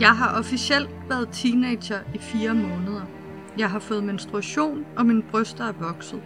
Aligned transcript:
Jeg 0.00 0.16
har 0.16 0.38
officielt 0.38 0.90
været 1.08 1.28
teenager 1.32 1.98
i 2.14 2.18
fire 2.18 2.54
måneder. 2.54 3.02
Jeg 3.58 3.70
har 3.70 3.78
fået 3.78 4.04
menstruation, 4.04 4.84
og 4.96 5.06
mine 5.06 5.22
bryster 5.22 5.64
er 5.64 5.72
vokset. 5.72 6.22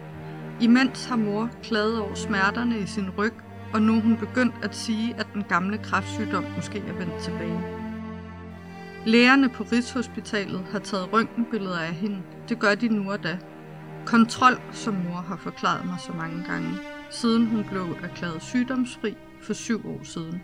Imens 0.61 1.05
har 1.05 1.15
mor 1.15 1.49
klaget 1.63 1.99
over 1.99 2.15
smerterne 2.15 2.79
i 2.79 2.85
sin 2.85 3.09
ryg, 3.17 3.33
og 3.73 3.81
nu 3.81 3.95
er 3.97 4.01
hun 4.01 4.17
begyndt 4.17 4.55
at 4.63 4.75
sige, 4.75 5.15
at 5.17 5.27
den 5.33 5.43
gamle 5.49 5.77
kræftsygdom 5.77 6.45
måske 6.55 6.79
er 6.79 6.93
vendt 6.93 7.17
tilbage. 7.23 7.61
Lægerne 9.05 9.49
på 9.49 9.63
Rigshospitalet 9.71 10.65
har 10.71 10.79
taget 10.79 11.13
røntgenbilleder 11.13 11.79
af 11.79 11.93
hende. 11.93 12.21
Det 12.49 12.59
gør 12.59 12.75
de 12.75 12.87
nu 12.87 13.11
og 13.11 13.23
da. 13.23 13.37
Kontrol, 14.05 14.61
som 14.71 14.93
mor 14.93 15.25
har 15.27 15.37
forklaret 15.37 15.85
mig 15.85 15.97
så 15.99 16.13
mange 16.13 16.43
gange, 16.43 16.69
siden 17.11 17.45
hun 17.45 17.65
blev 17.69 17.97
erklæret 18.03 18.43
sygdomsfri 18.43 19.17
for 19.41 19.53
syv 19.53 19.89
år 19.89 19.99
siden. 20.03 20.41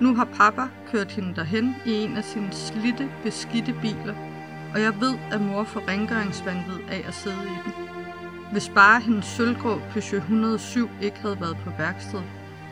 Nu 0.00 0.14
har 0.14 0.24
pappa 0.24 0.68
kørt 0.92 1.12
hende 1.12 1.34
derhen 1.36 1.76
i 1.86 1.92
en 1.92 2.16
af 2.16 2.24
sine 2.24 2.52
slitte, 2.52 3.10
beskidte 3.22 3.74
biler, 3.82 4.14
og 4.74 4.80
jeg 4.80 5.00
ved, 5.00 5.14
at 5.32 5.40
mor 5.40 5.64
får 5.64 5.88
rengøringsvandvid 5.88 6.78
af 6.90 7.04
at 7.08 7.14
sidde 7.14 7.44
i 7.44 7.58
den. 7.64 7.72
Hvis 8.52 8.68
bare 8.68 9.00
hendes 9.00 9.24
sølvgrå 9.24 9.78
Peugeot 9.90 10.22
107 10.22 10.88
ikke 11.02 11.18
havde 11.18 11.40
været 11.40 11.56
på 11.64 11.70
værksted, 11.78 12.20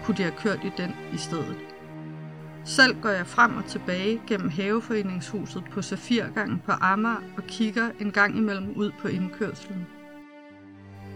kunne 0.05 0.17
de 0.17 0.23
have 0.23 0.35
kørt 0.37 0.65
i 0.65 0.73
den 0.77 0.97
i 1.13 1.17
stedet. 1.17 1.57
Selv 2.65 3.01
går 3.01 3.09
jeg 3.09 3.27
frem 3.27 3.57
og 3.57 3.65
tilbage 3.65 4.21
gennem 4.27 4.49
haveforeningshuset 4.49 5.65
på 5.73 5.83
Safirgangen 5.83 6.63
på 6.67 6.73
Amager 6.73 7.23
og 7.37 7.43
kigger 7.43 7.91
en 8.01 8.11
gang 8.11 8.37
imellem 8.37 8.73
ud 8.77 8.91
på 9.01 9.09
indkørslen. 9.09 9.87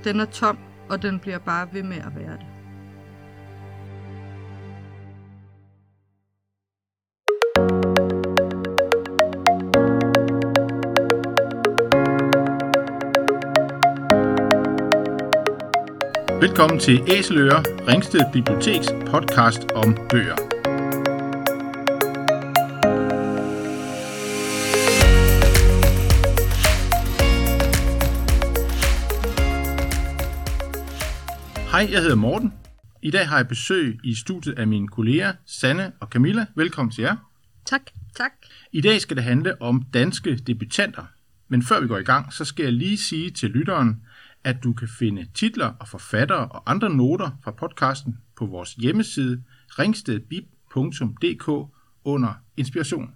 Den 0.05 0.21
er 0.21 0.25
tom, 0.25 0.59
og 0.89 1.03
den 1.03 1.19
bliver 1.19 1.39
bare 1.39 1.69
ved 1.73 1.83
med 1.83 1.97
at 1.97 2.17
være 2.17 2.33
det. 2.33 2.52
Velkommen 16.43 16.81
til 16.81 17.03
Æseløer, 17.09 17.89
Ringsted 17.89 18.21
Biblioteks 18.33 18.87
podcast 19.07 19.71
om 19.75 19.95
bøger. 20.11 20.37
Hej, 31.71 31.89
jeg 31.93 32.01
hedder 32.01 32.17
Morten. 32.17 32.53
I 33.03 33.11
dag 33.11 33.29
har 33.29 33.37
jeg 33.37 33.49
besøg 33.49 33.99
i 34.05 34.15
studiet 34.15 34.59
af 34.59 34.67
mine 34.67 34.89
kolleger 34.89 35.33
Sanne 35.47 35.93
og 36.01 36.09
Camilla. 36.09 36.47
Velkommen 36.55 36.93
til 36.93 37.03
jer. 37.03 37.17
Tak. 37.67 37.83
Tak. 38.17 38.33
I 38.73 38.81
dag 38.81 39.01
skal 39.01 39.17
det 39.17 39.25
handle 39.25 39.63
om 39.63 39.83
danske 39.95 40.37
debutanter. 40.37 41.05
Men 41.49 41.63
før 41.63 41.81
vi 41.81 41.87
går 41.87 41.99
i 41.99 42.05
gang, 42.05 42.33
så 42.33 42.45
skal 42.45 42.63
jeg 42.63 42.73
lige 42.73 42.99
sige 42.99 43.31
til 43.31 43.51
lytteren, 43.51 44.03
at 44.45 44.65
du 44.65 44.73
kan 44.73 44.89
finde 44.89 45.27
titler 45.35 45.73
og 45.81 45.89
forfattere 45.89 46.49
og 46.49 46.71
andre 46.71 46.91
noter 46.91 47.31
fra 47.45 47.51
podcasten 47.51 48.19
på 48.37 48.47
vores 48.47 48.75
hjemmeside 48.75 49.43
ringstedbib.dk 49.79 51.49
under 52.05 52.35
inspiration. 52.57 53.15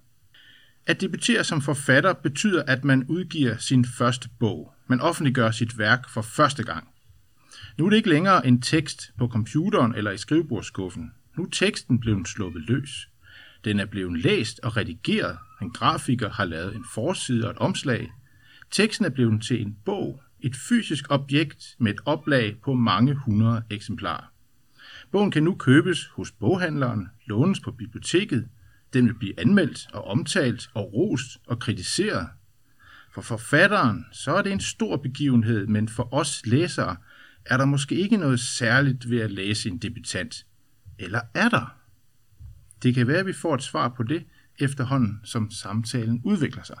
At 0.85 1.01
debutere 1.01 1.43
som 1.43 1.61
forfatter 1.61 2.13
betyder, 2.13 2.63
at 2.63 2.83
man 2.83 3.03
udgiver 3.03 3.57
sin 3.57 3.85
første 3.85 4.29
bog. 4.39 4.73
Man 4.87 5.01
offentliggør 5.01 5.51
sit 5.51 5.77
værk 5.77 6.09
for 6.09 6.21
første 6.21 6.63
gang. 6.63 6.87
Nu 7.77 7.85
er 7.85 7.89
det 7.89 7.97
ikke 7.97 8.09
længere 8.09 8.47
en 8.47 8.61
tekst 8.61 9.11
på 9.17 9.27
computeren 9.27 9.95
eller 9.95 10.11
i 10.11 10.17
skrivebordsskuffen. 10.17 11.11
Nu 11.37 11.43
er 11.43 11.49
teksten 11.51 11.99
blevet 11.99 12.27
sluppet 12.27 12.61
løs. 12.67 13.09
Den 13.65 13.79
er 13.79 13.85
blevet 13.85 14.19
læst 14.19 14.59
og 14.59 14.77
redigeret. 14.77 15.37
En 15.61 15.71
grafiker 15.71 16.29
har 16.29 16.45
lavet 16.45 16.75
en 16.75 16.85
forside 16.93 17.45
og 17.45 17.51
et 17.51 17.57
omslag. 17.57 18.11
Teksten 18.71 19.05
er 19.05 19.09
blevet 19.09 19.43
til 19.43 19.61
en 19.61 19.77
bog, 19.85 20.21
et 20.39 20.55
fysisk 20.55 21.05
objekt 21.09 21.75
med 21.79 21.93
et 21.93 21.99
oplag 22.05 22.57
på 22.63 22.73
mange 22.73 23.13
hundrede 23.13 23.63
eksemplarer. 23.69 24.31
Bogen 25.11 25.31
kan 25.31 25.43
nu 25.43 25.55
købes 25.55 26.05
hos 26.05 26.31
boghandleren, 26.31 27.07
lånes 27.25 27.59
på 27.59 27.71
biblioteket, 27.71 28.47
den 28.93 29.05
vil 29.05 29.13
blive 29.13 29.39
anmeldt 29.39 29.87
og 29.93 30.07
omtalt 30.07 30.69
og 30.73 30.93
rost 30.93 31.37
og 31.47 31.59
kritiseret. 31.59 32.27
For 33.13 33.21
forfatteren 33.21 34.05
så 34.11 34.35
er 34.35 34.41
det 34.41 34.51
en 34.51 34.59
stor 34.59 34.97
begivenhed, 34.97 35.67
men 35.67 35.89
for 35.89 36.13
os 36.13 36.45
læsere 36.45 36.95
er 37.45 37.57
der 37.57 37.65
måske 37.65 37.95
ikke 37.95 38.17
noget 38.17 38.39
særligt 38.39 39.09
ved 39.09 39.19
at 39.19 39.31
læse 39.31 39.69
en 39.69 39.77
debutant. 39.77 40.45
Eller 40.99 41.21
er 41.33 41.49
der? 41.49 41.77
Det 42.83 42.95
kan 42.95 43.07
være, 43.07 43.17
at 43.17 43.25
vi 43.25 43.33
får 43.33 43.55
et 43.55 43.63
svar 43.63 43.89
på 43.89 44.03
det 44.03 44.25
efterhånden, 44.59 45.19
som 45.23 45.51
samtalen 45.51 46.21
udvikler 46.23 46.63
sig. 46.63 46.77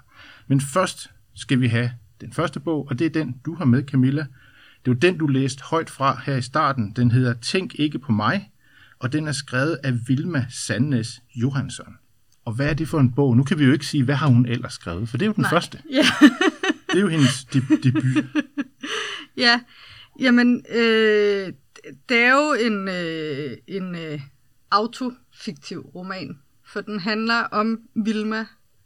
Men 0.47 0.61
først 0.61 1.11
skal 1.35 1.59
vi 1.59 1.67
have 1.67 1.91
den 2.21 2.33
første 2.33 2.59
bog, 2.59 2.87
og 2.89 2.99
det 2.99 3.05
er 3.05 3.09
den, 3.09 3.35
du 3.45 3.55
har 3.55 3.65
med, 3.65 3.83
Camilla. 3.87 4.21
Det 4.85 4.91
er 4.91 4.95
jo 4.95 4.99
den, 4.99 5.17
du 5.17 5.27
læste 5.27 5.63
højt 5.63 5.89
fra 5.89 6.21
her 6.25 6.35
i 6.35 6.41
starten. 6.41 6.91
Den 6.95 7.11
hedder 7.11 7.33
Tænk 7.33 7.75
ikke 7.79 7.99
på 7.99 8.11
mig, 8.11 8.51
og 8.99 9.13
den 9.13 9.27
er 9.27 9.31
skrevet 9.31 9.79
af 9.83 9.93
Vilma 10.07 10.45
Sandnes 10.49 11.21
Johansson. 11.35 11.97
Og 12.45 12.53
hvad 12.53 12.69
er 12.69 12.73
det 12.73 12.87
for 12.87 12.99
en 12.99 13.11
bog? 13.11 13.37
Nu 13.37 13.43
kan 13.43 13.59
vi 13.59 13.65
jo 13.65 13.71
ikke 13.73 13.85
sige, 13.85 14.03
hvad 14.03 14.15
har 14.15 14.27
hun 14.27 14.45
ellers 14.45 14.73
skrevet, 14.73 15.09
for 15.09 15.17
det 15.17 15.25
er 15.25 15.27
jo 15.27 15.33
den 15.33 15.41
Nej. 15.41 15.49
første. 15.49 15.81
Ja. 15.91 16.05
Det 16.91 16.95
er 16.97 17.01
jo 17.01 17.07
hendes 17.07 17.45
de- 17.45 17.77
debut. 17.83 18.25
Ja, 19.37 19.59
jamen, 20.19 20.65
øh, 20.75 21.53
det 22.09 22.17
er 22.17 22.31
jo 22.33 22.53
en, 22.67 22.87
øh, 22.87 23.57
en 23.67 23.95
øh, 23.95 24.21
autofiktiv 24.71 25.79
roman, 25.79 26.39
for 26.65 26.81
den 26.81 26.99
handler 26.99 27.35
om 27.43 27.79
Vilma 27.95 28.45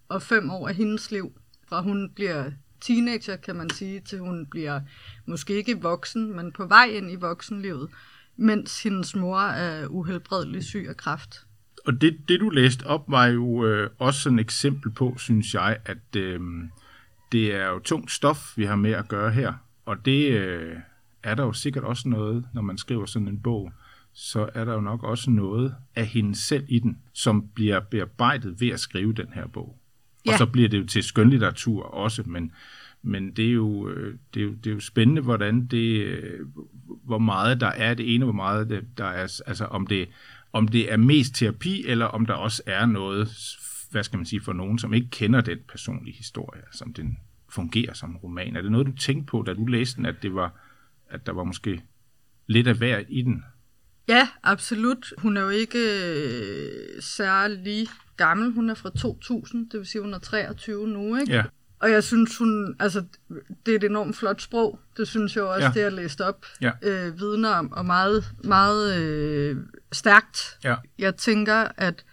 og 0.09 0.21
fem 0.21 0.49
år 0.49 0.67
af 0.67 0.75
hendes 0.75 1.11
liv, 1.11 1.31
fra 1.69 1.81
hun 1.81 2.09
bliver 2.15 2.51
teenager, 2.81 3.35
kan 3.35 3.55
man 3.55 3.69
sige, 3.69 3.99
til 3.99 4.19
hun 4.19 4.45
bliver 4.45 4.81
måske 5.25 5.53
ikke 5.53 5.81
voksen, 5.81 6.35
men 6.35 6.51
på 6.51 6.65
vej 6.65 6.85
ind 6.85 7.11
i 7.11 7.15
voksenlivet, 7.15 7.89
mens 8.37 8.83
hendes 8.83 9.15
mor 9.15 9.39
er 9.39 9.87
uhelbredelig 9.87 10.63
syg 10.63 10.85
af 10.89 10.97
kræft. 10.97 11.45
Og 11.85 12.01
det, 12.01 12.17
det 12.29 12.39
du 12.39 12.49
læste 12.49 12.83
op, 12.83 13.03
var 13.07 13.25
jo 13.25 13.65
øh, 13.65 13.89
også 13.99 14.29
et 14.29 14.39
eksempel 14.39 14.91
på, 14.91 15.15
synes 15.17 15.53
jeg, 15.53 15.77
at 15.85 16.15
øh, 16.15 16.39
det 17.31 17.55
er 17.55 17.67
jo 17.67 17.79
tungt 17.79 18.11
stof, 18.11 18.57
vi 18.57 18.65
har 18.65 18.75
med 18.75 18.91
at 18.91 19.07
gøre 19.07 19.31
her. 19.31 19.53
Og 19.85 20.05
det 20.05 20.31
øh, 20.31 20.75
er 21.23 21.35
der 21.35 21.43
jo 21.43 21.53
sikkert 21.53 21.83
også 21.83 22.09
noget, 22.09 22.45
når 22.53 22.61
man 22.61 22.77
skriver 22.77 23.05
sådan 23.05 23.27
en 23.27 23.41
bog, 23.41 23.71
så 24.13 24.49
er 24.53 24.65
der 24.65 24.73
jo 24.73 24.81
nok 24.81 25.03
også 25.03 25.31
noget 25.31 25.75
af 25.95 26.05
hende 26.05 26.35
selv 26.35 26.65
i 26.67 26.79
den, 26.79 26.97
som 27.13 27.47
bliver 27.55 27.79
bearbejdet 27.79 28.61
ved 28.61 28.69
at 28.69 28.79
skrive 28.79 29.13
den 29.13 29.27
her 29.33 29.47
bog. 29.47 29.80
Ja. 30.25 30.31
Og 30.31 30.37
så 30.37 30.45
bliver 30.45 30.69
det 30.69 30.77
jo 30.77 30.85
til 30.85 31.03
skønlitteratur 31.03 31.83
også, 31.83 32.23
men, 32.25 32.51
men 33.01 33.31
det, 33.31 33.47
er 33.47 33.51
jo, 33.51 33.89
øh, 33.89 34.17
det, 34.33 34.39
er 34.39 34.43
jo, 34.43 34.51
det 34.51 34.67
er 34.67 34.73
jo 34.73 34.79
spændende, 34.79 35.21
hvordan 35.21 35.65
det, 35.65 36.05
øh, 36.05 36.39
hvor 37.03 37.17
meget 37.17 37.61
der 37.61 37.67
er 37.67 37.93
det 37.93 38.15
ene, 38.15 38.25
hvor 38.25 38.33
meget 38.33 38.69
det, 38.69 38.97
der 38.97 39.05
er, 39.05 39.41
altså 39.47 39.65
om 39.65 39.87
det, 39.87 40.09
om 40.53 40.67
det 40.67 40.93
er 40.93 40.97
mest 40.97 41.35
terapi, 41.35 41.85
eller 41.87 42.05
om 42.05 42.25
der 42.25 42.33
også 42.33 42.63
er 42.65 42.85
noget, 42.85 43.29
hvad 43.91 44.03
skal 44.03 44.17
man 44.17 44.25
sige, 44.25 44.41
for 44.41 44.53
nogen, 44.53 44.79
som 44.79 44.93
ikke 44.93 45.09
kender 45.09 45.41
den 45.41 45.57
personlige 45.67 46.17
historie, 46.17 46.61
som 46.71 46.93
den 46.93 47.17
fungerer 47.49 47.93
som 47.93 48.15
roman. 48.15 48.55
Er 48.55 48.61
det 48.61 48.71
noget, 48.71 48.87
du 48.87 48.91
tænkte 48.91 49.25
på, 49.25 49.43
da 49.47 49.53
du 49.53 49.65
læste 49.65 49.97
den, 49.97 50.05
at, 50.05 50.15
det 50.21 50.33
var, 50.33 50.53
at 51.09 51.25
der 51.25 51.31
var 51.31 51.43
måske 51.43 51.81
lidt 52.47 52.67
af 52.67 52.75
hver 52.75 53.03
i 53.09 53.21
den? 53.21 53.43
Ja, 54.07 54.27
absolut. 54.43 55.13
Hun 55.17 55.37
er 55.37 55.41
jo 55.41 55.49
ikke 55.49 55.79
øh, 55.79 57.01
særlig 57.01 57.87
gammel. 58.17 58.51
Hun 58.51 58.69
er 58.69 58.73
fra 58.73 58.89
2000, 58.89 59.69
det 59.69 59.79
vil 59.79 59.87
sige, 59.87 60.01
hun 60.01 60.13
er 60.13 60.19
23 60.19 60.87
nu, 60.87 61.15
ikke? 61.17 61.33
Ja, 61.33 61.43
Og 61.79 61.91
jeg 61.91 62.03
synes, 62.03 62.37
hun, 62.37 62.75
altså, 62.79 63.03
det 63.65 63.71
er 63.71 63.75
et 63.75 63.83
enormt 63.83 64.15
flot 64.15 64.41
sprog. 64.41 64.79
Det 64.97 65.07
synes 65.07 65.35
jeg 65.35 65.43
også, 65.43 65.65
Ja. 65.67 65.71
det 65.73 65.81
jeg 65.81 65.93
læste 65.93 66.25
op, 66.25 66.45
Ja. 66.61 66.71
øh, 66.83 67.19
vidner 67.19 67.49
om, 67.49 67.71
og 67.71 67.85
meget, 67.85 68.25
meget 68.43 69.01
øh, 69.03 69.57
stærkt. 69.91 70.57
ja, 70.63 70.75
Jeg 70.99 71.15
tænker, 71.15 71.67
at 71.77 72.05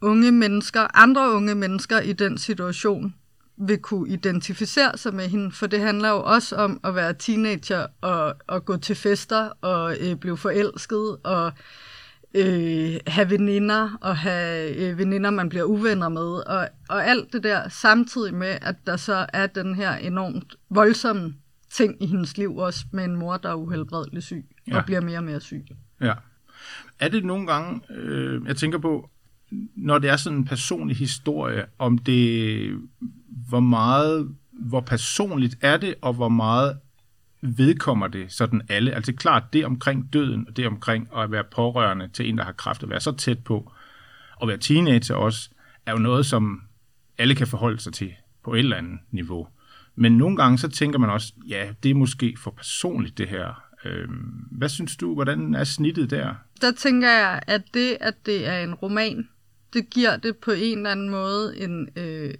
unge 0.00 0.32
mennesker, 0.32 0.96
andre 0.96 1.30
unge 1.32 1.54
mennesker 1.54 2.00
i 2.00 2.12
den 2.12 2.38
situation, 2.38 3.14
vil 3.56 3.78
kunne 3.78 4.08
identificere 4.08 4.98
sig 4.98 5.14
med 5.14 5.28
hende, 5.28 5.50
for 5.52 5.66
det 5.66 5.80
handler 5.80 6.08
jo 6.08 6.22
også 6.22 6.56
om 6.56 6.80
at 6.84 6.94
være 6.94 7.14
teenager 7.14 7.86
og, 8.00 8.34
og 8.46 8.64
gå 8.64 8.76
til 8.76 8.96
fester 8.96 9.48
og 9.60 9.96
øh, 10.00 10.16
blive 10.16 10.36
forelsket 10.36 11.16
og 11.24 11.52
øh, 12.34 12.94
have 13.06 13.30
veninder 13.30 13.98
og 14.00 14.16
have 14.16 14.74
øh, 14.76 14.98
veninder, 14.98 15.30
man 15.30 15.48
bliver 15.48 15.64
uvenner 15.64 16.08
med, 16.08 16.48
og, 16.48 16.68
og 16.88 17.06
alt 17.06 17.32
det 17.32 17.42
der, 17.42 17.68
samtidig 17.68 18.34
med, 18.34 18.58
at 18.62 18.76
der 18.86 18.96
så 18.96 19.26
er 19.32 19.46
den 19.46 19.74
her 19.74 19.96
enormt 19.96 20.56
voldsomme 20.70 21.34
ting 21.70 22.02
i 22.02 22.06
hendes 22.06 22.36
liv 22.38 22.56
også, 22.56 22.84
med 22.92 23.04
en 23.04 23.16
mor, 23.16 23.36
der 23.36 23.50
er 23.50 23.54
uhelbredelig 23.54 24.22
syg, 24.22 24.44
Ja. 24.68 24.76
og 24.78 24.84
bliver 24.84 25.00
mere 25.00 25.18
og 25.18 25.24
mere 25.24 25.40
syg. 25.40 25.64
ja. 26.00 26.12
Er 26.98 27.08
det 27.08 27.24
nogle 27.24 27.46
gange, 27.46 27.80
øh, 27.90 28.46
jeg 28.46 28.56
tænker 28.56 28.78
på, 28.78 29.10
når 29.76 29.98
det 29.98 30.10
er 30.10 30.16
sådan 30.16 30.38
en 30.38 30.44
personlig 30.44 30.96
historie, 30.96 31.64
om 31.78 31.98
det, 31.98 32.78
hvor 33.48 33.60
meget, 33.60 34.34
hvor 34.52 34.80
personligt 34.80 35.56
er 35.60 35.76
det, 35.76 35.94
og 36.02 36.12
hvor 36.12 36.28
meget 36.28 36.78
vedkommer 37.42 38.08
det 38.08 38.32
sådan 38.32 38.62
alle? 38.68 38.92
Altså 38.92 39.12
klart, 39.12 39.52
det 39.52 39.66
omkring 39.66 40.12
døden, 40.12 40.48
og 40.48 40.56
det 40.56 40.66
omkring 40.66 41.08
at 41.16 41.30
være 41.30 41.44
pårørende 41.44 42.08
til 42.08 42.28
en, 42.28 42.38
der 42.38 42.44
har 42.44 42.52
kræft, 42.52 42.82
at 42.82 42.90
være 42.90 43.00
så 43.00 43.12
tæt 43.12 43.44
på, 43.44 43.72
og 44.36 44.48
være 44.48 44.56
teenager 44.56 45.14
også, 45.14 45.50
er 45.86 45.92
jo 45.92 45.98
noget, 45.98 46.26
som 46.26 46.62
alle 47.18 47.34
kan 47.34 47.46
forholde 47.46 47.78
sig 47.78 47.92
til 47.92 48.12
på 48.44 48.54
et 48.54 48.58
eller 48.58 48.76
andet 48.76 48.98
niveau. 49.10 49.48
Men 49.96 50.18
nogle 50.18 50.36
gange 50.36 50.58
så 50.58 50.68
tænker 50.68 50.98
man 50.98 51.10
også, 51.10 51.32
ja, 51.48 51.72
det 51.82 51.90
er 51.90 51.94
måske 51.94 52.36
for 52.38 52.50
personligt 52.50 53.18
det 53.18 53.28
her. 53.28 53.62
Øhm, 53.84 54.48
hvad 54.50 54.68
synes 54.68 54.96
du, 54.96 55.14
hvordan 55.14 55.54
er 55.54 55.64
snittet 55.64 56.10
der? 56.10 56.34
Der 56.60 56.72
tænker 56.72 57.08
jeg, 57.08 57.40
at 57.46 57.62
det, 57.74 57.96
at 58.00 58.14
det 58.26 58.48
er 58.48 58.64
en 58.64 58.74
roman, 58.74 59.28
det 59.72 59.90
giver 59.90 60.16
det 60.16 60.36
på 60.36 60.50
en 60.50 60.78
eller 60.78 60.90
anden 60.90 61.10
måde 61.10 61.58
en 61.58 61.88
øh, 61.96 62.34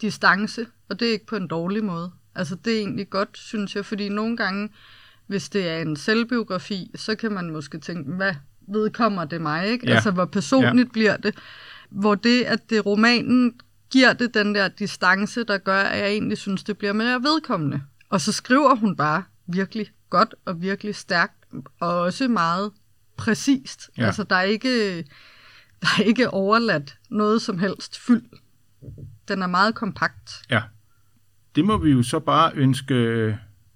distance, 0.00 0.66
og 0.88 1.00
det 1.00 1.08
er 1.08 1.12
ikke 1.12 1.26
på 1.26 1.36
en 1.36 1.48
dårlig 1.48 1.84
måde. 1.84 2.10
Altså 2.34 2.54
det 2.64 2.74
er 2.74 2.78
egentlig 2.78 3.10
godt, 3.10 3.38
synes 3.38 3.76
jeg, 3.76 3.84
fordi 3.86 4.08
nogle 4.08 4.36
gange, 4.36 4.68
hvis 5.26 5.48
det 5.48 5.68
er 5.68 5.78
en 5.78 5.96
selvbiografi, 5.96 6.90
så 6.94 7.14
kan 7.14 7.32
man 7.32 7.50
måske 7.50 7.78
tænke, 7.78 8.10
hvad 8.12 8.34
vedkommer 8.68 9.24
det 9.24 9.40
mig, 9.40 9.66
ikke? 9.68 9.86
Ja. 9.88 9.94
Altså 9.94 10.10
hvor 10.10 10.24
personligt 10.24 10.88
Ja. 10.88 10.92
bliver 10.92 11.16
det. 11.16 11.34
Hvor 11.90 12.14
det, 12.14 12.42
at 12.44 12.70
det 12.70 12.86
romanen 12.86 13.60
giver 13.90 14.12
det 14.12 14.34
den 14.34 14.54
der 14.54 14.68
distance, 14.68 15.44
der 15.44 15.58
gør, 15.58 15.80
at 15.82 15.98
jeg 15.98 16.08
egentlig 16.10 16.38
synes, 16.38 16.64
det 16.64 16.78
bliver 16.78 16.92
mere 16.92 17.22
vedkommende. 17.22 17.82
Og 18.08 18.20
så 18.20 18.32
skriver 18.32 18.74
hun 18.74 18.96
bare 18.96 19.22
virkelig 19.46 19.92
godt 20.10 20.34
og 20.44 20.62
virkelig 20.62 20.94
stærkt, 20.96 21.44
og 21.80 22.00
også 22.00 22.28
meget 22.28 22.72
præcist. 23.16 23.90
Ja. 23.98 24.06
Altså 24.06 24.22
der 24.22 24.36
er 24.36 24.42
ikke, 24.42 25.02
der 25.82 25.88
er 25.98 26.02
ikke 26.02 26.30
overladt 26.30 26.98
noget 27.10 27.42
som 27.42 27.58
helst 27.58 27.98
fyld. 27.98 28.22
Den 29.28 29.42
er 29.42 29.46
meget 29.46 29.74
kompakt. 29.74 30.42
Ja. 30.50 30.62
Det 31.56 31.64
må 31.64 31.76
vi 31.76 31.90
jo 31.90 32.02
så 32.02 32.18
bare 32.18 32.52
ønske 32.54 32.94
øh, 32.94 33.34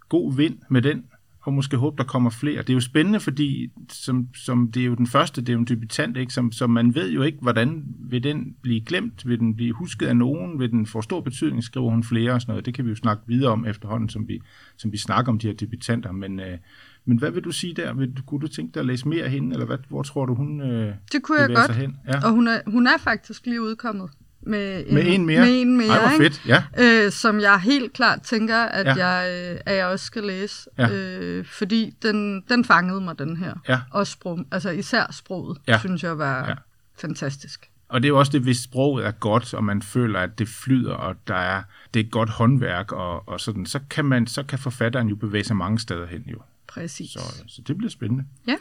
god 0.08 0.36
vind 0.36 0.58
med 0.70 0.82
den, 0.82 1.04
og 1.44 1.52
måske 1.52 1.76
håbe, 1.76 1.96
der 1.96 2.04
kommer 2.04 2.30
flere. 2.30 2.58
Det 2.62 2.70
er 2.70 2.74
jo 2.74 2.80
spændende, 2.80 3.20
fordi 3.20 3.70
som, 3.90 4.28
som 4.34 4.72
det 4.72 4.82
er 4.82 4.86
jo 4.86 4.94
den 4.94 5.06
første, 5.06 5.40
det 5.40 5.48
er 5.48 5.52
jo 5.52 5.58
en 5.58 5.64
debutant, 5.64 6.16
ikke? 6.16 6.32
Som, 6.32 6.52
som 6.52 6.70
man 6.70 6.94
ved 6.94 7.10
jo 7.12 7.22
ikke, 7.22 7.38
hvordan 7.42 7.84
vil 7.98 8.22
den 8.24 8.56
blive 8.62 8.80
glemt, 8.80 9.28
vil 9.28 9.38
den 9.38 9.56
blive 9.56 9.72
husket 9.74 10.06
af 10.06 10.16
nogen, 10.16 10.58
vil 10.58 10.70
den 10.70 10.86
få 10.86 11.02
stor 11.02 11.20
betydning, 11.20 11.64
skriver 11.64 11.90
hun 11.90 12.04
flere 12.04 12.32
og 12.32 12.40
sådan 12.40 12.52
noget. 12.52 12.66
Det 12.66 12.74
kan 12.74 12.84
vi 12.84 12.90
jo 12.90 12.96
snakke 12.96 13.22
videre 13.26 13.52
om 13.52 13.66
efterhånden, 13.66 14.08
som 14.08 14.28
vi, 14.28 14.40
som 14.76 14.92
vi 14.92 14.96
snakker 14.96 15.32
om 15.32 15.38
de 15.38 15.46
her 15.46 15.54
debutanter. 15.54 16.12
Men, 16.12 16.40
øh, 16.40 16.58
men 17.04 17.18
hvad 17.18 17.30
vil 17.30 17.44
du 17.44 17.50
sige 17.52 17.74
der? 17.74 17.94
Vil, 17.94 18.12
du- 18.12 18.22
kunne 18.22 18.40
du 18.40 18.48
tænke 18.48 18.74
dig 18.74 18.80
at 18.80 18.86
læse 18.86 19.08
mere 19.08 19.24
af 19.24 19.30
hende, 19.30 19.52
eller 19.52 19.66
hvad, 19.66 19.78
hvor 19.88 20.02
tror 20.02 20.26
du, 20.26 20.34
hun 20.34 20.60
øh, 20.60 20.94
Det 21.12 21.22
kunne 21.22 21.40
jeg 21.40 21.48
godt. 21.48 21.74
hen? 21.74 21.96
Ja. 22.08 22.24
Og 22.26 22.30
hun 22.32 22.48
er, 22.48 22.58
hun 22.66 22.86
er 22.86 22.98
faktisk 23.00 23.46
lige 23.46 23.62
udkommet 23.62 24.10
med 24.42 24.84
en, 24.86 24.94
Med 24.94 25.06
en 25.06 25.26
mere? 25.26 25.40
Med 25.40 25.60
en 25.60 25.76
mere, 25.76 25.88
Ej, 25.88 26.08
hvor 26.08 26.24
fedt. 26.24 26.42
Ja. 26.46 26.62
Øh, 26.78 27.12
som 27.12 27.40
jeg 27.40 27.60
helt 27.60 27.92
klart 27.92 28.22
tænker, 28.22 28.56
at, 28.58 28.86
Ja. 28.86 29.06
jeg, 29.06 29.50
øh, 29.54 29.60
at 29.66 29.76
jeg 29.76 29.86
også 29.86 30.04
skal 30.06 30.22
læse. 30.24 30.70
Ja. 30.78 30.88
Øh, 30.90 31.44
fordi 31.44 31.94
den, 32.02 32.42
den 32.48 32.64
fangede 32.64 33.00
mig, 33.00 33.18
den 33.18 33.36
her. 33.36 33.54
Ja. 33.68 33.80
Og 33.90 34.06
sprog, 34.06 34.38
altså 34.52 34.70
især 34.70 35.12
sproget, 35.12 35.58
Ja. 35.68 35.78
synes 35.78 36.02
jeg 36.02 36.18
var 36.18 36.48
ja. 36.48 36.54
fantastisk. 37.00 37.68
Og 37.88 38.02
det 38.02 38.06
er 38.06 38.08
jo 38.08 38.18
også 38.18 38.32
det, 38.32 38.40
hvis 38.40 38.58
sproget 38.58 39.06
er 39.06 39.10
godt, 39.10 39.54
og 39.54 39.64
man 39.64 39.82
føler, 39.82 40.20
at 40.20 40.38
det 40.38 40.48
flyder, 40.48 40.92
og 40.94 41.14
der 41.28 41.34
er, 41.34 41.62
det 41.94 42.00
er 42.00 42.04
et 42.04 42.10
godt 42.10 42.30
håndværk, 42.30 42.92
og, 42.92 43.28
og 43.28 43.40
sådan, 43.40 43.66
så 43.66 43.80
kan, 43.90 44.04
man, 44.04 44.26
så 44.26 44.42
kan 44.42 44.58
forfatteren 44.58 45.08
jo 45.08 45.16
bevæge 45.16 45.44
sig 45.44 45.56
mange 45.56 45.78
steder 45.78 46.06
hen 46.06 46.22
jo. 46.26 46.38
Præcis. 46.66 47.10
Så, 47.10 47.18
så 47.46 47.62
det 47.66 47.76
bliver 47.78 47.90
spændende. 47.90 48.24
Ja. 48.48 48.56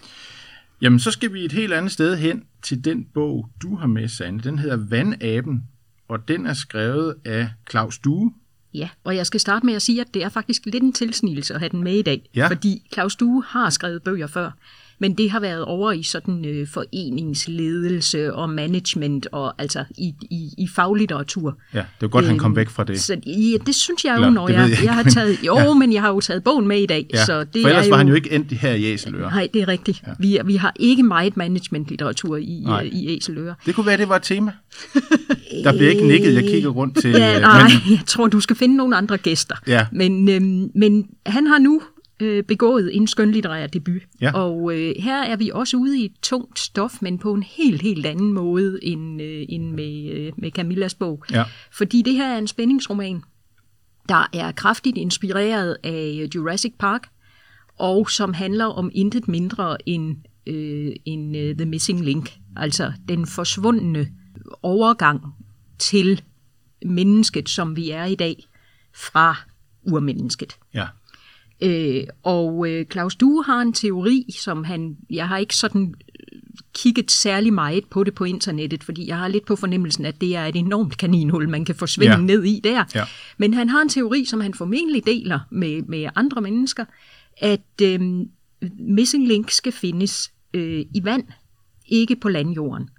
Jamen, 0.81 0.99
så 0.99 1.11
skal 1.11 1.33
vi 1.33 1.45
et 1.45 1.51
helt 1.51 1.73
andet 1.73 1.91
sted 1.91 2.17
hen 2.17 2.43
til 2.61 2.85
den 2.85 3.05
bog, 3.13 3.49
du 3.61 3.75
har 3.75 3.87
med, 3.87 4.07
Sande. 4.07 4.43
Den 4.43 4.59
hedder 4.59 4.77
Vandaben, 4.77 5.63
og 6.11 6.27
den 6.27 6.45
er 6.45 6.53
skrevet 6.53 7.15
af 7.25 7.49
Claus 7.69 7.99
Due. 7.99 8.33
Ja, 8.73 8.89
og 9.03 9.15
jeg 9.15 9.25
skal 9.25 9.39
starte 9.39 9.65
med 9.65 9.73
at 9.73 9.81
sige, 9.81 10.01
at 10.01 10.13
det 10.13 10.23
er 10.23 10.29
faktisk 10.29 10.65
lidt 10.65 10.83
en 10.83 10.93
tilsnigelse 10.93 11.53
at 11.53 11.59
have 11.59 11.69
den 11.69 11.83
med 11.83 11.93
i 11.93 12.01
dag. 12.01 12.29
Ja. 12.35 12.47
Fordi 12.47 12.87
Claus 12.93 13.15
Due 13.15 13.43
har 13.47 13.69
skrevet 13.69 14.03
bøger 14.03 14.27
før, 14.27 14.51
men 15.01 15.13
det 15.13 15.31
har 15.31 15.39
været 15.39 15.65
over 15.65 15.91
i 15.91 16.03
sådan 16.03 16.45
øh, 16.45 16.67
foreningsledelse 16.67 18.33
og 18.33 18.49
management, 18.49 19.27
og 19.31 19.53
altså 19.61 19.83
i, 19.97 20.13
i, 20.21 20.49
i 20.57 20.67
faglitteratur. 20.75 21.57
Ja, 21.73 21.83
det 21.99 22.05
er 22.05 22.07
godt, 22.07 22.25
han 22.25 22.37
kom 22.37 22.51
Øhm, 22.51 22.55
væk 22.55 22.69
fra 22.69 22.83
det. 22.83 23.01
Så 23.01 23.13
ja, 23.25 23.57
det 23.65 23.75
synes 23.75 24.05
jeg 24.05 24.11
jo, 24.11 24.15
Eller, 24.15 24.29
når 24.29 24.49
jeg, 24.49 24.69
jeg, 24.69 24.83
jeg 24.83 24.93
har 24.93 25.03
taget... 25.03 25.37
Jo, 25.45 25.57
Ja. 25.67 25.73
men 25.73 25.93
jeg 25.93 26.01
har 26.01 26.09
jo 26.09 26.19
taget 26.19 26.43
bogen 26.43 26.67
med 26.67 26.79
i 26.81 26.85
dag, 26.85 27.05
Ja, 27.13 27.25
så 27.25 27.39
det 27.43 27.61
for 27.61 27.69
ellers 27.69 27.83
er 27.85 27.87
jo... 27.87 27.89
var 27.89 27.97
han 27.97 28.07
jo 28.07 28.13
ikke 28.13 28.31
endt 28.31 28.51
her 28.51 28.73
i 28.73 28.83
Æseløre. 28.85 29.29
Nej, 29.29 29.47
det 29.53 29.61
er 29.61 29.67
rigtigt. 29.67 30.01
Ja. 30.07 30.11
Vi, 30.19 30.37
vi 30.45 30.55
har 30.55 30.73
ikke 30.79 31.03
meget 31.03 31.37
management-litteratur 31.37 32.37
i, 32.37 32.61
Nej. 32.65 32.83
øh, 32.85 32.99
i 32.99 33.17
Æseløre. 33.17 33.55
Det 33.65 33.75
kunne 33.75 33.85
være, 33.85 33.97
det 33.97 34.09
var 34.09 34.15
et 34.15 34.21
tema. 34.23 34.51
Der 35.63 35.71
bliver 35.77 35.89
ikke 35.91 36.07
nikket, 36.07 36.33
jeg 36.33 36.43
kigger 36.43 36.69
rundt 36.69 36.97
til... 37.01 37.09
Ja, 37.11 37.35
øh, 37.35 37.41
nej, 37.41 37.63
men- 37.63 37.91
jeg 37.93 37.99
tror, 38.07 38.27
du 38.27 38.39
skal 38.39 38.55
finde 38.55 38.75
nogle 38.77 38.95
andre 38.97 39.17
gæster. 39.17 39.55
Ja. 39.67 39.85
Men, 39.91 40.29
øhm, 40.29 40.71
men 40.75 41.07
han 41.25 41.47
har 41.47 41.59
nu 41.59 41.81
øh, 42.21 42.43
begået 42.43 42.95
en 42.95 43.07
skønlitterær 43.07 43.67
debut. 43.67 44.01
Ja. 44.21 44.31
Og 44.31 44.73
øh, 44.73 44.93
her 44.99 45.23
er 45.23 45.35
vi 45.35 45.51
også 45.53 45.77
ude 45.77 45.99
i 45.99 46.05
et 46.05 46.13
tungt 46.21 46.59
stof, 46.59 47.01
men 47.01 47.19
på 47.19 47.33
en 47.33 47.43
helt, 47.43 47.81
helt 47.81 48.05
anden 48.05 48.33
måde 48.33 48.79
end, 48.83 49.21
øh, 49.21 49.45
end 49.49 49.71
med, 49.71 50.11
øh, 50.11 50.31
med 50.37 50.51
Camillas 50.51 50.93
bog. 50.93 51.23
Ja. 51.31 51.43
Fordi 51.71 52.01
det 52.01 52.13
her 52.13 52.33
er 52.33 52.37
en 52.37 52.47
spændingsroman, 52.47 53.23
der 54.09 54.29
er 54.33 54.51
kraftigt 54.51 54.97
inspireret 54.97 55.77
af 55.83 56.27
Jurassic 56.35 56.73
Park, 56.79 57.07
og 57.79 58.09
som 58.09 58.33
handler 58.33 58.65
om 58.65 58.91
intet 58.93 59.27
mindre 59.27 59.77
end, 59.89 60.17
øh, 60.47 60.91
end 61.05 61.37
uh, 61.37 61.57
The 61.57 61.65
Missing 61.65 62.05
Link, 62.05 62.31
altså 62.57 62.93
den 63.07 63.27
forsvundne 63.27 64.07
overgang 64.63 65.21
til 65.79 66.21
mennesket, 66.85 67.49
som 67.49 67.75
vi 67.75 67.89
er 67.89 68.05
i 68.05 68.15
dag, 68.15 68.43
fra 68.95 69.35
urmennesket. 69.83 70.57
Ja. 70.73 70.87
Øh, 71.61 72.03
og 72.23 72.69
øh, 72.69 72.85
Claus 72.85 73.15
Due 73.15 73.43
har 73.43 73.61
en 73.61 73.73
teori, 73.73 74.25
som 74.39 74.63
han, 74.63 74.97
jeg 75.09 75.27
har 75.27 75.37
ikke 75.37 75.55
sådan 75.55 75.95
øh, 76.09 76.39
kigget 76.73 77.11
særlig 77.11 77.53
meget 77.53 77.83
på 77.89 78.03
det 78.03 78.15
på 78.15 78.23
internettet, 78.23 78.83
fordi 78.83 79.07
jeg 79.07 79.17
har 79.17 79.27
lidt 79.27 79.45
på 79.45 79.55
fornemmelsen, 79.55 80.05
at 80.05 80.21
det 80.21 80.35
er 80.35 80.45
et 80.45 80.55
enormt 80.55 80.97
kaninhul, 80.97 81.49
man 81.49 81.65
kan 81.65 81.75
forsvinde 81.75 82.11
Ja. 82.13 82.19
ja. 82.19 82.25
ned 82.25 82.43
i 82.43 82.59
der. 82.63 82.83
Ja. 82.95 83.03
Men 83.37 83.53
han 83.53 83.69
har 83.69 83.81
en 83.81 83.89
teori, 83.89 84.25
som 84.25 84.41
han 84.41 84.53
formentlig 84.53 85.05
deler 85.05 85.39
med, 85.51 85.81
med 85.81 86.09
andre 86.15 86.41
mennesker, 86.41 86.85
at 87.37 87.81
øh, 87.81 87.99
Missing 88.79 89.27
Link 89.27 89.51
skal 89.51 89.71
findes 89.71 90.31
øh, 90.53 90.85
i 90.95 91.01
vand, 91.03 91.23
ikke 91.87 92.15
på 92.15 92.29
landjorden. 92.29 92.89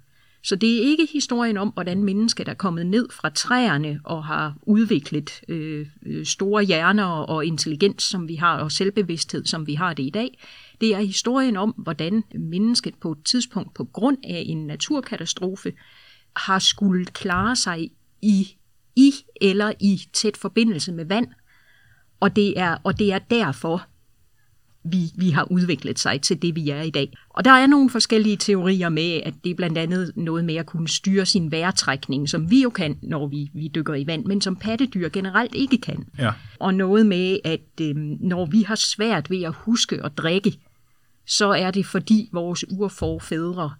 Så 0.43 0.55
det 0.55 0.77
er 0.77 0.81
ikke 0.81 1.07
historien 1.13 1.57
om, 1.57 1.69
hvordan 1.69 2.03
mennesket 2.03 2.47
er 2.47 2.53
kommet 2.53 2.85
ned 2.85 3.09
fra 3.11 3.29
træerne 3.29 3.99
og 4.03 4.25
har 4.25 4.55
udviklet 4.61 5.41
øh, 5.47 5.87
øh 6.05 6.25
store 6.25 6.63
hjerner 6.63 7.05
og 7.05 7.45
intelligens, 7.45 8.03
som 8.03 8.27
vi 8.27 8.35
har, 8.35 8.57
og 8.57 8.71
selvbevidsthed, 8.71 9.45
som 9.45 9.67
vi 9.67 9.73
har 9.73 9.93
det 9.93 10.03
i 10.03 10.09
dag. 10.09 10.39
Det 10.81 10.95
er 10.95 10.99
historien 10.99 11.57
om, 11.57 11.69
hvordan 11.77 12.23
mennesket 12.35 12.95
på 12.95 13.11
et 13.11 13.23
tidspunkt 13.25 13.73
på 13.73 13.83
grund 13.83 14.17
af 14.23 14.43
en 14.45 14.67
naturkatastrofe 14.67 15.73
har 16.35 16.59
skulle 16.59 17.05
klare 17.05 17.55
sig 17.55 17.91
i, 18.21 18.57
i 18.95 19.13
eller 19.41 19.71
i 19.79 20.01
tæt 20.13 20.37
forbindelse 20.37 20.91
med 20.91 21.05
vand. 21.05 21.27
Og 22.19 22.35
det 22.35 22.59
er, 22.59 22.77
og 22.83 22.99
det 22.99 23.13
er 23.13 23.19
derfor, 23.19 23.87
vi, 24.83 25.11
vi 25.15 25.29
har 25.29 25.51
udviklet 25.51 25.99
sig 25.99 26.21
til 26.21 26.41
det, 26.41 26.55
vi 26.55 26.69
er 26.69 26.81
i 26.81 26.89
dag. 26.89 27.13
Og 27.29 27.45
der 27.45 27.51
er 27.51 27.67
nogle 27.67 27.89
forskellige 27.89 28.37
teorier 28.37 28.89
med, 28.89 29.21
at 29.25 29.33
det 29.43 29.49
er 29.49 29.55
blandt 29.55 29.77
andet 29.77 30.11
noget 30.15 30.45
med 30.45 30.55
at 30.55 30.65
kunne 30.65 30.87
styre 30.87 31.25
sin 31.25 31.51
vejrtrækning, 31.51 32.29
som 32.29 32.51
vi 32.51 32.61
jo 32.63 32.69
kan, 32.69 32.97
når 33.01 33.27
vi, 33.27 33.51
vi 33.53 33.67
dykker 33.67 33.93
i 33.93 34.07
vand, 34.07 34.25
men 34.25 34.41
som 34.41 34.55
pattedyr 34.55 35.09
generelt 35.09 35.55
ikke 35.55 35.77
kan. 35.77 36.07
Ja. 36.19 36.31
Og 36.59 36.73
noget 36.73 37.05
med, 37.05 37.39
at 37.43 37.81
øh, 37.81 37.95
når 38.19 38.45
vi 38.45 38.61
har 38.61 38.75
svært 38.75 39.29
ved 39.29 39.43
at 39.43 39.53
huske 39.53 40.03
og 40.03 40.17
drikke, 40.17 40.59
så 41.25 41.47
er 41.47 41.71
det 41.71 41.85
fordi 41.85 42.29
vores 42.31 42.65
urforfædre 42.71 43.73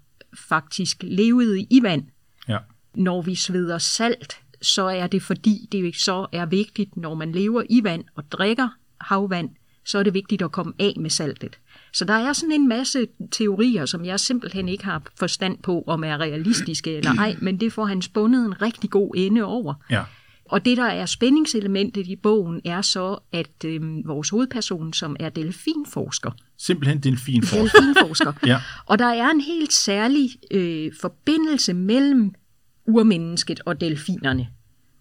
faktisk 0.50 0.98
levede 1.02 1.62
i 1.62 1.80
vand. 1.84 2.04
Ja. 2.48 2.58
Når 2.96 3.22
vi 3.22 3.36
sveder 3.36 3.78
salt, 3.78 4.38
så 4.62 4.84
er 4.84 5.08
det 5.08 5.22
fordi, 5.22 5.70
det 5.72 5.96
så 5.96 6.28
er 6.32 6.46
vigtigt, 6.46 6.98
når 6.98 7.16
man 7.16 7.32
lever 7.32 7.64
i 7.70 7.84
vand 7.84 8.04
og 8.16 8.32
drikker 8.32 8.70
havvand, 9.02 9.50
så 9.86 9.98
er 10.00 10.04
det 10.04 10.14
vigtigt 10.14 10.42
at 10.42 10.52
komme 10.52 10.74
af 10.80 10.94
med 11.00 11.10
saltet. 11.10 11.60
Så 11.94 12.06
der 12.06 12.14
er 12.14 12.34
sådan 12.34 12.52
en 12.52 12.68
masse 12.68 13.08
teorier, 13.32 13.86
som 13.86 14.06
jeg 14.06 14.20
simpelthen 14.20 14.70
ikke 14.70 14.84
har 14.86 15.02
forstand 15.20 15.58
på, 15.58 15.84
om 15.88 16.04
er 16.04 16.18
realistiske 16.18 16.98
eller 16.98 17.12
ej, 17.16 17.36
men 17.42 17.60
det 17.60 17.74
får 17.74 17.86
han 17.86 18.02
spundet 18.02 18.46
en 18.46 18.62
rigtig 18.62 18.90
god 18.90 19.14
ende 19.18 19.44
over. 19.44 19.74
Ja. 19.92 20.04
Og 20.46 20.66
det, 20.66 20.78
der 20.78 20.84
er 20.86 21.06
spændingselementet 21.06 22.08
i 22.08 22.16
bogen, 22.16 22.62
er 22.66 22.82
så, 22.82 23.18
at 23.32 23.66
øh, 23.66 23.82
vores 24.08 24.30
hovedperson, 24.30 24.94
som 24.94 25.16
er 25.20 25.30
delfinforsker, 25.30 26.32
Simpelthen 26.58 27.00
delfin 27.00 27.44
for. 27.44 27.58
delfinforsker, 27.58 28.34
Ja. 28.48 28.62
og 28.86 29.00
der 29.00 29.06
er 29.06 29.30
en 29.30 29.42
helt 29.42 29.74
særlig 29.74 30.30
øh, 30.52 30.92
forbindelse 31.02 31.74
mellem 31.74 32.34
urmennesket 32.86 33.62
og 33.66 33.82
delfinerne, 33.82 34.48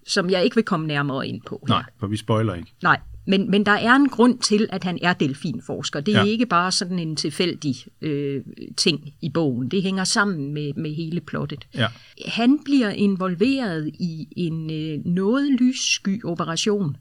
som 0.07 0.31
jeg 0.31 0.45
ikke 0.45 0.57
vil 0.57 0.65
komme 0.65 0.87
nærmere 0.87 1.27
ind 1.29 1.43
på. 1.47 1.65
her. 1.69 1.75
Nej, 1.75 1.85
for 2.01 2.07
vi 2.07 2.17
spoiler 2.17 2.55
ikke. 2.55 2.73
Nej, 2.83 3.01
men, 3.27 3.51
men 3.51 3.67
der 3.67 3.73
er 3.73 3.95
en 3.95 4.09
grund 4.09 4.39
til, 4.39 4.69
at 4.73 4.85
han 4.85 4.99
er 5.03 5.13
delfinforsker. 5.13 6.01
Det 6.01 6.15
er 6.17 6.19
Ja. 6.19 6.25
ikke 6.27 6.47
bare 6.47 6.73
sådan 6.73 6.99
en 6.99 7.17
tilfældig 7.17 7.75
øh, 8.01 8.43
ting 8.77 9.15
i 9.21 9.31
bogen. 9.31 9.69
Det 9.69 9.83
hænger 9.83 10.05
sammen 10.05 10.55
med, 10.55 10.73
med 10.75 10.95
hele 10.95 11.21
plottet. 11.21 11.67
Ja. 11.75 11.87
Han 12.27 12.59
bliver 12.65 12.91
involveret 12.91 13.87
i 13.87 14.29
en 14.37 14.71
øh, 14.71 15.05
noget 15.05 15.61
lyssky 15.61 16.25
operation, 16.25 16.97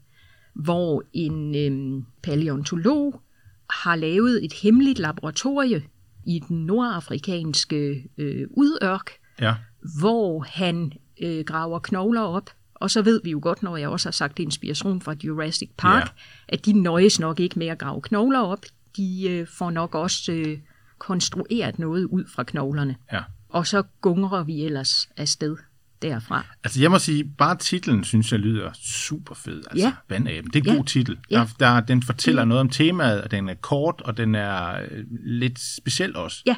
hvor 0.55 1.03
en 1.13 1.55
øh, 1.55 2.03
paleontolog 2.23 3.21
har 3.69 3.95
lavet 3.95 4.45
et 4.45 4.53
hemmeligt 4.53 4.99
laboratorie 4.99 5.83
i 6.27 6.39
den 6.49 6.65
nordafrikanske 6.65 8.09
øh, 8.17 8.47
udørk, 8.51 9.11
Ja. 9.41 9.53
hvor 9.99 10.45
han 10.49 10.91
øh, 11.21 11.43
graver 11.45 11.79
knogler 11.79 12.21
op. 12.21 12.49
Og 12.81 12.91
så 12.91 13.01
ved 13.01 13.21
vi 13.23 13.31
jo 13.31 13.39
godt, 13.43 13.63
når 13.63 13.77
jeg 13.77 13.89
også 13.89 14.07
har 14.07 14.11
sagt 14.11 14.39
inspiration 14.39 15.01
fra 15.01 15.15
Jurassic 15.23 15.69
Park, 15.77 16.03
Ja. 16.03 16.07
at 16.55 16.65
de 16.65 16.73
nøjes 16.73 17.19
nok 17.19 17.39
ikke 17.39 17.59
med 17.59 17.67
at 17.67 17.77
grave 17.77 18.01
knogler 18.01 18.39
op. 18.39 18.65
De 18.97 19.29
øh, 19.29 19.47
får 19.47 19.71
nok 19.71 19.95
også 19.95 20.31
øh, 20.31 20.57
konstrueret 20.97 21.79
noget 21.79 22.05
ud 22.05 22.23
fra 22.35 22.43
knoglerne. 22.43 22.95
Ja. 23.13 23.21
Og 23.49 23.67
så 23.67 23.83
gungrer 24.01 24.43
vi 24.43 24.63
ellers 24.65 25.09
afsted 25.17 25.57
derfra. 26.01 26.45
Altså 26.63 26.81
jeg 26.81 26.91
må 26.91 26.99
sige, 26.99 27.23
bare 27.37 27.55
titlen 27.57 28.03
synes 28.03 28.31
jeg 28.31 28.39
lyder 28.39 28.69
super 28.83 29.35
fed. 29.35 29.63
Altså, 29.71 29.85
Ja. 29.87 29.93
Vandaben. 30.09 30.51
Det 30.53 30.55
er 30.55 30.63
en 30.63 30.69
Ja. 30.69 30.75
god 30.75 30.85
titel. 30.85 31.17
Ja. 31.29 31.35
Der, 31.59 31.73
der, 31.73 31.79
den 31.81 32.03
fortæller 32.03 32.45
noget 32.45 32.61
om 32.61 32.69
temaet, 32.69 33.21
og 33.21 33.31
den 33.31 33.49
er 33.49 33.53
kort, 33.53 34.01
og 34.05 34.17
den 34.17 34.35
er 34.35 34.81
øh, 34.91 35.03
lidt 35.25 35.59
speciel 35.59 36.15
også. 36.15 36.41
Ja, 36.45 36.55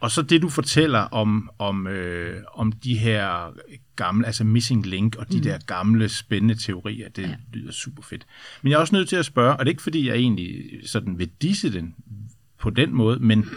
Og 0.00 0.10
så 0.10 0.22
det, 0.22 0.42
du 0.42 0.48
fortæller 0.48 0.98
om, 0.98 1.50
om, 1.58 1.86
øh, 1.86 2.42
om 2.54 2.72
de 2.72 2.98
her 2.98 3.52
gamle, 3.96 4.26
altså 4.26 4.44
missing 4.44 4.86
link, 4.86 5.16
og 5.16 5.32
de 5.32 5.36
mm. 5.36 5.42
der 5.42 5.58
gamle 5.66 6.08
spændende 6.08 6.54
teorier, 6.54 7.08
det 7.08 7.22
ja. 7.22 7.34
lyder 7.52 7.72
super 7.72 8.02
fedt. 8.02 8.26
Men 8.62 8.70
jeg 8.70 8.76
er 8.76 8.80
også 8.80 8.94
nødt 8.94 9.08
til 9.08 9.16
at 9.16 9.24
spørge, 9.24 9.52
og 9.52 9.58
det 9.58 9.66
er 9.66 9.72
ikke 9.72 9.82
fordi, 9.82 10.08
jeg 10.08 10.16
egentlig 10.16 10.64
sådan 10.86 11.18
vil 11.18 11.30
disse 11.42 11.72
den 11.72 11.94
på 12.58 12.70
den 12.70 12.94
måde, 12.94 13.18
men 13.18 13.48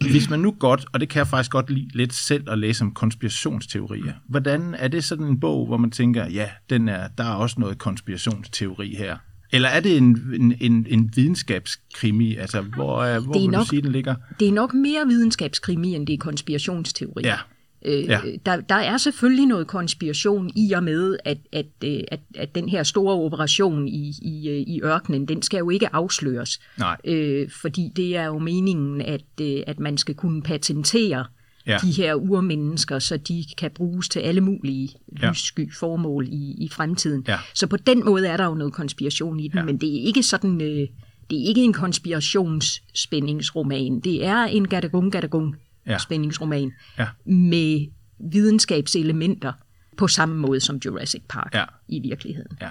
hvis 0.00 0.30
man 0.30 0.40
nu 0.40 0.56
godt, 0.58 0.86
og 0.92 1.00
det 1.00 1.08
kan 1.08 1.18
jeg 1.18 1.26
faktisk 1.26 1.50
godt 1.50 1.70
lide 1.70 1.88
lidt 1.96 2.14
selv 2.14 2.50
at 2.50 2.58
læse 2.58 2.84
om 2.84 2.94
konspirationsteorier, 2.94 4.12
hvordan 4.28 4.74
er 4.74 4.88
det 4.88 5.04
sådan 5.04 5.26
en 5.26 5.40
bog, 5.40 5.66
hvor 5.66 5.76
man 5.76 5.90
tænker, 5.90 6.26
ja, 6.26 6.50
den 6.70 6.88
er, 6.88 7.08
der 7.08 7.24
er 7.24 7.34
også 7.34 7.60
noget 7.60 7.78
konspirationsteori 7.78 8.94
her? 8.94 9.16
Eller 9.52 9.68
er 9.68 9.80
det 9.80 9.96
en, 9.96 10.18
en, 10.40 10.54
en, 10.60 10.86
en 10.88 11.10
videnskabskrimi? 11.16 12.36
Altså, 12.36 12.60
hvor, 12.60 13.04
er, 13.04 13.20
hvor 13.20 13.32
Det 13.32 13.38
er 13.40 13.44
vil 13.44 13.52
du 13.52 13.58
nok- 13.58 13.68
sige, 13.68 13.82
den 13.82 13.92
ligger? 13.92 14.14
det 14.40 14.48
er 14.48 14.52
nok 14.52 14.74
mere 14.74 15.06
videnskabskrimi, 15.06 15.94
end 15.94 16.06
det 16.06 16.12
er 16.12 16.18
konspirationsteori. 16.18 17.22
Ja, 17.24 17.36
Øh, 17.84 18.04
Ja. 18.04 18.20
der, 18.46 18.60
der 18.60 18.74
er 18.74 18.96
selvfølgelig 18.96 19.46
noget 19.46 19.66
konspiration 19.66 20.50
i 20.56 20.72
og 20.72 20.84
med, 20.84 21.16
at, 21.24 21.38
at, 21.52 21.66
øh, 21.84 22.00
at, 22.08 22.20
at 22.34 22.54
den 22.54 22.68
her 22.68 22.82
store 22.82 23.14
operation 23.14 23.88
i, 23.88 24.12
i, 24.22 24.48
øh, 24.48 24.60
i 24.60 24.80
ørkenen, 24.84 25.26
den 25.28 25.42
skal 25.42 25.58
jo 25.58 25.70
ikke 25.70 25.94
afsløres. 25.94 26.60
Nej. 26.78 26.96
Øh, 27.04 27.48
fordi 27.62 27.90
det 27.96 28.16
er 28.16 28.24
jo 28.24 28.38
meningen, 28.38 29.00
at, 29.00 29.40
at 29.66 29.80
man 29.80 29.98
skal 29.98 30.14
kunne 30.14 30.42
patentere 30.42 31.24
Ja. 31.66 31.78
de 31.82 31.92
her 31.92 32.14
urmennesker, 32.14 32.98
så 32.98 33.16
de 33.16 33.44
kan 33.58 33.70
bruges 33.74 34.08
til 34.08 34.20
alle 34.20 34.40
mulige 34.40 34.88
lyssky 35.10 35.74
formål 35.74 36.28
i, 36.28 36.54
i 36.64 36.68
fremtiden. 36.72 37.24
Ja. 37.28 37.38
Så 37.54 37.66
på 37.66 37.76
den 37.76 38.04
måde 38.04 38.28
er 38.28 38.36
der 38.36 38.44
jo 38.44 38.54
noget 38.54 38.72
konspiration 38.72 39.40
i 39.40 39.48
den, 39.48 39.58
ja. 39.58 39.64
men 39.64 39.80
det 39.80 39.88
er 39.96 40.00
ikke 40.06 40.22
sådan... 40.22 40.60
Øh, 40.60 40.88
det 41.30 41.42
er 41.42 41.48
ikke 41.48 41.64
en 41.64 41.72
konspirationsspændingsroman. 41.72 44.00
Det 44.00 44.24
er 44.26 44.44
en 44.44 44.68
gadagung 44.68 45.12
gadagung 45.12 45.56
Ja. 45.86 45.98
spændingsroman 45.98 46.72
Ja. 46.98 47.06
med 47.24 47.86
videnskabselementer 48.32 49.52
på 49.96 50.08
samme 50.08 50.36
måde 50.36 50.60
som 50.60 50.76
Jurassic 50.86 51.22
Park 51.28 51.54
Ja. 51.54 51.64
i 51.88 52.00
virkeligheden. 52.00 52.58
Ja. 52.60 52.68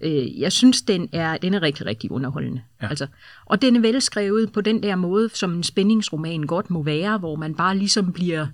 Øh, 0.00 0.40
jeg 0.40 0.52
synes, 0.52 0.82
den 0.82 1.08
er, 1.12 1.36
den 1.36 1.54
er 1.54 1.62
rigtig, 1.62 1.86
rigtig 1.86 2.10
underholdende. 2.10 2.62
Ja. 2.82 2.88
Altså, 2.88 3.06
og 3.44 3.62
den 3.62 3.76
er 3.76 3.80
velskrevet 3.80 4.52
på 4.52 4.60
den 4.60 4.82
der 4.82 4.96
måde, 4.96 5.28
som 5.34 5.54
en 5.54 5.62
spændingsroman 5.62 6.42
godt 6.42 6.70
må 6.70 6.82
være, 6.82 7.18
hvor 7.18 7.36
man 7.36 7.54
bare 7.54 7.76
ligesom 7.78 8.12
bliver 8.12 8.46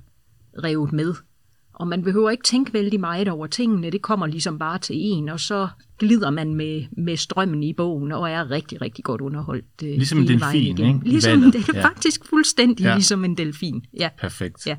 revet 0.65 0.93
med. 0.93 1.15
Og 1.75 1.89
man 1.89 2.03
behøver 2.03 2.31
ikke 2.31 2.43
tænke 2.45 2.73
vældig 2.73 3.01
meget 3.01 3.29
over 3.29 3.47
tingene, 3.47 3.91
det 3.91 4.03
kommer 4.03 4.27
ligesom 4.27 4.59
bare 4.59 4.79
til 4.79 4.97
en, 4.99 5.29
og 5.29 5.41
så 5.41 5.69
glider 5.99 6.31
man 6.31 6.55
med, 6.55 6.85
med 6.97 7.17
strømmen 7.17 7.63
i 7.63 7.73
bogen, 7.73 8.13
og 8.13 8.31
er 8.31 8.51
rigtig, 8.51 8.81
rigtig 8.83 9.05
godt 9.05 9.21
underholdt. 9.21 9.65
øh, 9.85 9.89
Ligesom 9.89 10.19
en 10.19 10.29
delfin, 10.29 10.79
ikke? 10.79 11.01
Ligesom 11.05 11.41
det 11.53 11.69
er 11.69 11.73
Ja. 11.75 11.85
faktisk 11.85 12.25
fuldstændig 12.29 12.85
ja. 12.85 12.95
ligesom 12.95 13.25
en 13.25 13.37
delfin. 13.37 13.85
Ja. 13.99 14.09
Perfekt. 14.19 14.67
Ja. 14.67 14.77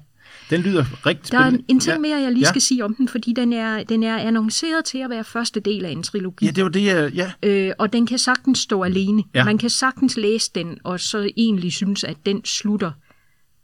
Den 0.50 0.62
lyder 0.62 1.06
rigtig 1.06 1.32
Der 1.32 1.38
er 1.38 1.42
spændende. 1.44 1.66
en, 1.70 1.76
en 1.76 1.80
ting 1.80 2.02
mere, 2.02 2.18
jeg 2.22 2.32
lige 2.32 2.44
ja. 2.46 2.50
skal 2.50 2.62
sige 2.62 2.86
om 2.86 2.96
den, 2.96 3.08
fordi 3.08 3.34
den 3.36 3.54
er, 3.54 3.84
den 3.84 4.04
er 4.04 4.18
annonceret 4.18 4.86
til 4.86 4.98
at 4.98 5.10
være 5.10 5.24
første 5.24 5.60
del 5.60 5.86
af 5.86 5.90
en 5.92 6.04
trilogi. 6.04 6.46
Ja, 6.46 6.52
det 6.52 6.64
var 6.64 6.70
det, 6.70 6.84
jeg... 6.86 7.12
Ja, 7.14 7.32
Øh, 7.44 7.72
og 7.80 7.94
den 7.94 8.06
kan 8.08 8.18
sagtens 8.18 8.60
stå 8.60 8.84
alene. 8.84 9.24
Ja. 9.36 9.44
Man 9.44 9.58
kan 9.58 9.70
sagtens 9.70 10.18
læse 10.18 10.52
den, 10.56 10.78
og 10.84 11.00
så 11.00 11.30
egentlig 11.38 11.74
synes, 11.74 12.04
at 12.04 12.18
den 12.26 12.46
slutter 12.46 12.92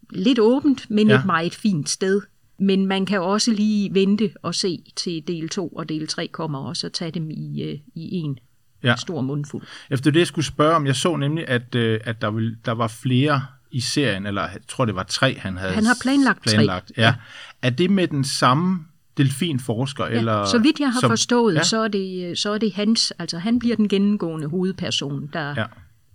lidt 0.10 0.40
åbent, 0.40 0.90
men 0.90 1.08
Ja. 1.08 1.20
et 1.20 1.26
meget 1.26 1.56
fint 1.56 1.90
sted. 1.90 2.22
Men 2.60 2.86
man 2.86 3.06
kan 3.06 3.22
også 3.22 3.52
lige 3.52 3.94
vente 3.94 4.32
og 4.42 4.56
se 4.56 4.84
til 4.96 5.24
del 5.28 5.50
2 5.50 5.68
og 5.68 5.90
del 5.90 6.08
3 6.08 6.28
kommer, 6.28 6.60
og 6.60 6.78
så 6.78 6.90
tage 6.90 7.12
dem 7.12 7.30
i, 7.32 7.62
øh, 7.64 7.78
i 7.96 8.16
en 8.16 8.38
Ja. 8.84 8.96
stor 8.96 9.22
mundfuld. 9.22 9.64
efter 9.92 10.12
det, 10.12 10.20
jeg 10.20 10.28
skulle 10.28 10.46
spørge 10.46 10.76
om, 10.76 10.86
jeg 10.86 10.96
så 10.96 11.16
nemlig, 11.16 11.48
at, 11.50 11.76
øh, 11.76 12.00
at 12.04 12.22
der, 12.22 12.32
vil, 12.32 12.58
der 12.66 12.72
var 12.72 12.88
flere 12.88 13.42
i 13.72 13.80
serien, 13.82 14.26
eller 14.26 14.42
jeg 14.42 14.60
tror, 14.68 14.86
det 14.86 14.96
var 14.96 15.04
tre, 15.04 15.38
han 15.40 15.58
havde 15.58 15.74
Han 15.74 15.86
har 15.86 15.98
planlagt 16.02 16.44
tre. 16.44 16.52
planlagt. 16.54 16.92
Ja. 16.98 17.16
Er 17.62 17.70
det 17.70 17.92
med 17.92 18.08
den 18.08 18.24
samme 18.24 18.86
delfinforsker? 19.18 20.06
Ja, 20.06 20.12
eller, 20.18 20.46
så 20.46 20.60
vidt 20.60 20.80
jeg 20.80 20.92
har 20.94 21.00
som, 21.00 21.10
forstået, 21.10 21.56
ja, 21.56 21.64
så, 21.64 21.78
er 21.84 21.88
det, 21.88 22.38
så 22.38 22.52
er 22.54 22.58
det 22.58 22.74
hans, 22.74 23.14
altså 23.20 23.38
han 23.40 23.60
bliver 23.60 23.76
den 23.76 23.88
gennemgående 23.90 24.48
hovedperson, 24.48 25.30
der, 25.34 25.50
ja. 25.58 25.66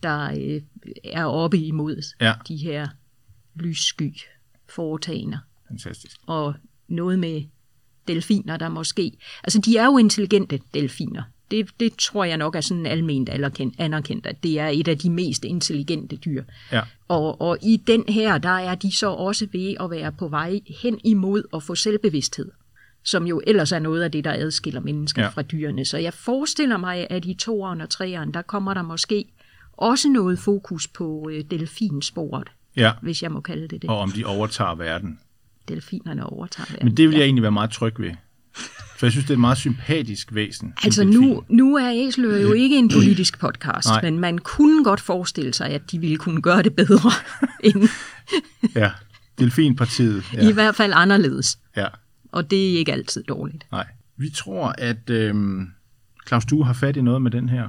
der 0.03 0.31
øh, 0.31 0.61
er 1.05 1.25
oppe 1.25 1.59
imod 1.59 2.03
Ja. 2.21 2.35
de 2.49 2.57
her 2.57 2.89
lyssky 3.55 4.13
foretagender. 4.69 5.39
Fantastisk. 5.69 6.17
og 6.27 6.55
noget 6.89 7.19
med 7.19 7.43
delfiner, 8.09 8.57
der 8.57 8.69
måske... 8.69 9.13
Altså, 9.45 9.59
de 9.59 9.77
er 9.77 9.85
jo 9.85 9.99
intelligente 9.99 10.61
delfiner. 10.75 11.23
Det, 11.55 11.69
det 11.81 11.93
tror 11.99 12.25
jeg 12.25 12.37
nok 12.37 12.55
er 12.57 12.61
sådan 12.61 12.87
alment 12.87 13.29
anerkendt, 13.29 13.75
anerkendt, 13.79 14.27
at 14.27 14.43
det 14.43 14.59
er 14.61 14.69
et 14.69 14.89
af 14.89 14.99
de 14.99 15.11
mest 15.11 15.45
intelligente 15.45 16.17
dyr. 16.17 16.45
Ja. 16.73 16.81
Og, 17.09 17.41
og 17.41 17.59
i 17.63 17.77
den 17.87 18.05
her, 18.09 18.39
der 18.39 18.49
er 18.49 18.75
de 18.75 18.93
så 18.97 19.11
også 19.11 19.47
ved 19.53 19.75
at 19.81 19.91
være 19.91 20.13
på 20.13 20.29
vej 20.29 20.61
hen 20.83 21.01
imod 21.05 21.43
at 21.55 21.63
få 21.63 21.75
selvbevidsthed, 21.75 22.51
som 23.05 23.27
jo 23.27 23.41
ellers 23.47 23.73
er 23.73 23.79
noget 23.79 24.03
af 24.03 24.13
det, 24.13 24.25
der 24.25 24.33
adskiller 24.33 24.81
mennesker 24.81 25.23
Ja. 25.23 25.27
ja. 25.27 25.33
fra 25.33 25.43
dyrene. 25.43 25.85
Så 25.85 25.99
jeg 25.99 26.15
forestiller 26.15 26.77
mig, 26.77 27.07
at 27.11 27.25
i 27.25 27.35
toeren 27.35 27.81
og 27.81 27.91
treeren, 27.91 28.35
der 28.35 28.43
kommer 28.43 28.75
der 28.75 28.83
måske 28.83 29.25
også 29.73 30.09
noget 30.09 30.39
fokus 30.39 30.89
på 30.89 31.29
øh, 31.33 31.45
delfinsporet, 31.51 32.49
ja, 32.77 32.93
hvis 33.03 33.23
jeg 33.23 33.33
må 33.33 33.41
kalde 33.41 33.69
det 33.69 33.83
det. 33.83 33.91
og 33.91 33.99
om 33.99 34.11
de 34.11 34.25
overtager 34.25 34.75
verden. 34.75 35.19
Delfinerne 35.69 36.27
overtager 36.27 36.67
verden. 36.71 36.87
Men 36.87 36.97
det 36.97 37.09
vil 37.09 37.17
jeg 37.17 37.25
egentlig 37.25 37.43
være 37.43 37.53
meget 37.53 37.71
tryg 37.71 37.95
ved. 37.99 38.11
For 38.97 39.07
jeg 39.07 39.13
synes, 39.13 39.25
det 39.25 39.31
er 39.31 39.35
et 39.37 39.41
meget 39.41 39.59
sympatisk 39.59 40.35
væsen. 40.35 40.69
en 40.69 40.75
Altså 40.85 41.05
nu, 41.05 41.45
nu 41.49 41.77
er 41.77 41.91
Æsler 41.95 42.39
jo 42.39 42.53
ikke 42.53 42.77
en 42.79 42.89
politisk 42.89 43.39
podcast, 43.39 43.89
Nej. 43.89 44.03
men 44.03 44.19
man 44.19 44.39
kunne 44.39 44.85
godt 44.85 45.01
forestille 45.01 45.55
sig, 45.55 45.67
at 45.71 45.91
de 45.91 45.99
ville 45.99 46.17
kunne 46.17 46.43
gøre 46.43 46.63
det 46.63 46.77
bedre, 46.77 47.11
end, 47.69 47.89
Ja, 48.81 48.91
delfinpartiet. 49.39 50.25
ja. 50.35 50.49
i 50.49 50.53
hvert 50.53 50.75
fald 50.77 50.93
anderledes. 50.97 51.59
ja. 51.77 51.87
Og 52.33 52.51
det 52.51 52.73
er 52.75 52.79
ikke 52.79 52.93
altid 52.93 53.23
dårligt. 53.23 53.67
Nej. 53.73 53.87
Vi 54.17 54.31
tror, 54.31 54.75
at 54.79 55.11
øhm, 55.11 55.67
Claus 56.29 56.45
Due 56.45 56.65
har 56.65 56.73
fat 56.73 56.97
i 56.97 57.01
noget 57.03 57.23
med 57.23 57.31
den 57.31 57.49
her. 57.49 57.69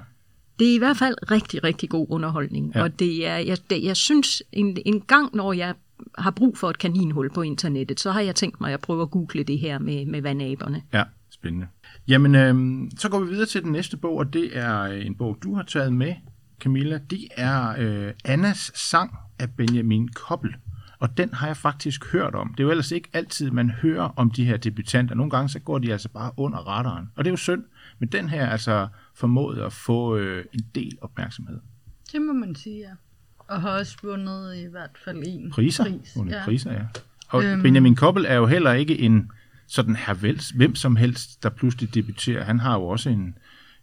Det 0.60 0.70
er 0.72 0.75
i 0.75 0.77
hvert 0.77 0.98
fald 0.98 1.15
rigtig, 1.32 1.63
rigtig 1.63 1.89
god 1.89 2.08
underholdning. 2.10 2.72
Ja. 2.75 2.82
Og 2.84 3.00
det 3.00 3.27
er, 3.27 3.36
jeg, 3.38 3.58
det, 3.70 3.84
jeg 3.84 3.98
synes, 3.98 4.44
en, 4.51 4.77
en 4.86 5.01
gang, 5.01 5.36
når 5.36 5.53
jeg 5.53 5.74
har 6.18 6.32
brug 6.32 6.58
for 6.58 6.70
et 6.70 6.78
kaninhul 6.78 7.30
på 7.34 7.42
internettet, 7.42 8.00
så 8.00 8.12
har 8.12 8.22
jeg 8.22 8.36
tænkt 8.36 8.62
mig 8.62 8.74
at 8.74 8.82
prøve 8.82 9.02
at 9.02 9.12
google 9.12 9.44
det 9.44 9.60
her 9.60 9.80
med, 9.80 10.06
med 10.06 10.22
vandaberne. 10.22 10.82
Ja, 10.94 11.04
spændende. 11.30 11.68
Jamen, 12.08 12.36
øhm, 12.36 12.92
så 12.98 13.10
går 13.10 13.20
vi 13.20 13.30
videre 13.30 13.46
til 13.46 13.64
den 13.64 13.72
næste 13.72 13.98
bog, 13.98 14.18
og 14.18 14.34
det 14.34 14.58
er 14.58 14.82
øh, 14.82 15.06
en 15.06 15.16
bog, 15.16 15.38
du 15.44 15.56
har 15.56 15.64
taget 15.64 15.94
med, 15.94 16.14
Camilla. 16.60 17.00
Det 17.10 17.28
er 17.38 17.75
øh, 17.78 18.14
Annas 18.25 18.72
sang 18.75 19.16
af 19.40 19.50
Benjamin 19.58 20.08
Koppel. 20.08 20.56
Og 21.00 21.18
den 21.18 21.34
har 21.34 21.48
jeg 21.48 21.58
faktisk 21.58 22.12
hørt 22.12 22.36
om. 22.36 22.54
Det 22.54 22.60
er 22.60 22.64
jo 22.64 22.70
ellers 22.70 22.92
ikke 22.92 23.10
altid, 23.14 23.52
man 23.52 23.70
hører 23.70 24.04
om 24.16 24.32
de 24.32 24.46
her 24.46 24.58
debutanter. 24.58 25.16
Nogle 25.16 25.30
gange 25.30 25.50
så 25.50 25.60
går 25.60 25.80
de 25.80 25.92
altså 25.92 26.10
bare 26.10 26.32
under 26.38 26.58
radaren. 26.58 27.12
Og 27.16 27.24
det 27.24 27.30
er 27.30 27.34
jo 27.34 27.38
synd. 27.38 27.64
Men 28.00 28.10
den 28.10 28.30
her 28.30 28.42
er 28.42 28.50
altså 28.50 28.88
formået 29.14 29.62
at 29.62 29.74
få 29.74 30.18
øh, 30.18 30.46
en 30.54 30.66
del 30.75 30.98
opmærksomhed. 31.02 31.60
Det 32.12 32.22
må 32.22 32.34
man 32.34 32.56
sige, 32.56 32.80
ja. 32.80 32.90
Og 33.48 33.62
har 33.62 33.70
også 33.70 33.98
vundet 34.04 34.56
i 34.56 34.66
hvert 34.66 34.90
fald 35.06 35.24
en 35.25 35.52
Priser? 35.52 35.84
pris. 35.84 36.14
Under 36.18 36.38
ja. 36.38 36.44
priser, 36.44 36.72
ja. 36.72 36.82
Og 37.30 37.44
øhm. 37.44 37.62
Benjamin 37.62 37.96
Koppel 37.96 38.25
er 38.28 38.36
jo 38.36 38.46
heller 38.46 38.74
ikke 38.74 39.00
en 39.00 39.32
sådan 39.68 39.96
her 39.96 40.14
vels, 40.14 40.50
hvem 40.50 40.75
som 40.75 40.96
helst, 40.96 41.44
der 41.44 41.50
pludselig 41.50 41.94
debuterer. 41.96 42.44
Han 42.44 42.60
har 42.60 42.74
jo 42.75 42.84
også 42.88 43.10
en, 43.10 43.38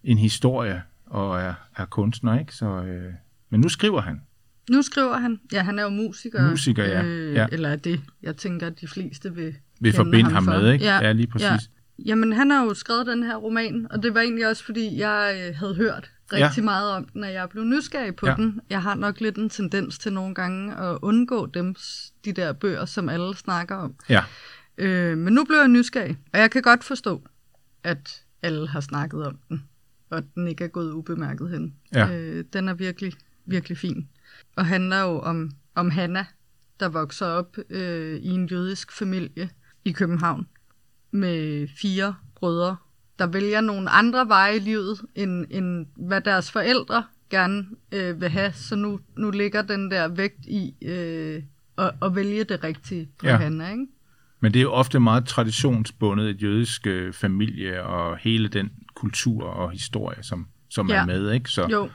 en 0.04 0.18
historie 0.18 0.82
og 1.06 1.40
er, 1.40 1.54
er 1.76 1.84
kunstner, 1.84 2.38
ikke? 2.40 2.54
Så, 2.54 2.66
øh, 2.66 3.12
men 3.50 3.60
nu 3.60 3.68
skriver 3.68 4.00
han. 4.00 4.22
Nu 4.70 4.82
skriver 4.82 5.16
han, 5.18 5.40
ja, 5.52 5.62
han 5.62 5.78
er 5.78 5.82
jo 5.82 5.88
musiker. 5.88 6.50
Musiker, 6.50 6.84
ja. 6.84 7.02
Øh, 7.04 7.34
Ja. 7.34 7.46
Eller 7.52 7.68
er 7.68 7.76
det, 7.76 8.00
jeg 8.22 8.36
tænker, 8.36 8.66
at 8.66 8.80
de 8.80 8.88
fleste 8.88 9.34
vil 9.34 9.54
Vil 9.80 9.92
forbinde 9.92 10.30
ham 10.30 10.44
for. 10.44 10.52
med, 10.52 10.72
ikke? 10.72 10.84
Ja, 10.84 11.12
lige 11.12 11.26
præcis. 11.26 11.46
Ja. 11.48 11.58
Jamen, 12.06 12.32
han 12.32 12.50
har 12.50 12.64
jo 12.64 12.74
skrevet 12.74 13.06
den 13.06 13.22
her 13.22 13.36
roman, 13.36 13.86
og 13.90 14.02
det 14.02 14.14
var 14.14 14.20
egentlig 14.20 14.48
også, 14.48 14.64
fordi 14.64 14.98
jeg 14.98 15.44
øh, 15.48 15.56
havde 15.56 15.74
hørt 15.74 16.10
rigtig 16.32 16.56
Ja. 16.60 16.64
meget 16.64 16.90
om 16.90 17.04
den, 17.04 17.24
og 17.24 17.32
jeg 17.32 17.48
blev 17.48 17.64
nysgerrig 17.64 18.16
på 18.16 18.26
Ja. 18.26 18.34
den. 18.34 18.60
Jeg 18.70 18.82
har 18.82 18.94
nok 18.94 19.20
lidt 19.20 19.36
en 19.36 19.48
tendens 19.50 19.98
til 19.98 20.12
nogle 20.12 20.34
gange 20.34 20.74
at 20.76 20.98
undgå 21.02 21.46
dem, 21.46 21.74
de 22.24 22.32
der 22.32 22.52
bøger, 22.52 22.84
som 22.84 23.08
alle 23.08 23.36
snakker 23.36 23.74
om. 23.76 23.94
Ja, 24.08 24.24
Øh, 24.78 25.18
men 25.18 25.34
nu 25.34 25.44
blev 25.44 25.58
jeg 25.58 25.68
nysgerrig, 25.68 26.18
og 26.32 26.38
jeg 26.38 26.50
kan 26.50 26.62
godt 26.62 26.84
forstå, 26.84 27.22
at 27.82 28.22
alle 28.42 28.68
har 28.68 28.80
snakket 28.80 29.26
om 29.26 29.38
den, 29.48 29.64
og 30.10 30.22
den 30.34 30.48
ikke 30.48 30.64
er 30.64 30.68
gået 30.68 30.92
ubemærket 30.92 31.50
hen. 31.50 31.74
Ja. 31.94 32.12
Øh, 32.18 32.44
den 32.52 32.68
er 32.68 32.74
virkelig, 32.74 33.12
virkelig 33.46 33.78
fin. 33.78 34.08
Og 34.56 34.66
handler 34.66 35.00
jo 35.00 35.20
om, 35.20 35.50
om 35.74 35.90
Hanna, 35.90 36.26
der 36.80 36.88
vokser 36.88 37.26
op 37.26 37.56
øh, 37.70 38.16
i 38.18 38.28
en 38.28 38.46
jødisk 38.46 38.92
familie 38.92 39.50
i 39.84 39.92
København. 39.92 40.46
med 41.14 41.68
fire 41.80 42.14
brødre, 42.34 42.76
der 43.18 43.26
vælger 43.26 43.60
nogle 43.60 43.90
andre 43.90 44.28
veje 44.28 44.56
i 44.56 44.58
livet, 44.58 45.00
end, 45.14 45.46
end 45.50 45.86
hvad 45.96 46.20
deres 46.20 46.50
forældre 46.50 47.04
gerne 47.30 47.64
øh, 47.92 48.20
vil 48.20 48.28
have. 48.28 48.52
Så 48.52 48.76
nu, 48.76 49.00
nu 49.16 49.30
ligger 49.30 49.62
den 49.62 49.90
der 49.90 50.08
vægt 50.08 50.44
i 50.46 50.74
øh, 50.82 51.42
at, 51.78 51.90
at 52.02 52.14
vælge 52.16 52.44
det 52.44 52.64
rigtige 52.64 53.08
på 53.18 53.26
Ja. 53.26 53.36
Hanna, 53.36 53.70
ikke? 53.70 53.86
Men 54.40 54.52
det 54.54 54.58
er 54.60 54.62
jo 54.62 54.72
ofte 54.72 55.00
meget 55.00 55.24
traditionsbundet, 55.26 56.30
et 56.30 56.42
jødisk 56.42 56.86
øh, 56.86 57.12
familie 57.12 57.82
og 57.84 58.16
hele 58.18 58.48
den 58.48 58.70
kultur 58.94 59.44
og 59.44 59.70
historie, 59.70 60.22
som, 60.22 60.46
som 60.70 60.88
ja. 60.90 60.94
er 60.94 61.06
med. 61.06 61.32
Ikke? 61.32 61.50
Så, 61.50 61.66
Jo, 61.70 61.88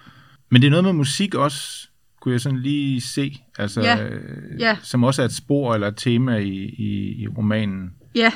Men 0.50 0.62
det 0.62 0.68
er 0.68 0.72
noget 0.72 0.84
med 0.84 0.94
musik 0.94 1.36
også, 1.36 1.88
kunne 2.22 2.32
jeg 2.32 2.42
sådan 2.42 2.60
lige 2.60 3.02
se, 3.02 3.38
altså, 3.58 3.82
Ja. 3.82 4.04
øh, 4.08 4.60
Ja. 4.60 4.78
som 4.84 5.04
også 5.04 5.22
er 5.22 5.26
et 5.26 5.34
spor 5.34 5.74
eller 5.74 5.88
et 5.88 5.98
tema 5.98 6.38
i, 6.38 6.50
i, 6.78 7.22
i 7.24 7.28
romanen. 7.28 7.94
ja. 8.16 8.32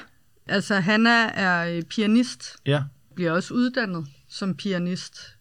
Altså, 0.51 0.75
Hanna 0.75 1.29
er 1.33 1.75
øh, 1.75 1.83
pianist, 1.83 2.55
Ja, 2.65 2.83
bliver 3.15 3.31
også 3.31 3.53
uddannet 3.53 4.07
som 4.29 4.55
pianist. 4.55 5.37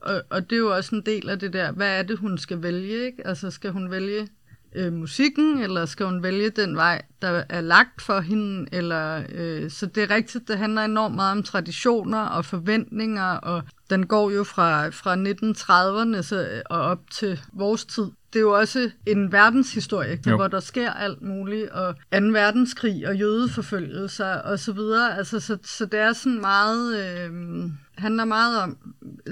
Og, 0.00 0.22
og 0.30 0.50
det 0.50 0.56
er 0.56 0.60
jo 0.60 0.74
også 0.76 0.96
en 0.96 1.02
del 1.06 1.28
af 1.28 1.38
det 1.38 1.52
der, 1.52 1.72
hvad 1.72 1.98
er 1.98 2.02
det, 2.02 2.18
hun 2.18 2.38
skal 2.38 2.62
vælge, 2.62 3.06
ikke? 3.06 3.26
Altså, 3.26 3.50
skal 3.50 3.70
hun 3.70 3.90
vælge 3.90 4.28
øh, 4.74 4.92
musikken, 4.92 5.58
eller 5.58 5.86
skal 5.86 6.06
hun 6.06 6.22
vælge 6.22 6.50
den 6.50 6.76
vej, 6.76 7.02
der 7.22 7.42
er 7.48 7.60
lagt 7.60 8.02
for 8.02 8.20
hende? 8.20 8.68
Eller, 8.72 9.22
øh, 9.32 9.70
så 9.70 9.86
det 9.86 10.02
er 10.02 10.10
rigtigt, 10.10 10.48
det 10.48 10.58
handler 10.58 10.82
enormt 10.84 11.14
meget 11.14 11.32
om 11.32 11.42
traditioner 11.42 12.20
og 12.20 12.44
forventninger, 12.44 13.30
og 13.32 13.62
den 13.90 14.06
går 14.06 14.30
jo 14.30 14.44
fra, 14.44 14.88
fra 14.88 15.14
1930'erne 15.14 16.22
så, 16.22 16.62
og 16.66 16.80
op 16.80 17.10
til 17.10 17.40
vores 17.52 17.84
tid. 17.84 18.10
Det 18.36 18.40
er 18.40 18.44
jo 18.46 18.58
også 18.58 18.90
en 19.06 19.32
verdenshistorie? 19.32 20.18
Jo. 20.26 20.36
hvor 20.36 20.48
der 20.48 20.60
sker 20.60 20.90
alt 20.90 21.22
muligt, 21.22 21.68
og 21.68 21.94
2. 21.94 22.00
verdenskrig 22.12 23.08
og 23.08 23.16
jødeforfølgelser 23.16 24.34
og 24.34 24.58
så 24.58 24.72
videre. 24.72 25.18
Altså, 25.18 25.40
så, 25.40 25.58
så 25.62 25.86
det 25.86 26.00
er 26.00 26.12
sådan 26.12 26.40
meget, 26.40 26.96
øh, 26.96 27.30
handler 27.98 28.24
meget 28.24 28.62
om, 28.62 28.76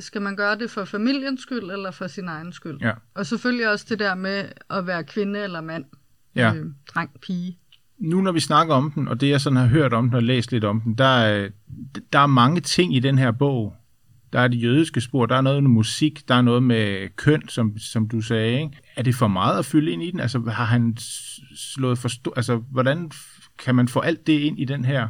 skal 0.00 0.22
man 0.22 0.36
gøre 0.36 0.58
det 0.58 0.70
for 0.70 0.84
familiens 0.84 1.40
skyld 1.40 1.70
eller 1.70 1.90
for 1.90 2.06
sin 2.06 2.28
egen 2.28 2.52
skyld? 2.52 2.78
ja, 2.80 2.92
Og 3.14 3.26
selvfølgelig 3.26 3.70
også 3.70 3.86
det 3.88 3.98
der 3.98 4.14
med 4.14 4.44
at 4.70 4.86
være 4.86 5.04
kvinde 5.04 5.40
eller 5.40 5.60
mand, 5.60 5.84
ja. 6.34 6.54
øh, 6.54 6.66
dreng, 6.94 7.10
pige. 7.22 7.58
nu 7.98 8.20
når 8.20 8.32
vi 8.32 8.40
snakker 8.40 8.74
om 8.74 8.90
den, 8.90 9.08
og 9.08 9.20
det 9.20 9.28
jeg 9.28 9.40
sådan 9.40 9.56
har 9.56 9.66
hørt 9.66 9.92
om 9.92 10.08
den 10.08 10.14
og 10.14 10.22
læst 10.22 10.52
lidt 10.52 10.64
om 10.64 10.80
den, 10.80 10.94
der 10.94 11.04
er, 11.04 11.48
der 12.12 12.18
er 12.18 12.26
mange 12.26 12.60
ting 12.60 12.96
i 12.96 13.00
den 13.00 13.18
her 13.18 13.30
bog. 13.30 13.76
Der 14.34 14.40
er 14.40 14.48
det 14.48 14.62
jødiske 14.62 15.00
spor, 15.00 15.26
der 15.26 15.36
er 15.36 15.40
noget 15.40 15.62
med 15.62 15.70
musik, 15.70 16.28
der 16.28 16.34
er 16.34 16.42
noget 16.42 16.62
med 16.62 17.08
køn, 17.16 17.48
som, 17.48 17.78
som 17.78 18.08
du 18.08 18.20
sagde. 18.20 18.52
Ikke? 18.62 18.78
Er 18.96 19.02
det 19.02 19.14
for 19.14 19.28
meget 19.28 19.58
at 19.58 19.64
fylde 19.64 19.90
ind 19.90 20.02
i 20.02 20.10
den? 20.10 20.20
Altså 20.20 20.38
har 20.38 20.64
han 20.64 20.96
slået 21.56 21.98
forstå... 21.98 22.32
Altså 22.36 22.56
hvordan 22.56 23.10
kan 23.58 23.74
man 23.74 23.88
få 23.88 24.00
alt 24.00 24.26
det 24.26 24.32
ind 24.38 24.58
i 24.58 24.64
den 24.64 24.84
her 24.84 25.08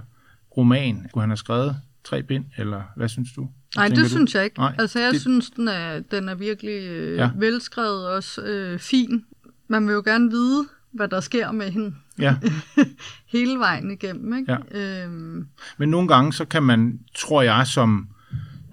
roman? 0.57 1.07
Kunne 1.13 1.23
han 1.23 1.31
have 1.31 1.37
skrevet 1.37 1.77
tre 2.05 2.23
bind, 2.23 2.45
eller 2.57 2.83
hvad 2.97 3.09
synes 3.09 3.33
du? 3.33 3.49
Nej, 3.77 3.89
det 3.89 3.97
du? 3.97 4.09
synes 4.09 4.35
jeg 4.35 4.45
ikke. 4.45 4.59
Nej, 4.59 4.75
altså, 4.79 5.01
jeg 5.01 5.13
det- 5.13 5.21
synes, 5.21 5.51
den 5.51 5.69
er, 5.69 6.01
den 6.01 6.29
er 6.29 6.35
virkelig 6.35 6.83
øh, 6.83 7.17
Ja. 7.17 7.23
ja. 7.23 7.31
velskrevet 7.37 8.07
og 8.09 8.13
også 8.15 8.43
øh, 8.43 8.79
fin. 8.79 9.25
Man 9.69 9.87
vil 9.87 9.93
jo 9.95 10.03
gerne 10.05 10.31
vide, 10.31 10.65
hvad 10.93 11.09
der 11.09 11.21
sker 11.21 11.53
med 11.53 11.71
hende 11.71 11.95
Ja. 12.19 12.37
hele 13.33 13.59
vejen 13.59 13.91
igennem. 13.91 14.35
Ikke? 14.37 14.53
Ja. 14.73 15.03
Øhm, 15.05 15.47
Men 15.79 15.89
nogle 15.89 16.09
gange, 16.09 16.33
så 16.33 16.45
kan 16.45 16.63
man, 16.63 17.01
tror 17.15 17.43
jeg, 17.43 17.67
som 17.67 18.09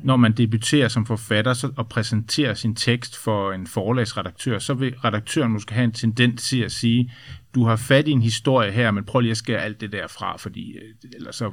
når 0.03 0.15
man 0.15 0.31
debuterer 0.31 0.87
som 0.87 1.05
forfatter 1.05 1.53
så, 1.53 1.71
og 1.77 1.89
præsenterer 1.89 2.53
sin 2.53 2.75
tekst 2.75 3.17
for 3.17 3.51
en 3.51 3.67
forlagsredaktør, 3.67 4.59
så 4.59 4.73
vil 4.73 4.95
redaktøren 4.95 5.51
måske 5.51 5.73
have 5.73 5.83
en 5.83 5.91
tendens 5.91 6.49
til 6.49 6.59
at 6.61 6.71
sige, 6.71 7.13
du 7.55 7.65
har 7.65 7.75
fat 7.75 8.07
i 8.07 8.11
en 8.11 8.21
historie 8.21 8.71
her, 8.71 8.91
men 8.91 9.03
prøv 9.03 9.21
lige 9.21 9.31
at 9.31 9.37
skære 9.37 9.61
alt 9.61 9.81
det 9.81 9.91
der 9.91 10.07
fra, 10.07 10.37
fordi 10.37 10.71
øh, 10.71 11.15
ellers 11.15 11.35
så 11.35 11.51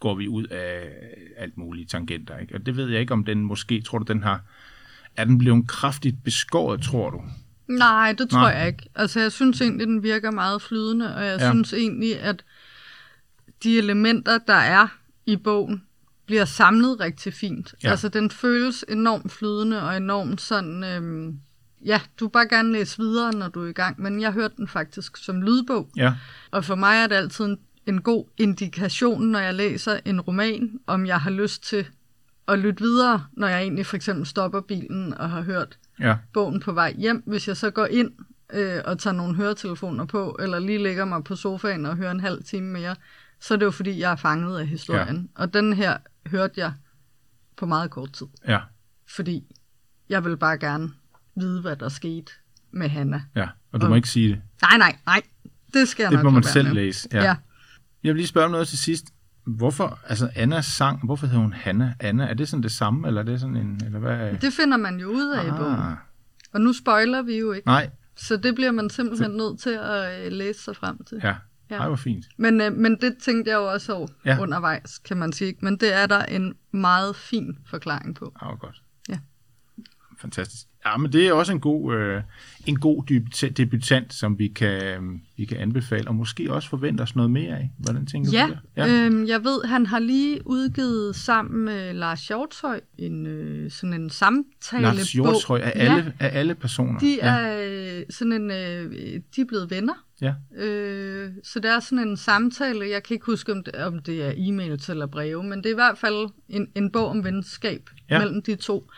går 0.00 0.14
vi 0.14 0.28
ud 0.28 0.44
af 0.44 0.88
alt 1.36 1.56
mulige 1.56 1.86
tangenter. 1.86 2.38
Ikke? 2.38 2.54
Og 2.54 2.66
det 2.66 2.76
ved 2.76 2.90
jeg 2.90 3.00
ikke, 3.00 3.12
om 3.12 3.24
den 3.24 3.44
måske, 3.44 3.80
tror 3.80 3.98
du, 3.98 4.12
den 4.12 4.22
har, 4.22 4.40
er 5.16 5.24
den 5.24 5.38
blevet 5.38 5.68
kraftigt 5.68 6.24
beskåret, 6.24 6.82
tror 6.82 7.10
du? 7.10 7.22
nej, 7.68 8.14
det 8.18 8.30
tror 8.30 8.40
Nej. 8.40 8.48
jeg 8.48 8.66
ikke. 8.66 8.88
Altså, 8.94 9.20
jeg 9.20 9.32
synes 9.32 9.60
egentlig, 9.60 9.86
den 9.86 10.02
virker 10.02 10.30
meget 10.30 10.62
flydende, 10.62 11.16
og 11.16 11.24
jeg 11.24 11.40
ja. 11.40 11.50
synes 11.50 11.72
egentlig, 11.72 12.20
at 12.20 12.44
de 13.62 13.78
elementer, 13.78 14.38
der 14.38 14.54
er 14.54 14.88
i 15.26 15.36
bogen, 15.36 15.82
bliver 16.26 16.44
samlet 16.44 17.00
rigtig 17.00 17.34
fint. 17.34 17.74
Ja. 17.82 17.90
Altså, 17.90 18.08
den 18.08 18.30
føles 18.30 18.84
enormt 18.88 19.32
flydende 19.32 19.82
og 19.82 19.96
enormt 19.96 20.40
sådan... 20.40 20.84
Øhm, 20.84 21.38
ja, 21.84 22.00
du 22.20 22.28
bare 22.28 22.48
gerne 22.48 22.72
læse 22.72 22.98
videre, 22.98 23.32
når 23.32 23.48
du 23.48 23.64
er 23.64 23.68
i 23.68 23.72
gang, 23.72 24.02
men 24.02 24.20
jeg 24.20 24.32
hørte 24.32 24.54
den 24.56 24.68
faktisk 24.68 25.16
som 25.16 25.42
lydbog. 25.42 25.88
Ja, 25.96 26.14
Og 26.50 26.64
for 26.64 26.74
mig 26.74 26.96
er 26.96 27.06
det 27.06 27.14
altid 27.14 27.44
en, 27.44 27.58
en 27.86 28.02
god 28.02 28.24
indikation, 28.36 29.22
når 29.22 29.38
jeg 29.38 29.54
læser 29.54 30.00
en 30.04 30.20
roman, 30.20 30.80
om 30.86 31.06
jeg 31.06 31.20
har 31.20 31.30
lyst 31.30 31.62
til 31.62 31.86
at 32.48 32.58
lytte 32.58 32.82
videre, 32.82 33.26
når 33.32 33.48
jeg 33.48 33.62
egentlig 33.62 33.86
for 33.86 33.96
eksempel 33.96 34.26
stopper 34.26 34.60
bilen 34.60 35.14
og 35.14 35.30
har 35.30 35.42
hørt 35.42 35.78
ja, 36.00 36.16
bogen 36.32 36.60
på 36.60 36.72
vej 36.72 36.94
hjem. 36.98 37.22
Hvis 37.26 37.48
jeg 37.48 37.56
så 37.56 37.70
går 37.70 37.86
ind 37.86 38.12
øh, 38.52 38.80
og 38.84 38.98
tager 38.98 39.14
nogle 39.14 39.34
høretelefoner 39.34 40.04
på, 40.04 40.36
eller 40.40 40.58
lige 40.58 40.82
lægger 40.82 41.04
mig 41.04 41.24
på 41.24 41.36
sofaen 41.36 41.86
og 41.86 41.96
hører 41.96 42.10
en 42.10 42.20
halv 42.20 42.44
time 42.44 42.66
mere, 42.66 42.96
så 43.40 43.54
er 43.54 43.58
det 43.58 43.66
jo 43.66 43.70
fordi, 43.70 44.00
jeg 44.00 44.12
er 44.12 44.16
fanget 44.16 44.58
af 44.58 44.66
historien. 44.66 45.16
Ja. 45.16 45.42
Og 45.42 45.54
den 45.54 45.72
her 45.72 45.96
hørte 46.26 46.54
jeg 46.60 46.72
på 47.56 47.66
meget 47.66 47.90
kort 47.90 48.12
tid, 48.12 48.26
ja, 48.48 48.60
fordi 49.16 49.44
jeg 50.08 50.24
vil 50.24 50.36
bare 50.36 50.58
gerne 50.58 50.90
vide, 51.36 51.60
hvad 51.60 51.76
der 51.76 51.88
skete 51.88 52.32
med 52.72 52.88
Hanna. 52.88 53.22
ja. 53.36 53.48
Og 53.72 53.80
du 53.80 53.86
må 53.86 53.90
Og- 53.92 53.96
ikke 53.96 54.08
sige 54.08 54.28
det. 54.28 54.42
Nej, 54.62 54.78
nej, 54.78 54.96
nej. 55.06 55.22
Det 55.74 55.88
skal 55.88 56.02
jeg 56.02 56.10
Det 56.10 56.16
nok 56.16 56.24
må 56.24 56.30
man 56.30 56.42
selv 56.42 56.66
med. 56.66 56.74
læse. 56.74 57.08
Ja. 57.12 57.22
ja. 57.22 57.36
Jeg 58.04 58.08
vil 58.14 58.16
lige 58.16 58.26
spørge 58.26 58.44
om 58.44 58.50
noget 58.50 58.68
til 58.68 58.78
sidst. 58.78 59.06
Hvorfor, 59.46 59.98
altså 60.06 60.30
Annas 60.36 60.64
sang, 60.66 61.04
hvorfor 61.04 61.26
hedder 61.26 61.40
hun 61.42 61.52
Hanna? 61.52 61.94
Anna, 62.00 62.24
er 62.26 62.34
det 62.34 62.48
sådan 62.48 62.62
det 62.62 62.72
samme, 62.72 63.08
eller 63.08 63.20
er 63.20 63.24
det 63.24 63.40
sådan 63.40 63.56
en, 63.56 63.80
eller 63.84 63.98
hvad? 63.98 64.32
Det 64.38 64.52
finder 64.52 64.76
man 64.76 65.00
jo 65.00 65.08
ud 65.08 65.30
af 65.30 65.46
i 65.46 65.50
bogen. 65.50 65.74
ah, 65.74 65.96
Og 66.52 66.60
nu 66.60 66.72
spoiler 66.72 67.22
vi 67.22 67.38
jo 67.38 67.52
ikke. 67.52 67.66
nej, 67.66 67.90
Så 68.16 68.36
det 68.36 68.54
bliver 68.54 68.70
man 68.72 68.90
simpelthen 68.90 69.30
nødt 69.30 69.60
til 69.60 69.70
at 69.70 70.26
øh, 70.26 70.32
læse 70.32 70.62
sig 70.62 70.76
frem 70.76 71.04
til. 71.04 71.20
ja. 71.22 71.34
Ja. 71.70 71.76
Ej, 71.76 71.86
hvor 71.86 71.96
fint. 71.96 72.24
Men, 72.36 72.60
øh, 72.60 72.72
men 72.72 73.00
det 73.00 73.16
tænkte 73.22 73.50
jeg 73.50 73.56
jo 73.56 73.72
også 73.72 73.94
over 73.94 74.08
Ja. 74.24 74.30
ja. 74.34 74.40
undervejs, 74.40 74.98
kan 74.98 75.16
man 75.16 75.32
sige. 75.32 75.54
Men 75.60 75.76
det 75.76 75.94
er 75.94 76.06
der 76.06 76.24
en 76.24 76.54
meget 76.70 77.16
fin 77.16 77.58
forklaring 77.66 78.14
på. 78.14 78.32
Hvor 78.42 78.56
godt. 78.58 78.82
Ja. 79.08 79.18
Fantastisk. 80.18 80.66
Ja, 80.86 80.96
men 80.96 81.12
det 81.12 81.28
er 81.28 81.32
også 81.32 81.52
en 81.52 81.60
god, 81.60 81.94
øh, 81.94 82.22
en 82.66 82.78
god 82.78 83.02
debut- 83.10 83.50
debutant, 83.56 84.14
som 84.14 84.38
vi 84.38 84.48
kan, 84.48 85.20
vi 85.36 85.44
kan 85.44 85.56
anbefale, 85.58 86.08
og 86.08 86.14
måske 86.14 86.52
også 86.52 86.68
forvente 86.68 87.00
os 87.02 87.16
noget 87.16 87.30
mere 87.30 87.56
af. 87.58 87.70
Hvordan 87.78 88.06
tænker 88.06 88.30
Ja, 88.32 88.46
du 88.46 88.52
det? 88.52 88.58
Ja. 88.76 88.88
Øhm, 89.06 89.26
jeg 89.26 89.44
ved, 89.44 89.64
han 89.64 89.86
har 89.86 89.98
lige 89.98 90.40
udgivet 90.46 91.16
sammen 91.16 91.64
med 91.64 91.94
Lars 91.94 92.28
Hjortøj 92.28 92.80
en, 92.98 93.26
øh, 93.26 93.70
sådan 93.70 93.92
en 93.92 94.10
samtalebog. 94.10 94.94
Lars 94.96 95.12
Hjortshøj 95.12 95.60
af 95.60 95.72
alle, 95.74 96.12
af 96.20 96.38
alle 96.38 96.54
personer. 96.54 96.98
De 96.98 97.18
ja. 97.22 97.34
er, 97.36 97.96
øh, 97.98 98.02
sådan 98.10 98.32
en, 98.32 98.50
øh, 98.50 98.92
de 99.36 99.40
er 99.40 99.44
blevet 99.48 99.70
venner. 99.70 99.94
Ja. 100.20 100.34
Øh, 100.64 101.30
så 101.44 101.60
det 101.60 101.70
er 101.70 101.80
sådan 101.80 102.08
en 102.08 102.16
samtale, 102.16 102.88
jeg 102.90 103.02
kan 103.02 103.14
ikke 103.14 103.26
huske, 103.26 103.52
om 103.52 103.64
det, 103.64 103.74
om 103.74 103.98
det 103.98 104.22
er 104.24 104.30
e-mails 104.32 104.90
eller 104.90 105.06
breve, 105.06 105.42
men 105.42 105.58
det 105.58 105.66
er 105.66 105.70
i 105.70 105.74
hvert 105.74 105.98
fald 105.98 106.28
en, 106.48 106.68
en 106.74 106.90
bog 106.90 107.06
om 107.08 107.24
venskab 107.24 107.90
Ja. 108.10 108.14
ja. 108.14 108.20
mellem 108.24 108.42
de 108.42 108.54
to. 108.56 108.90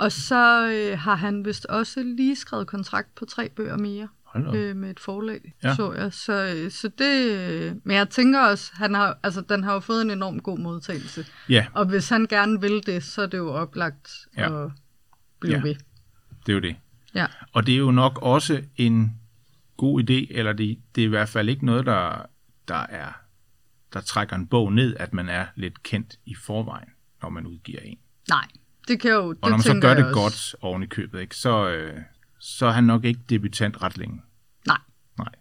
Og 0.00 0.12
så 0.12 0.68
øh, 0.70 0.98
har 0.98 1.14
han 1.14 1.44
vist 1.44 1.66
også 1.66 2.02
lige 2.02 2.36
skrevet 2.36 2.66
kontrakt 2.66 3.14
på 3.14 3.24
tre 3.24 3.48
bøger 3.48 3.76
mere 3.76 4.08
øh, 4.54 4.76
med 4.76 4.90
et 4.90 5.00
forlag, 5.00 5.54
Ja. 5.62 5.68
ja. 5.68 5.74
så 5.74 5.92
jeg. 5.92 6.12
Så, 6.12 6.54
øh, 6.56 6.70
så 6.70 6.88
det, 6.98 7.30
øh, 7.30 7.76
men 7.84 7.96
jeg 7.96 8.08
tænker 8.10 8.40
også, 8.40 8.70
han 8.74 8.94
har, 8.94 9.18
altså, 9.22 9.40
den 9.40 9.64
har 9.64 9.72
jo 9.74 9.80
fået 9.80 10.02
en 10.02 10.10
enorm 10.10 10.40
god 10.40 10.58
modtagelse. 10.58 11.26
Ja, 11.48 11.66
Og 11.74 11.86
hvis 11.86 12.08
han 12.08 12.26
gerne 12.26 12.60
vil 12.60 12.86
det, 12.86 13.02
så 13.04 13.22
er 13.22 13.26
det 13.26 13.38
jo 13.38 13.52
oplagt 13.52 14.10
Ja. 14.36 14.64
at 14.64 14.70
blive 15.40 15.54
Ja. 15.56 15.62
ved. 15.62 15.74
det 16.46 16.48
er 16.48 16.54
jo 16.54 16.60
det. 16.60 16.76
Ja. 17.14 17.26
Og 17.52 17.66
det 17.66 17.74
er 17.74 17.78
jo 17.78 17.90
nok 17.90 18.18
også 18.22 18.62
en 18.76 19.16
god 19.76 20.00
idé, 20.02 20.36
eller 20.38 20.52
det, 20.52 20.78
det 20.94 21.00
er 21.02 21.06
i 21.06 21.10
hvert 21.10 21.28
fald 21.28 21.48
ikke 21.48 21.66
noget, 21.66 21.86
der, 21.86 22.26
der 22.68 22.86
er 22.88 23.12
der 23.92 24.00
trækker 24.00 24.36
en 24.36 24.46
bog 24.46 24.72
ned, 24.72 24.96
at 24.96 25.14
man 25.14 25.28
er 25.28 25.46
lidt 25.56 25.82
kendt 25.82 26.16
i 26.26 26.34
forvejen, 26.34 26.88
når 27.22 27.28
man 27.28 27.46
udgiver 27.46 27.80
en. 27.80 27.98
Nej, 28.28 28.46
det 28.88 29.00
kan 29.00 29.10
jo... 29.10 29.32
Det 29.32 29.38
Og 29.42 29.50
når 29.50 29.56
man 29.56 29.64
så 29.64 29.78
gør 29.80 29.94
det 29.94 30.04
også. 30.04 30.14
godt 30.20 30.54
oven 30.60 30.82
i 30.82 30.86
købet, 30.86 31.20
ikke, 31.20 31.36
så, 31.36 31.68
øh, 31.70 31.92
så 32.40 32.66
er 32.66 32.70
han 32.70 32.84
nok 32.84 33.04
ikke 33.04 33.20
debutant 33.30 33.82
ret 33.82 33.98
længe. 33.98 34.20
Nej. 34.66 34.76
Nej. 35.18 35.28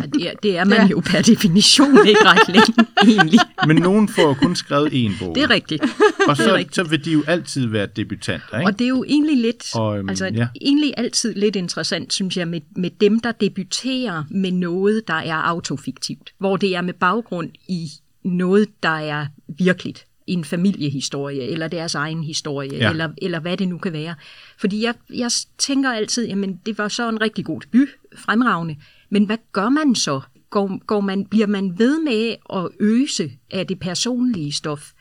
Ja, 0.00 0.06
det, 0.06 0.28
er, 0.30 0.34
det 0.42 0.58
er 0.58 0.64
man 0.64 0.78
Ja. 0.78 0.86
jo 0.86 1.02
per 1.06 1.22
definition 1.22 2.06
ikke 2.06 2.20
ret 2.24 2.48
længe, 2.48 2.86
egentlig. 3.16 3.38
Men 3.66 3.76
nogen 3.76 4.08
får 4.08 4.22
jo 4.22 4.34
kun 4.34 4.56
skrevet 4.56 4.88
én 4.92 5.18
bog. 5.24 5.34
Det 5.34 5.42
er 5.42 5.50
rigtigt. 5.50 5.82
og 5.82 5.88
det 6.28 6.28
er 6.28 6.34
så, 6.48 6.54
rigtigt. 6.54 6.74
så 6.74 6.82
vil 6.84 7.04
de 7.04 7.12
jo 7.12 7.22
altid 7.26 7.66
være 7.66 7.86
debutanter, 7.86 8.58
ikke? 8.58 8.70
Og 8.70 8.78
det 8.78 8.84
er 8.84 8.88
jo 8.88 9.04
egentlig 9.08 9.36
lidt, 9.42 9.74
Og, 9.76 9.98
øhm, 9.98 10.08
altså, 10.08 10.26
ja. 10.26 10.48
egentlig 10.60 10.94
altid 10.96 11.34
lidt 11.34 11.56
interessant, 11.56 12.12
synes 12.12 12.36
jeg, 12.36 12.48
med, 12.48 12.60
med 12.76 12.90
dem, 13.00 13.20
der 13.20 13.32
debuterer 13.32 14.24
med 14.30 14.52
noget, 14.52 15.02
der 15.08 15.14
er 15.14 15.34
autofiktivt. 15.36 16.34
Hvor 16.38 16.56
det 16.56 16.76
er 16.76 16.80
med 16.82 16.94
baggrund 16.94 17.50
i 17.68 17.88
noget, 18.24 18.68
der 18.82 18.88
er 18.98 19.26
virkeligt 19.58 20.06
en 20.26 20.44
familiehistorie, 20.44 21.42
eller 21.42 21.68
deres 21.68 21.94
egen 21.94 22.24
historie, 22.24 22.74
Ja. 22.74 22.90
eller, 22.90 23.08
eller 23.22 23.40
hvad 23.40 23.56
det 23.56 23.68
nu 23.68 23.78
kan 23.78 23.92
være. 23.92 24.14
Fordi 24.58 24.84
jeg, 24.84 24.94
jeg 25.14 25.30
tænker 25.58 25.92
altid, 25.92 26.26
jamen 26.26 26.60
det 26.66 26.78
var 26.78 26.88
så 26.88 27.08
en 27.08 27.20
rigtig 27.20 27.44
god 27.44 27.60
debut, 27.60 27.88
fremragende, 28.16 28.76
men 29.10 29.24
hvad 29.24 29.38
gør 29.52 29.68
man 29.68 29.94
så? 29.94 30.20
går, 30.54 30.86
går 30.86 31.00
man, 31.00 31.26
bliver 31.26 31.46
man 31.46 31.78
ved 31.78 32.00
med 32.00 32.36
at 32.52 32.68
øse 32.80 33.30
af 33.50 33.66
det 33.66 33.78
personlige 33.78 34.52
stof, 34.52 34.92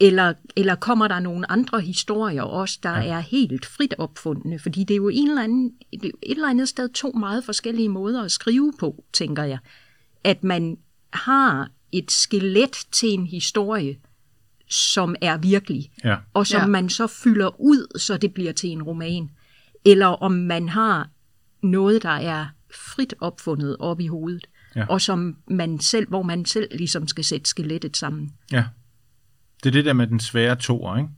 eller, 0.00 0.34
eller 0.56 0.74
kommer 0.74 1.08
der 1.08 1.20
nogle 1.20 1.50
andre 1.50 1.80
historier 1.80 2.42
også, 2.42 2.78
der 2.82 2.98
ja. 2.98 3.04
er 3.06 3.20
helt 3.20 3.66
frit 3.66 3.94
opfundne? 3.98 4.58
Fordi 4.58 4.84
det 4.84 4.94
er 4.94 4.96
jo 4.96 5.08
en 5.08 5.28
eller 5.28 5.42
anden, 5.42 5.72
et 5.92 6.12
eller 6.22 6.48
andet 6.48 6.68
sted 6.68 6.88
to 6.88 7.10
meget 7.10 7.44
forskellige 7.44 7.88
måder 7.88 8.22
at 8.22 8.32
skrive 8.32 8.72
på, 8.78 9.04
tænker 9.12 9.42
jeg. 9.42 9.58
At 10.24 10.44
man 10.44 10.76
har 11.12 11.70
et 11.92 12.10
skelet 12.10 12.76
til 12.92 13.08
en 13.08 13.26
historie, 13.26 13.96
som 14.70 15.14
er 15.20 15.36
virkelig, 15.38 15.90
Ja. 16.04 16.16
og 16.34 16.46
som 16.46 16.60
Ja. 16.60 16.66
man 16.66 16.88
så 16.88 17.06
fylder 17.06 17.60
ud, 17.60 17.98
så 17.98 18.16
det 18.16 18.34
bliver 18.34 18.52
til 18.52 18.70
en 18.70 18.82
roman. 18.82 19.30
Eller 19.84 20.06
om 20.06 20.32
man 20.32 20.68
har 20.68 21.08
noget, 21.62 22.02
der 22.02 22.08
er 22.10 22.46
frit 22.74 23.14
opfundet 23.20 23.76
op 23.80 24.00
i 24.00 24.06
hovedet, 24.06 24.46
Ja. 24.76 24.86
og 24.88 25.00
som 25.00 25.36
man 25.50 25.80
selv, 25.80 26.08
hvor 26.08 26.22
man 26.22 26.44
selv 26.44 26.68
ligesom 26.78 27.08
skal 27.08 27.24
sætte 27.24 27.48
skelettet 27.50 27.96
sammen. 27.96 28.32
Ja. 28.52 28.64
Det 29.64 29.66
er 29.70 29.72
det 29.72 29.84
der 29.84 29.92
med 29.92 30.06
den 30.06 30.20
svære 30.20 30.56
toer, 30.56 30.96
ikke? 30.96 31.08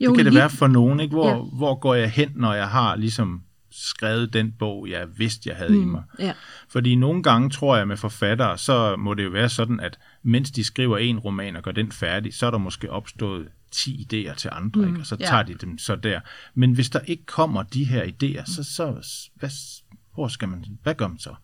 Jo, 0.00 0.10
det 0.10 0.16
kan 0.16 0.24
det 0.24 0.32
lige- 0.32 0.40
være 0.40 0.50
for 0.50 0.66
nogen, 0.66 1.00
ikke? 1.00 1.14
Hvor, 1.14 1.28
Ja. 1.30 1.36
hvor 1.58 1.74
går 1.74 1.94
jeg 1.94 2.10
hen, 2.10 2.32
når 2.34 2.52
jeg 2.54 2.68
har 2.68 2.96
ligesom 2.96 3.42
skrevet 3.70 4.32
den 4.32 4.52
bog, 4.52 4.90
jeg 4.90 5.18
vidste, 5.18 5.48
jeg 5.48 5.56
havde 5.56 5.72
mm. 5.72 5.82
i 5.82 5.84
mig. 5.84 6.02
Ja. 6.18 6.32
Fordi 6.68 6.94
nogle 6.94 7.22
gange 7.22 7.50
tror 7.50 7.76
jeg 7.76 7.88
med 7.88 7.96
forfattere, 7.96 8.58
så 8.58 8.96
må 8.96 9.14
det 9.14 9.24
jo 9.24 9.30
være 9.30 9.48
sådan, 9.48 9.80
at 9.80 9.98
mens 10.22 10.50
de 10.50 10.64
skriver 10.64 10.98
en 10.98 11.18
roman 11.18 11.56
og 11.56 11.62
gør 11.62 11.70
den 11.72 11.92
færdig, 11.92 12.34
så 12.34 12.46
er 12.46 12.50
der 12.50 12.58
måske 12.58 12.90
opstået 12.90 13.48
10 13.70 14.08
idéer 14.12 14.34
til 14.34 14.50
andre, 14.52 14.80
mm. 14.82 14.88
ikke? 14.88 15.00
og 15.00 15.06
så 15.06 15.16
Ja. 15.20 15.26
tager 15.26 15.42
de 15.42 15.54
dem 15.54 15.78
så 15.78 15.96
der. 15.96 16.20
Men 16.54 16.72
hvis 16.72 16.90
der 16.90 17.00
ikke 17.00 17.26
kommer 17.26 17.62
de 17.62 17.84
her 17.84 18.04
idéer, 18.04 18.54
så, 18.54 18.64
så 18.64 19.08
hvad, 19.34 19.50
hvor 20.14 20.28
skal 20.28 20.48
man, 20.48 20.64
hvad 20.82 20.94
gør 20.94 21.08
man 21.08 21.18
så? 21.18 21.34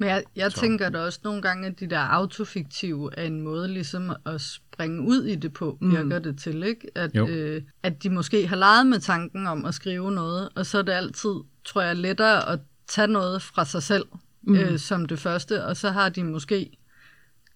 Men 0.00 0.08
jeg, 0.08 0.24
jeg 0.36 0.52
Så. 0.52 0.60
tænker 0.60 0.88
da 0.88 0.98
også 0.98 1.20
nogle 1.24 1.42
gange, 1.42 1.66
at 1.66 1.80
de 1.80 1.86
der 1.86 1.98
autofiktive 1.98 3.10
er 3.18 3.24
en 3.24 3.40
måde 3.40 3.68
ligesom 3.68 4.12
at 4.26 4.40
springe 4.40 5.02
ud 5.02 5.24
i 5.24 5.36
det 5.36 5.52
på, 5.52 5.78
virker 5.80 6.18
mm. 6.18 6.22
det 6.22 6.38
til, 6.38 6.62
ikke? 6.62 6.90
At, 6.94 7.16
Jo. 7.16 7.28
øh, 7.28 7.62
at 7.82 8.02
de 8.02 8.10
måske 8.10 8.46
har 8.46 8.56
leget 8.56 8.86
med 8.86 9.00
tanken 9.00 9.46
om 9.46 9.64
at 9.64 9.74
skrive 9.74 10.12
noget, 10.12 10.48
og 10.54 10.66
så 10.66 10.78
er 10.78 10.82
det 10.82 10.92
altid, 10.92 11.34
tror 11.64 11.82
jeg, 11.82 11.96
lettere 11.96 12.48
at 12.48 12.60
tage 12.88 13.06
noget 13.06 13.42
fra 13.42 13.64
sig 13.64 13.82
selv 13.82 14.04
mm. 14.42 14.54
øh, 14.54 14.78
som 14.78 15.06
det 15.06 15.18
første, 15.18 15.64
og 15.64 15.76
så 15.76 15.90
har 15.90 16.08
de 16.08 16.24
måske 16.24 16.70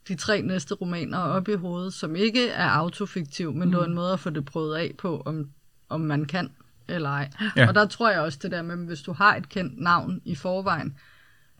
de 0.08 0.14
tre 0.14 0.42
næste 0.42 0.74
romaner 0.74 1.18
op 1.18 1.48
i 1.48 1.54
hovedet, 1.54 1.94
som 1.94 2.16
ikke 2.16 2.48
er 2.48 2.68
autofiktiv, 2.68 3.52
men 3.52 3.62
mm. 3.62 3.70
det 3.70 3.78
var 3.78 3.86
en 3.86 3.94
måde 3.94 4.12
at 4.12 4.20
få 4.20 4.30
det 4.30 4.44
prøvet 4.44 4.76
af 4.76 4.94
på, 4.98 5.22
om, 5.26 5.48
om 5.88 6.00
man 6.00 6.24
kan 6.24 6.50
eller 6.88 7.10
ej. 7.10 7.30
Ja. 7.56 7.68
Og 7.68 7.74
der 7.74 7.86
tror 7.86 8.10
jeg 8.10 8.20
også 8.20 8.38
det 8.42 8.50
der 8.50 8.62
med, 8.62 8.76
hvis 8.76 9.02
du 9.02 9.12
har 9.12 9.36
et 9.36 9.48
kendt 9.48 9.80
navn 9.80 10.20
i 10.24 10.34
forvejen, 10.34 10.96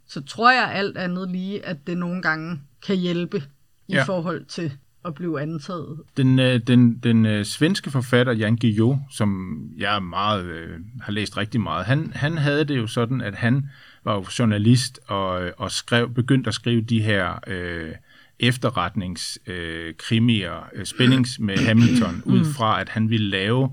så 0.07 0.23
tror 0.23 0.53
jeg 0.53 0.73
alt 0.73 0.99
andet 0.99 1.31
lige, 1.31 1.67
at 1.67 1.87
det 1.87 1.99
nogle 1.99 2.23
gange 2.23 2.61
kan 2.87 2.97
hjælpe 2.97 3.43
i 3.89 3.93
Ja. 3.95 4.03
forhold 4.05 4.45
til 4.45 4.73
at 5.05 5.15
blive 5.15 5.41
antaget. 5.41 6.01
Den, 6.17 6.39
øh, 6.39 6.61
den, 6.67 6.99
den 6.99 7.27
øh, 7.27 7.45
svenske 7.45 7.91
forfatter 7.91 8.33
Jan 8.33 8.57
Guillou, 8.57 9.01
som 9.11 9.59
jeg 9.77 10.03
meget, 10.03 10.45
øh, 10.45 10.79
har 11.01 11.13
læst 11.13 11.37
rigtig 11.37 11.61
meget, 11.61 11.87
han, 11.87 12.13
han 12.15 12.39
havde 12.39 12.65
det 12.65 12.77
jo 12.77 12.87
sådan, 12.87 13.21
at 13.21 13.35
han 13.35 13.69
var 14.05 14.15
jo 14.15 14.25
journalist 14.39 15.01
og, 15.07 15.51
og 15.59 15.71
skrev, 15.71 16.11
begyndte 16.15 16.49
at 16.49 16.55
skrive 16.55 16.81
de 16.81 17.03
her 17.03 17.39
øh, 17.47 17.93
efterretningskrimier, 18.39 20.57
øh, 20.57 20.63
øh, 20.81 20.87
spændings 20.87 21.39
med 21.39 21.59
Hamilton, 21.59 22.23
ud 22.25 22.45
fra 22.45 22.81
at 22.81 22.89
han 22.89 23.11
ville 23.11 23.29
lave 23.31 23.71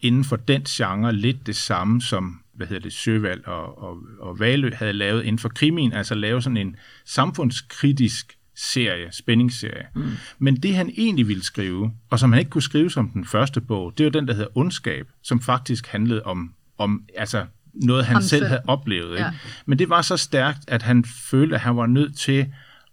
inden 0.00 0.24
for 0.24 0.36
den 0.36 0.62
genre 0.62 1.12
lidt 1.12 1.46
det 1.46 1.56
samme 1.56 2.02
som 2.02 2.40
hvad 2.56 2.66
hedder 2.66 2.82
det, 2.82 2.92
Søvald 2.92 3.44
og, 3.44 3.82
og, 3.82 3.98
og 4.20 4.40
Valø 4.40 4.70
havde 4.74 4.92
lavet 4.92 5.22
inden 5.22 5.38
for 5.38 5.48
krimien, 5.48 5.92
altså 5.92 6.14
lave 6.14 6.42
sådan 6.42 6.56
en 6.56 6.76
samfundskritisk 7.04 8.38
serie, 8.56 9.12
spændingsserie. 9.12 9.86
Mm. 9.94 10.02
Men 10.38 10.56
det 10.56 10.74
han 10.74 10.90
egentlig 10.96 11.28
ville 11.28 11.44
skrive, 11.44 11.92
og 12.10 12.18
som 12.18 12.32
han 12.32 12.38
ikke 12.38 12.50
kunne 12.50 12.62
skrive 12.62 12.90
som 12.90 13.08
den 13.08 13.24
første 13.24 13.60
bog, 13.60 13.98
det 13.98 14.04
var 14.04 14.10
den, 14.10 14.28
der 14.28 14.34
hedder 14.34 14.56
Ondskab, 14.56 15.08
som 15.22 15.40
faktisk 15.40 15.86
handlede 15.86 16.22
om, 16.22 16.54
om 16.78 17.04
altså 17.16 17.46
noget, 17.74 18.04
han 18.04 18.22
selv 18.22 18.28
selv. 18.28 18.46
havde 18.46 18.62
oplevet. 18.66 19.10
Ikke? 19.10 19.24
Ja. 19.24 19.32
Men 19.66 19.78
det 19.78 19.88
var 19.88 20.02
så 20.02 20.16
stærkt, 20.16 20.58
at 20.68 20.82
han 20.82 21.04
følte, 21.04 21.54
at 21.54 21.60
han 21.60 21.76
var 21.76 21.86
nødt 21.86 22.16
til 22.16 22.46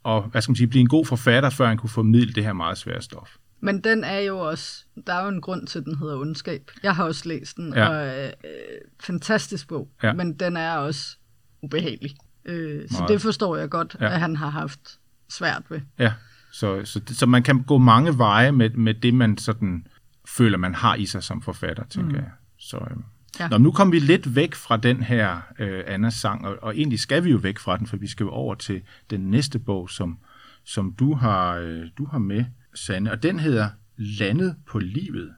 at 0.06 0.24
hvad 0.32 0.42
skal 0.42 0.52
man 0.52 0.56
sige, 0.56 0.68
blive 0.68 0.82
en 0.82 0.88
god 0.88 1.06
forfatter, 1.06 1.50
før 1.50 1.68
han 1.68 1.78
kunne 1.78 1.90
formidle 1.90 2.34
det 2.34 2.44
her 2.44 2.54
meget 2.54 2.78
svære 2.78 3.02
stof. 3.02 3.30
Men 3.62 3.82
den 3.84 4.04
er 4.04 4.20
jo 4.20 4.40
også, 4.40 4.86
der 5.08 5.14
er 5.14 5.24
jo 5.24 5.30
en 5.30 5.42
grund 5.42 5.68
til, 5.68 5.80
at 5.80 5.86
den 5.86 5.98
hedder 5.98 6.18
Ondskab. 6.18 6.72
Jeg 6.84 6.96
har 6.96 7.04
også 7.04 7.30
læst 7.30 7.58
den, 7.58 7.74
Ja. 7.74 7.88
og 7.90 8.08
øh, 8.26 8.32
fantastisk 9.00 9.68
bog, 9.68 9.90
Ja. 10.04 10.14
men 10.14 10.34
den 10.34 10.58
er 10.58 10.76
også 10.76 11.18
ubehagelig. 11.62 12.16
Øh, 12.46 12.90
så 12.90 13.06
det 13.08 13.22
forstår 13.22 13.58
jeg 13.58 13.70
godt, 13.70 13.96
Ja. 14.00 14.14
at 14.14 14.20
han 14.20 14.36
har 14.36 14.50
haft 14.50 15.00
svært 15.30 15.64
ved. 15.70 15.82
Ja, 16.00 16.14
så, 16.52 16.82
så, 16.86 17.02
så 17.08 17.26
man 17.26 17.44
kan 17.44 17.64
gå 17.64 17.78
mange 17.78 18.18
veje 18.18 18.52
med, 18.52 18.70
med 18.70 18.94
det, 18.94 19.14
man 19.14 19.38
sådan 19.38 19.88
føler, 20.28 20.58
man 20.58 20.76
har 20.76 20.96
i 20.96 21.06
sig 21.06 21.24
som 21.24 21.42
forfatter, 21.42 21.84
tænker 21.90 22.10
mm. 22.10 22.16
jeg. 22.16 22.30
Så, 22.60 22.78
øh. 22.78 22.98
Ja. 23.40 23.48
Nå, 23.48 23.58
nu 23.58 23.72
kom 23.72 23.92
vi 23.92 24.00
lidt 24.00 24.36
væk 24.36 24.56
fra 24.56 24.78
den 24.78 25.04
her 25.04 25.42
øh, 25.60 25.84
Annas 25.88 26.14
sang, 26.14 26.48
og, 26.48 26.58
og 26.62 26.78
egentlig 26.78 27.00
skal 27.00 27.24
vi 27.24 27.32
jo 27.32 27.38
væk 27.38 27.60
fra 27.60 27.78
den, 27.78 27.88
for 27.88 27.98
vi 27.98 28.08
skal 28.08 28.24
jo 28.24 28.30
over 28.30 28.56
til 28.56 28.82
den 29.10 29.20
næste 29.20 29.60
bog, 29.60 29.90
som, 29.90 30.18
som 30.66 30.94
du, 31.00 31.14
har, 31.14 31.56
øh, 31.56 31.86
du 31.98 32.06
har 32.06 32.18
med, 32.20 32.46
Sanne, 32.76 33.12
og 33.12 33.24
den 33.24 33.40
hedder 33.40 33.70
Landet 33.98 34.56
på 34.68 34.80
livet. 34.80 35.30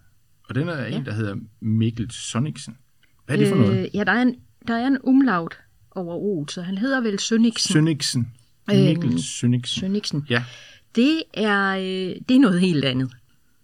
Og 0.49 0.55
den 0.55 0.69
er 0.69 0.81
ja. 0.81 0.95
en, 0.97 1.05
der 1.05 1.13
hedder 1.13 1.35
Mikkel 1.61 2.11
Sonniksen. 2.11 2.77
Hvad 3.25 3.35
er 3.35 3.39
det 3.39 3.49
for 3.49 3.55
noget? 3.55 3.79
Øh, 3.79 3.95
ja, 3.95 4.03
der 4.03 4.11
er 4.11 4.21
en, 4.21 4.35
der 4.67 4.73
er 4.73 4.87
en 4.87 4.97
umlaut 5.03 5.57
over 5.91 6.15
O, 6.15 6.45
så 6.47 6.61
han 6.61 6.77
hedder 6.77 7.01
vel 7.01 7.19
Sønniksen. 7.19 7.73
Sønniksen. 7.73 8.31
Øhm, 8.71 8.83
Mikkel 8.83 9.23
Sønniksen. 9.23 9.79
Sønniksen. 9.79 10.25
Ja, 10.29 10.43
Det 10.95 11.23
er, 11.33 11.69
øh, 11.75 12.15
det 12.29 12.35
er 12.35 12.39
noget 12.39 12.59
helt 12.59 12.85
andet. 12.85 13.11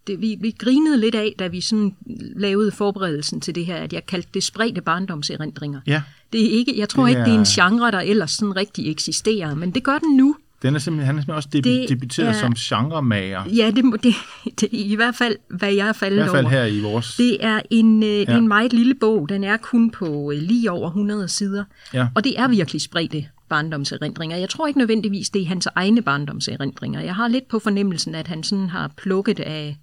Det, 0.07 0.21
vi, 0.21 0.37
vi 0.41 0.51
grinede 0.59 0.97
lidt 0.97 1.15
af, 1.15 1.33
da 1.39 1.47
vi 1.47 1.61
sådan 1.61 1.95
lavede 2.35 2.71
forberedelsen 2.71 3.41
til 3.41 3.55
det 3.55 3.65
her, 3.65 3.75
at 3.75 3.93
jeg 3.93 4.05
kaldte 4.05 4.29
det 4.33 4.43
spredte 4.43 4.81
barndomserindringer. 4.81 5.81
ja. 5.87 6.01
Det 6.33 6.45
er 6.45 6.49
ikke, 6.57 6.73
jeg 6.77 6.89
tror 6.89 7.03
Det 7.03 7.09
ikke, 7.09 7.21
det 7.21 7.33
er 7.33 7.39
en 7.39 7.45
genre, 7.45 7.91
der 7.91 7.99
ellers 7.99 8.31
sådan 8.31 8.55
rigtig 8.55 8.91
eksisterer, 8.91 9.55
men 9.55 9.71
det 9.71 9.83
gør 9.83 9.97
den 9.97 10.17
nu. 10.17 10.35
Den 10.61 10.75
er 10.75 10.79
simpelthen, 10.79 11.05
han 11.05 11.15
er 11.17 11.21
simpelthen 11.21 11.35
også 11.35 11.49
debu- 11.55 11.81
Det 11.81 11.89
debuteret 11.89 12.29
er- 12.29 12.33
som 12.33 12.53
genremager. 12.57 13.43
Ja, 13.55 13.71
det, 13.75 14.03
det, 14.03 14.13
det 14.61 14.69
i 14.71 14.95
hvert 14.95 15.15
fald, 15.15 15.35
hvad 15.49 15.73
jeg 15.73 15.87
er 15.87 15.91
I 15.93 15.97
faldet 15.97 16.19
hvert 16.19 16.31
fald 16.31 16.45
over. 16.45 16.51
her 16.53 16.65
i 16.65 16.79
vores... 16.81 17.15
Det 17.15 17.37
er 17.45 17.61
en, 17.69 18.03
øh. 18.03 18.09
Ja. 18.09 18.37
en 18.37 18.47
meget 18.47 18.73
lille 18.73 18.95
bog. 18.95 19.29
Den 19.29 19.43
er 19.43 19.57
kun 19.57 19.91
på 19.91 20.31
øh, 20.31 20.41
lige 20.41 20.71
over 20.71 20.87
100 20.87 21.27
sider. 21.27 21.63
Ja. 21.93 22.07
Og 22.15 22.23
det 22.23 22.39
er 22.39 22.47
virkelig 22.47 22.81
spredte 22.81 23.25
barndomserindringer. 23.49 24.37
Jeg 24.37 24.49
tror 24.49 24.67
ikke 24.67 24.79
nødvendigvis, 24.79 25.29
det 25.29 25.41
er 25.41 25.45
hans 25.45 25.67
egne 25.75 26.01
barndomserindringer. 26.01 27.01
Jeg 27.01 27.15
har 27.15 27.27
lidt 27.27 27.47
på 27.47 27.59
fornemmelsen, 27.59 28.15
at 28.15 28.27
han 28.27 28.43
sådan 28.43 28.69
har 28.69 28.91
plukket 28.97 29.39
af 29.39 29.77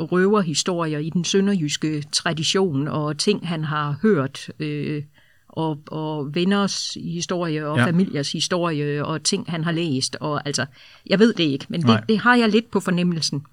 røverhistorier 0.00 0.98
i 0.98 1.10
den 1.10 1.24
sønderjyske 1.24 2.04
tradition, 2.12 2.88
og 2.88 3.18
ting, 3.18 3.48
han 3.48 3.64
har 3.64 3.96
hørt, 4.02 4.48
øh, 4.58 5.02
og, 5.56 5.78
og 5.86 6.34
venners 6.34 6.96
historie, 7.04 7.66
og 7.66 7.76
Ja. 7.78 7.86
familiers 7.86 8.32
historie, 8.32 9.04
og 9.04 9.22
ting, 9.22 9.44
han 9.48 9.64
har 9.64 9.72
læst. 9.72 10.16
Og, 10.20 10.46
altså, 10.46 10.66
jeg 11.06 11.18
ved 11.18 11.32
det 11.34 11.44
ikke, 11.44 11.66
men 11.68 11.82
det, 11.82 12.00
det 12.08 12.18
har 12.18 12.36
jeg 12.36 12.48
lidt 12.48 12.70
på 12.70 12.80
fornemmelsen. 12.80 13.46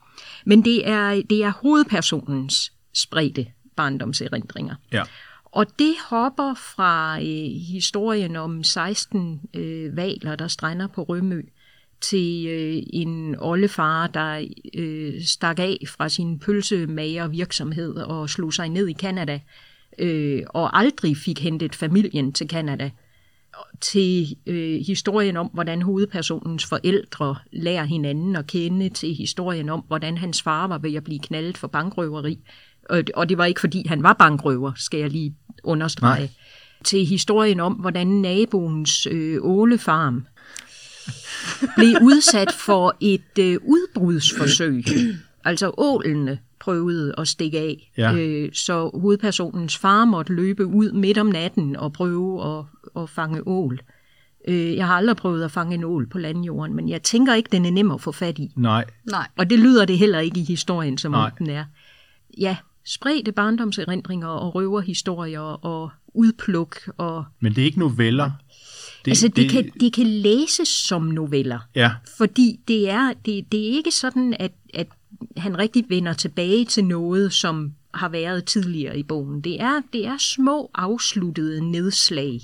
Men 0.46 0.66
det 0.66 0.88
er, 0.90 1.22
det 1.30 1.44
er 1.44 1.52
hovedpersonens 1.52 2.74
spredte 2.94 3.48
barndomserindringer. 3.76 4.76
Ja. 4.92 5.04
Og 5.46 5.66
det 5.80 5.94
hopper 6.10 6.54
fra 6.54 7.18
øh, 7.20 7.52
historien 7.72 8.36
om 8.36 8.64
16 8.64 9.42
øh, 9.54 9.98
valer, 9.98 10.36
der 10.36 10.48
strænder 10.48 10.88
på 10.88 11.04
Rømø, 11.04 11.42
til 12.02 12.46
øh, 12.48 12.84
en 12.94 13.36
oldefar, 13.40 14.08
der 14.08 14.48
øh, 14.74 15.22
stak 15.22 15.60
af 15.60 15.78
fra 15.88 16.10
sin 16.10 16.40
pølsemager 16.40 17.28
virksomhed 17.28 17.96
og 17.96 18.30
slog 18.30 18.54
sig 18.54 18.70
ned 18.70 18.88
i 18.88 18.94
Kanada, 18.94 19.40
øh, 20.00 20.42
og 20.50 20.80
aldrig 20.80 21.18
fik 21.18 21.40
hentet 21.40 21.76
familien 21.76 22.34
til 22.34 22.48
Kanada, 22.48 22.92
til 23.82 24.38
øh, 24.48 24.82
historien 24.88 25.38
om, 25.38 25.48
hvordan 25.54 25.82
hovedpersonens 25.82 26.66
forældre 26.66 27.36
lærer 27.52 27.84
hinanden 27.84 28.36
at 28.36 28.48
kende, 28.48 28.90
til 28.90 29.14
historien 29.16 29.70
om, 29.70 29.84
hvordan 29.88 30.18
hans 30.18 30.42
far 30.42 30.68
var 30.68 30.78
ved 30.78 30.94
at 30.94 31.04
blive 31.04 31.20
knaldet 31.20 31.58
for 31.58 31.68
bankrøveri. 31.68 32.40
Og, 32.90 33.04
og 33.14 33.30
det 33.30 33.38
var 33.38 33.46
ikke, 33.46 33.60
fordi 33.60 33.88
han 33.88 34.04
var 34.04 34.14
bankrøver, 34.14 34.72
skal 34.76 35.00
jeg 35.00 35.10
lige 35.10 35.36
understrege. 35.64 36.20
Nej. 36.20 36.30
Til 36.84 37.06
historien 37.06 37.60
om, 37.60 37.74
hvordan 37.74 38.08
naboens 38.08 39.08
øh, 39.12 39.38
ålefarm 39.42 40.26
blev 41.76 41.96
udsat 42.02 42.52
for 42.52 42.98
et 43.02 43.40
øh, 43.40 43.58
udbrudsforsøg. 43.64 44.84
altså 45.46 45.72
ålene 45.78 46.40
prøvede 46.64 47.14
at 47.18 47.28
stikke 47.28 47.60
af, 47.60 47.92
Ja. 47.98 48.14
øh, 48.14 48.50
så 48.54 48.90
hovedpersonens 49.02 49.78
far 49.78 50.06
måtte 50.06 50.34
løbe 50.34 50.66
ud 50.66 50.92
midt 50.92 51.18
om 51.18 51.28
natten 51.28 51.76
og 51.76 51.94
prøve 51.94 52.58
at, 52.60 52.66
at 53.04 53.10
fange 53.10 53.48
ål. 53.48 53.80
Øh, 54.48 54.76
jeg 54.76 54.88
har 54.88 54.94
aldrig 54.96 55.18
prøvet 55.18 55.44
at 55.44 55.52
fange 55.52 55.76
en 55.76 55.84
ål 55.84 56.08
på 56.10 56.18
landjorden, 56.18 56.76
men 56.76 56.90
jeg 56.90 57.04
tænker 57.04 57.34
ikke, 57.34 57.50
den 57.52 57.66
er 57.66 57.72
nem 57.72 57.92
at 57.92 58.02
få 58.02 58.12
fat 58.12 58.40
i. 58.40 58.52
Nej, 58.56 58.86
Nej. 59.12 59.28
Og 59.38 59.50
det 59.50 59.60
lyder 59.60 59.86
det 59.86 59.98
heller 59.98 60.20
ikke 60.20 60.40
i 60.40 60.44
historien, 60.44 60.98
som 60.98 61.12
Nej. 61.12 61.26
om 61.26 61.32
den 61.38 61.50
er. 61.50 61.66
Ja, 62.40 62.58
spredte 62.86 63.32
barndomserindringer 63.32 64.28
og 64.28 64.56
røverhistorier 64.56 65.66
og 65.66 65.90
udpluk 66.14 66.78
og 66.98 67.26
men 67.40 67.54
det 67.56 67.62
er 67.62 67.66
ikke 67.66 67.80
noveller. 67.80 68.32
Det, 69.06 69.12
altså, 69.12 69.28
det, 69.28 69.36
det, 69.36 69.50
kan, 69.50 69.72
det 69.80 69.94
kan 69.94 70.06
læses 70.08 70.68
som 70.68 71.02
noveller, 71.02 71.60
Ja, 71.76 71.92
fordi 72.18 72.60
det 72.68 72.90
er, 72.90 73.14
det, 73.26 73.52
det 73.52 73.60
er 73.60 73.72
ikke 73.78 73.92
sådan, 73.92 74.36
at, 74.40 74.52
at 74.74 74.88
han 75.38 75.58
rigtig 75.58 75.86
vender 75.90 76.14
tilbage 76.14 76.66
til 76.66 76.86
noget, 76.86 77.34
som 77.34 77.74
har 77.94 78.10
været 78.10 78.46
tidligere 78.46 79.00
i 79.00 79.04
bogen. 79.04 79.42
Det 79.42 79.62
er, 79.62 79.82
det 79.94 80.06
er 80.06 80.18
små 80.18 80.72
afsluttede 80.76 81.72
nedslag, 81.72 82.42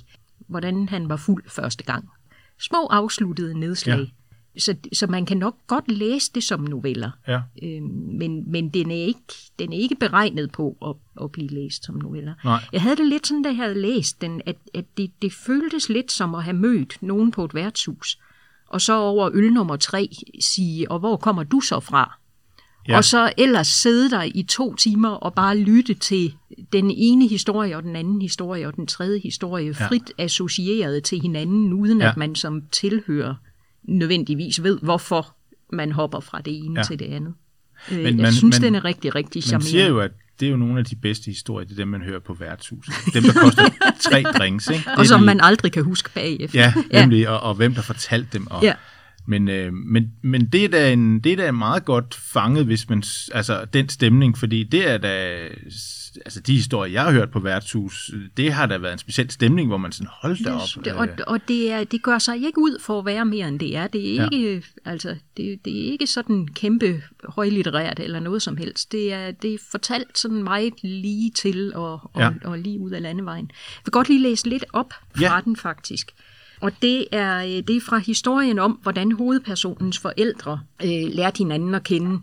hvordan 0.47 0.89
han 0.89 1.09
var 1.09 1.17
fuld 1.17 1.43
første 1.47 1.83
gang. 1.83 2.09
Små 2.59 2.87
afsluttede 2.87 3.59
nedslag. 3.59 3.99
Ja. 3.99 4.05
Så, 4.57 4.75
så 4.93 5.07
man 5.07 5.25
kan 5.25 5.37
nok 5.37 5.55
godt 5.67 5.91
læse 5.91 6.31
det 6.35 6.43
som 6.43 6.59
noveller, 6.59 7.11
ja, 7.27 7.41
øh, 7.63 7.83
men, 8.19 8.51
men 8.51 8.69
den, 8.69 8.91
er 8.91 8.95
ikke, 8.95 9.23
den 9.59 9.73
er 9.73 9.77
ikke 9.77 9.95
beregnet 9.95 10.51
på 10.51 10.77
at, 10.85 11.23
at 11.23 11.31
blive 11.31 11.47
læst 11.47 11.85
som 11.85 11.95
noveller. 11.95 12.33
nej, 12.43 12.59
Jeg 12.73 12.81
havde 12.81 12.95
det 12.95 13.07
lidt 13.07 13.27
sådan, 13.27 13.43
da 13.43 13.49
jeg 13.49 13.57
havde 13.57 13.81
læst 13.81 14.21
den, 14.21 14.41
at, 14.45 14.55
at 14.73 14.85
det, 14.97 15.11
det 15.21 15.33
føltes 15.33 15.89
lidt 15.89 16.11
som 16.11 16.35
at 16.35 16.43
have 16.43 16.57
mødt 16.57 16.97
nogen 17.01 17.31
på 17.31 17.45
et 17.45 17.53
værtshus, 17.53 18.19
og 18.67 18.81
så 18.81 18.93
over 18.93 19.29
øl 19.33 19.53
nummer 19.53 19.75
tre 19.75 20.09
sige, 20.39 20.91
og 20.91 20.99
hvor 20.99 21.17
kommer 21.17 21.43
du 21.43 21.59
så 21.61 21.79
fra? 21.79 22.19
Ja. 22.87 22.91
Ja. 22.93 22.97
Og 22.97 23.03
så 23.03 23.31
ellers 23.37 23.67
sidde 23.67 24.09
der 24.11 24.23
i 24.35 24.43
to 24.43 24.75
timer 24.75 25.09
og 25.09 25.33
bare 25.33 25.57
lytte 25.57 25.93
til 25.93 26.33
den 26.73 26.91
ene 26.97 27.27
historie 27.27 27.77
og 27.77 27.83
den 27.83 27.95
anden 27.95 28.21
historie 28.21 28.67
og 28.67 28.75
den 28.75 28.87
tredje 28.87 29.19
historie, 29.19 29.65
Ja. 29.65 29.73
ja. 29.79 29.87
frit 29.87 30.11
associeret 30.17 31.03
til 31.03 31.21
hinanden, 31.21 31.73
uden 31.73 31.97
Ja. 31.99 32.05
ja. 32.05 32.11
at 32.11 32.17
man 32.17 32.35
som 32.35 32.61
tilhører 32.71 33.35
nødvendigvis 33.83 34.63
ved, 34.63 34.79
hvorfor 34.81 35.35
man 35.73 35.91
hopper 35.91 36.19
fra 36.19 36.41
det 36.41 36.57
ene 36.57 36.73
Ja. 36.75 36.79
ja. 36.79 36.83
til 36.83 36.99
det 36.99 37.05
andet. 37.05 37.33
Øh, 37.91 37.97
Men 37.97 38.05
jeg 38.05 38.15
man- 38.15 38.33
synes, 38.33 38.59
man- 38.59 38.65
den 38.65 38.75
er 38.75 38.85
rigtig, 38.85 39.15
rigtig 39.15 39.39
man 39.39 39.43
charmerende. 39.43 39.69
siger 39.71 39.87
jo, 39.87 39.99
at 39.99 40.11
det 40.39 40.45
er 40.45 40.49
jo 40.51 40.57
nogle 40.57 40.79
af 40.79 40.85
de 40.85 40.95
bedste 40.95 41.25
historier, 41.25 41.65
det 41.67 41.73
er 41.73 41.77
dem, 41.81 41.87
man 41.87 42.01
hører 42.01 42.19
på 42.19 42.33
værtshuset. 42.33 42.93
Dem, 43.13 43.23
der 43.23 43.33
koster 43.33 43.63
tre 44.09 44.23
drinks, 44.23 44.67
ikke? 44.69 44.83
Det 44.89 44.97
og 44.97 45.05
som 45.05 45.19
de- 45.19 45.25
man 45.25 45.39
aldrig 45.41 45.71
kan 45.71 45.83
huske 45.83 46.09
bagefter. 46.13 46.59
Ja, 46.59 46.73
nemlig, 47.01 47.29
og, 47.29 47.39
og 47.39 47.55
hvem 47.55 47.73
der 47.75 47.81
fortalte 47.81 48.27
dem. 48.33 48.47
Og, 48.47 48.63
Ja. 48.63 48.73
Men, 49.27 49.47
øh, 49.49 49.73
men, 49.73 50.11
men 50.21 50.45
det, 50.45 50.65
er 50.65 50.69
da 50.69 50.93
en, 50.93 51.19
det 51.19 51.31
er 51.31 51.35
da 51.35 51.51
meget 51.51 51.85
godt 51.85 52.15
fanget, 52.15 52.65
hvis 52.65 52.89
man, 52.89 53.03
altså 53.33 53.65
den 53.73 53.89
stemning, 53.89 54.37
fordi 54.37 54.63
det 54.63 54.89
er 54.89 54.97
da, 54.97 55.37
altså 56.25 56.39
de 56.47 56.53
historier, 56.55 56.91
jeg 56.93 57.03
har 57.03 57.11
hørt 57.11 57.31
på 57.31 57.39
værtshus, 57.39 58.11
det 58.37 58.53
har 58.53 58.65
da 58.65 58.77
været 58.77 58.93
en 58.93 58.99
speciel 58.99 59.29
stemning, 59.31 59.67
hvor 59.67 59.77
man 59.77 59.91
sådan, 59.91 60.07
hold 60.21 60.43
da 60.43 60.51
op. 60.51 60.85
Det, 60.85 60.93
og, 60.93 61.07
øh, 61.07 61.17
og 61.27 61.39
det, 61.47 61.71
er, 61.71 61.83
det 61.83 62.03
gør 62.03 62.19
sig 62.19 62.35
ikke 62.35 62.57
ud 62.59 62.79
for 62.81 62.99
at 62.99 63.05
være 63.05 63.25
mere 63.25 63.47
end 63.47 63.59
det 63.59 63.75
er. 63.75 63.87
Det 63.87 64.11
er 64.11 64.15
Ja. 64.23 64.27
ikke, 64.31 64.63
altså, 64.85 65.15
det, 65.37 65.65
det 65.65 65.87
er 65.87 65.91
ikke 65.91 66.07
sådan 66.07 66.47
kæmpe 66.47 67.01
højlitterært 67.29 67.99
eller 67.99 68.19
noget 68.19 68.41
som 68.41 68.57
helst. 68.57 68.91
Det 68.91 69.13
er, 69.13 69.31
det 69.31 69.53
er 69.53 69.57
fortalt 69.71 70.17
sådan 70.19 70.43
meget 70.43 70.73
lige 70.83 71.31
til 71.31 71.71
og, 71.75 71.91
og, 72.13 72.21
Ja. 72.21 72.23
ja. 72.25 72.31
og 72.43 72.59
lige 72.59 72.79
ud 72.79 72.91
af 72.91 73.01
landevejen. 73.01 73.45
Jeg 73.51 73.81
vil 73.85 73.91
godt 73.91 74.07
lige 74.09 74.21
læse 74.21 74.49
lidt 74.49 74.65
op 74.73 74.93
fra 75.15 75.21
Ja. 75.21 75.33
ja. 75.35 75.41
den 75.45 75.55
faktisk. 75.55 76.11
Og 76.61 76.71
det 76.81 77.05
er, 77.11 77.37
øh, 77.37 77.63
det 77.67 77.75
er 77.75 77.81
fra 77.81 77.97
historien 77.97 78.59
om, 78.59 78.71
hvordan 78.71 79.11
hovedpersonens 79.11 79.99
forældre 79.99 80.59
øh, 80.83 81.13
lærte 81.13 81.37
hinanden 81.37 81.75
at 81.75 81.83
kende. 81.83 82.19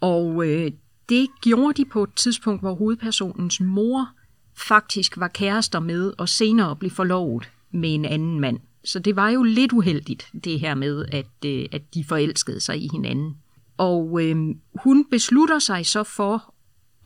Og 0.00 0.48
øh, 0.48 0.70
det 1.08 1.28
gjorde 1.42 1.82
de 1.82 1.84
på 1.84 2.02
et 2.02 2.14
tidspunkt, 2.16 2.62
hvor 2.62 2.74
hovedpersonens 2.74 3.60
mor 3.60 4.08
faktisk 4.56 5.16
var 5.16 5.28
kærester 5.28 5.80
med 5.80 6.12
og 6.18 6.28
senere 6.28 6.76
blev 6.76 6.90
forlovet 6.90 7.50
med 7.70 7.94
en 7.94 8.04
anden 8.04 8.40
mand. 8.40 8.58
Så 8.84 8.98
det 8.98 9.16
var 9.16 9.28
jo 9.28 9.42
lidt 9.42 9.72
uheldigt, 9.72 10.28
det 10.44 10.60
her 10.60 10.74
med, 10.74 11.04
at, 11.12 11.46
øh, 11.46 11.66
at 11.72 11.94
de 11.94 12.04
forelskede 12.04 12.60
sig 12.60 12.82
i 12.84 12.88
hinanden. 12.92 13.36
Og 13.76 14.22
øh, 14.22 14.36
hun 14.82 15.04
beslutter 15.10 15.58
sig 15.58 15.86
så 15.86 16.04
for 16.04 16.54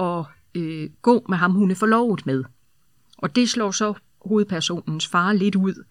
at 0.02 0.24
øh, 0.54 0.90
gå 1.02 1.26
med 1.28 1.36
ham, 1.36 1.52
hun 1.52 1.70
er 1.70 1.74
forlovet 1.74 2.26
med. 2.26 2.44
Og 3.18 3.36
det 3.36 3.48
slår 3.48 3.70
så 3.70 3.94
hovedpersonens 4.26 5.06
far 5.06 5.32
lidt 5.32 5.56
ud. 5.56 5.84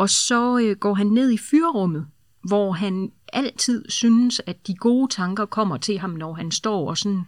Og 0.00 0.10
så 0.10 0.58
øh, 0.58 0.76
går 0.76 0.94
han 0.94 1.06
ned 1.06 1.30
i 1.30 1.38
fyrrummet, 1.38 2.06
hvor 2.48 2.72
han 2.72 3.12
altid 3.32 3.84
synes, 3.88 4.42
at 4.46 4.66
de 4.66 4.74
gode 4.74 5.12
tanker 5.12 5.44
kommer 5.44 5.76
til 5.76 5.98
ham, 5.98 6.10
når 6.10 6.32
han 6.34 6.50
står 6.50 6.88
og 6.88 6.98
sådan 6.98 7.24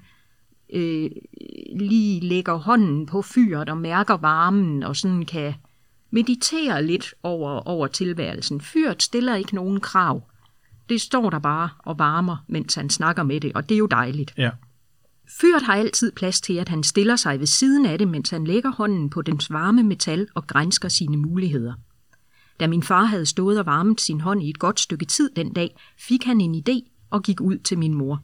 øh, 0.72 1.10
lige 1.76 2.20
lægger 2.20 2.54
hånden 2.54 3.06
på 3.06 3.22
fyret 3.22 3.68
og 3.68 3.76
mærker 3.76 4.16
varmen 4.16 4.82
og 4.82 4.96
sådan 4.96 5.24
kan 5.24 5.54
meditere 6.10 6.84
lidt 6.86 7.14
over, 7.22 7.68
over 7.68 7.86
tilværelsen. 7.86 8.60
Fyret 8.60 9.02
stiller 9.02 9.34
ikke 9.34 9.54
nogen 9.54 9.80
krav. 9.80 10.22
Det 10.88 11.00
står 11.00 11.30
der 11.30 11.38
bare 11.38 11.68
og 11.78 11.98
varmer, 11.98 12.36
mens 12.48 12.74
han 12.74 12.90
snakker 12.90 13.22
med 13.22 13.40
det, 13.40 13.52
og 13.54 13.68
det 13.68 13.74
er 13.74 13.78
jo 13.78 13.86
dejligt. 13.86 14.34
ja, 14.38 14.50
Fyret 15.40 15.62
har 15.62 15.74
altid 15.74 16.12
plads 16.12 16.40
til, 16.40 16.54
at 16.54 16.68
han 16.68 16.82
stiller 16.82 17.16
sig 17.16 17.38
ved 17.38 17.46
siden 17.46 17.86
af 17.86 17.98
det, 17.98 18.08
mens 18.08 18.30
han 18.30 18.44
lægger 18.44 18.70
hånden 18.70 19.10
på 19.10 19.22
dens 19.22 19.52
varme 19.52 19.82
metal 19.82 20.28
og 20.34 20.46
grænsker 20.46 20.88
sine 20.88 21.16
muligheder. 21.16 21.72
Da 22.60 22.66
min 22.66 22.82
far 22.82 23.04
havde 23.04 23.26
stået 23.26 23.58
og 23.58 23.66
varmet 23.66 24.00
sin 24.00 24.20
hånd 24.20 24.42
i 24.42 24.50
et 24.50 24.58
godt 24.58 24.80
stykke 24.80 25.04
tid 25.04 25.30
den 25.36 25.52
dag, 25.52 25.76
fik 25.98 26.24
han 26.24 26.40
en 26.40 26.54
idé 26.68 26.90
og 27.10 27.22
gik 27.22 27.40
ud 27.40 27.58
til 27.58 27.78
min 27.78 27.94
mor. 27.94 28.22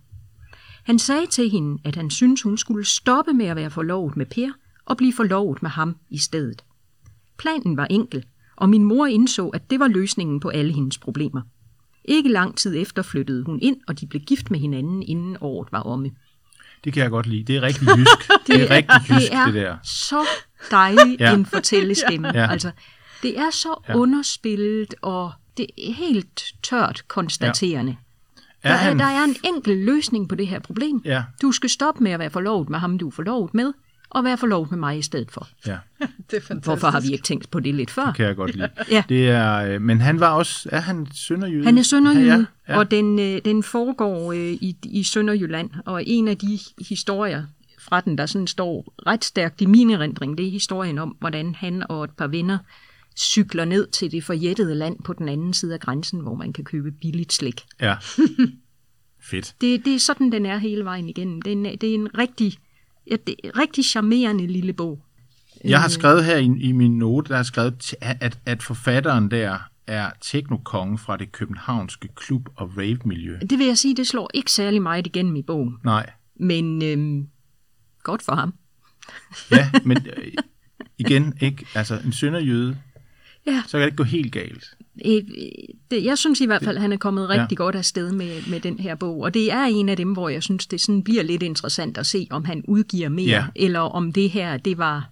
Han 0.85 0.99
sagde 0.99 1.27
til 1.27 1.51
hende, 1.51 1.79
at 1.85 1.97
han 1.97 2.11
syntes, 2.11 2.43
hun 2.43 2.57
skulle 2.59 2.85
stoppe 2.85 3.33
med 3.33 3.47
at 3.47 3.57
være 3.57 3.71
forlovet 3.71 4.17
med 4.17 4.27
Per 4.27 4.51
og 4.87 4.97
blive 4.97 5.13
forlovet 5.13 5.63
med 5.63 5.71
ham 5.71 5.97
i 6.11 6.19
stedet. 6.19 6.65
Planen 7.39 7.77
var 7.77 7.87
enkel, 7.91 8.25
og 8.57 8.69
min 8.69 8.85
mor 8.85 9.07
indså, 9.07 9.49
at 9.49 9.71
det 9.71 9.81
var 9.81 9.89
løsningen 9.89 10.41
på 10.41 10.49
alle 10.49 10.73
hendes 10.73 10.99
problemer. 10.99 11.41
Ikke 12.05 12.29
lang 12.29 12.57
tid 12.57 12.77
efter 12.77 13.03
flyttede 13.03 13.45
hun 13.45 13.59
ind, 13.63 13.77
og 13.89 14.01
de 14.01 14.07
blev 14.07 14.23
gift 14.23 14.51
med 14.51 14.59
hinanden, 14.61 15.03
inden 15.03 15.37
året 15.41 15.69
var 15.73 15.81
omme. 15.83 16.11
det 16.85 16.93
kan 16.93 17.03
jeg 17.03 17.11
godt 17.11 17.27
lide. 17.27 17.45
Det 17.45 17.57
er 17.57 17.63
rigtig 17.63 17.89
jysk. 17.97 18.29
det, 18.47 18.63
er 18.63 18.71
rigtig 18.77 19.01
jysk, 19.11 19.31
det, 19.31 19.35
er 19.37 19.45
det 19.45 19.55
der. 19.55 19.77
så 19.85 20.27
dejligt 20.71 21.21
Ja. 21.21 21.35
en 21.35 21.47
fortællestemme. 21.47 22.29
Ja. 22.35 22.51
Altså, 22.51 22.71
det 23.23 23.39
er 23.39 23.51
så 23.51 23.75
Ja. 23.89 23.93
ja. 23.93 23.99
underspillet, 23.99 24.95
og 25.03 25.33
det 25.57 25.67
er 25.79 25.93
helt 25.93 26.45
tørt 26.63 27.03
konstaterende. 27.09 27.97
Er 28.63 28.69
Der, 28.69 28.75
er, 28.75 28.79
han, 28.79 28.99
der 28.99 29.05
er 29.05 29.25
en 29.25 29.37
enkel 29.45 29.77
løsning 29.77 30.29
på 30.29 30.35
det 30.35 30.47
her 30.47 30.59
problem. 30.59 31.03
Ja, 31.05 31.23
Du 31.43 31.53
skal 31.53 31.71
stoppe 31.71 32.03
med 32.05 32.13
at 32.13 32.19
være 32.19 32.31
forlovet 32.31 32.69
med 32.71 32.79
ham, 32.79 32.99
du 32.99 33.07
er 33.09 33.13
forlovet 33.13 33.55
med, 33.55 33.73
og 34.11 34.25
være 34.25 34.39
forlovet 34.39 34.71
med 34.71 34.79
mig 34.79 34.99
i 34.99 35.03
stedet 35.03 35.31
for. 35.31 35.49
ja, 35.67 35.71
Det 36.01 36.07
er 36.07 36.41
fantastisk. 36.41 36.65
Hvorfor 36.65 36.87
har 36.89 37.01
vi 37.01 37.09
ikke 37.13 37.25
tænkt 37.25 37.51
på 37.51 37.61
det 37.61 37.75
lidt 37.75 37.91
før? 37.91 38.13
kan 38.13 38.27
jeg 38.27 38.37
godt 38.37 38.55
lide. 38.57 38.69
Ja. 38.91 39.03
Det 39.09 39.29
er, 39.29 39.55
øh, 39.75 39.83
men 39.83 40.01
han 40.01 40.21
var 40.21 40.29
også, 40.31 40.69
er 40.73 40.81
han 40.81 41.07
sønderjyde? 41.15 41.65
Han 41.65 41.79
er 41.79 41.83
sønderjyde, 41.83 42.27
Ja, 42.27 42.33
ja, 42.35 42.39
ja, 42.69 42.73
ja. 42.73 42.79
og 42.79 42.91
den, 42.91 43.19
øh, 43.19 43.41
den 43.45 43.63
foregår 43.63 44.33
øh, 44.33 44.39
i, 44.39 44.77
i 44.85 45.03
Sønderjylland. 45.05 45.71
Og 45.87 46.03
en 46.07 46.29
af 46.29 46.37
de 46.39 46.59
historier 46.89 47.45
fra 47.79 48.01
den, 48.01 48.19
der 48.19 48.27
sådan 48.27 48.47
står 48.47 48.93
ret 49.07 49.25
stærkt 49.25 49.61
i 49.61 49.67
min 49.67 49.91
erindring, 49.91 50.39
det 50.39 50.47
er 50.47 50.51
historien 50.51 50.99
om, 50.99 51.17
hvordan 51.21 51.55
han 51.55 51.83
og 51.91 52.05
et 52.05 52.11
par 52.11 52.27
venner 52.27 52.59
cykler 53.19 53.65
ned 53.65 53.87
til 53.87 54.13
det 54.13 54.25
forjættede 54.25 54.75
land 54.75 54.97
på 55.05 55.13
den 55.13 55.29
anden 55.29 55.55
side 55.55 55.75
af 55.75 55.81
grænsen, 55.81 56.21
hvor 56.21 56.35
man 56.35 56.53
kan 56.53 56.65
købe 56.65 56.91
billigt 56.91 57.33
slik. 57.33 57.61
ja. 57.81 57.97
Fedt. 59.21 59.55
Det, 59.61 59.85
det 59.85 59.95
er 59.95 59.99
sådan, 59.99 60.33
den 60.33 60.47
er 60.47 60.59
hele 60.59 60.85
vejen 60.85 61.09
igennem. 61.09 61.43
Det 61.43 61.53
er 61.53 61.57
en, 61.57 61.65
det 61.65 61.85
er 61.91 61.95
en 61.95 62.19
rigtig, 62.19 62.59
ja, 63.11 63.17
det 63.27 63.35
er 63.45 63.59
rigtig 63.59 63.85
charmerende 63.85 64.47
lille 64.47 64.73
bog. 64.73 65.05
Jeg 65.65 65.81
har 65.81 65.89
skrevet 65.89 66.25
her 66.25 66.37
i, 66.37 66.45
i 66.45 66.73
min 66.73 66.99
note, 66.99 67.29
der 67.29 67.37
har 67.37 67.43
skrevet, 67.43 67.95
at, 68.01 68.39
at 68.47 68.63
forfatteren 68.63 69.31
der 69.31 69.59
er 69.87 70.11
teknokongen 70.21 70.99
fra 70.99 71.17
det 71.17 71.33
københavnske 71.33 72.09
klub- 72.15 72.49
og 72.57 72.71
rave-miljø. 72.77 73.39
Det 73.51 73.59
vil 73.59 73.67
jeg 73.67 73.79
sige, 73.79 73.97
det 73.97 74.07
slår 74.07 74.31
ikke 74.35 74.53
særlig 74.53 74.83
meget 74.83 75.07
igennem 75.07 75.37
i 75.37 75.43
bogen, 75.43 75.77
Nej, 75.85 76.11
men 76.41 76.83
øhm, 76.83 77.29
godt 78.03 78.23
for 78.23 78.35
ham. 78.35 78.55
ja, 79.51 79.71
men 79.85 79.97
øh, 80.17 80.33
igen, 80.99 81.39
ikke, 81.41 81.67
altså 81.75 82.01
en 82.05 82.13
sønderjyde, 82.13 82.79
Ja. 83.53 83.63
så 83.67 83.71
kan 83.73 83.81
det 83.81 83.87
ikke 83.87 83.97
gå 83.97 84.05
helt 84.05 84.33
galt. 84.33 84.65
Det, 85.91 86.05
jeg 86.05 86.19
synes 86.19 86.41
i 86.41 86.47
hvert 86.47 86.65
fald, 86.65 86.77
at 86.77 86.83
han 86.83 86.93
er 86.93 86.97
kommet 86.97 87.29
rigtig 87.29 87.59
Ja. 87.59 87.63
godt 87.65 87.75
afsted 87.77 88.13
med, 88.13 88.51
med 88.51 88.61
den 88.61 88.79
her 88.79 88.95
bog. 88.95 89.21
Og 89.21 89.35
det 89.35 89.53
er 89.53 89.65
en 89.65 89.89
af 89.89 89.97
dem, 89.97 90.13
hvor 90.13 90.29
jeg 90.29 90.43
synes, 90.43 90.67
det 90.67 90.81
sådan 90.81 91.03
bliver 91.03 91.23
lidt 91.23 91.43
interessant 91.43 91.99
at 91.99 92.07
se, 92.07 92.27
om 92.31 92.45
han 92.45 92.65
udgiver 92.69 93.09
mere, 93.09 93.27
Ja. 93.29 93.45
eller 93.57 93.81
om 93.81 94.13
det 94.13 94.31
her, 94.31 94.57
det 94.57 94.79
var... 94.79 95.11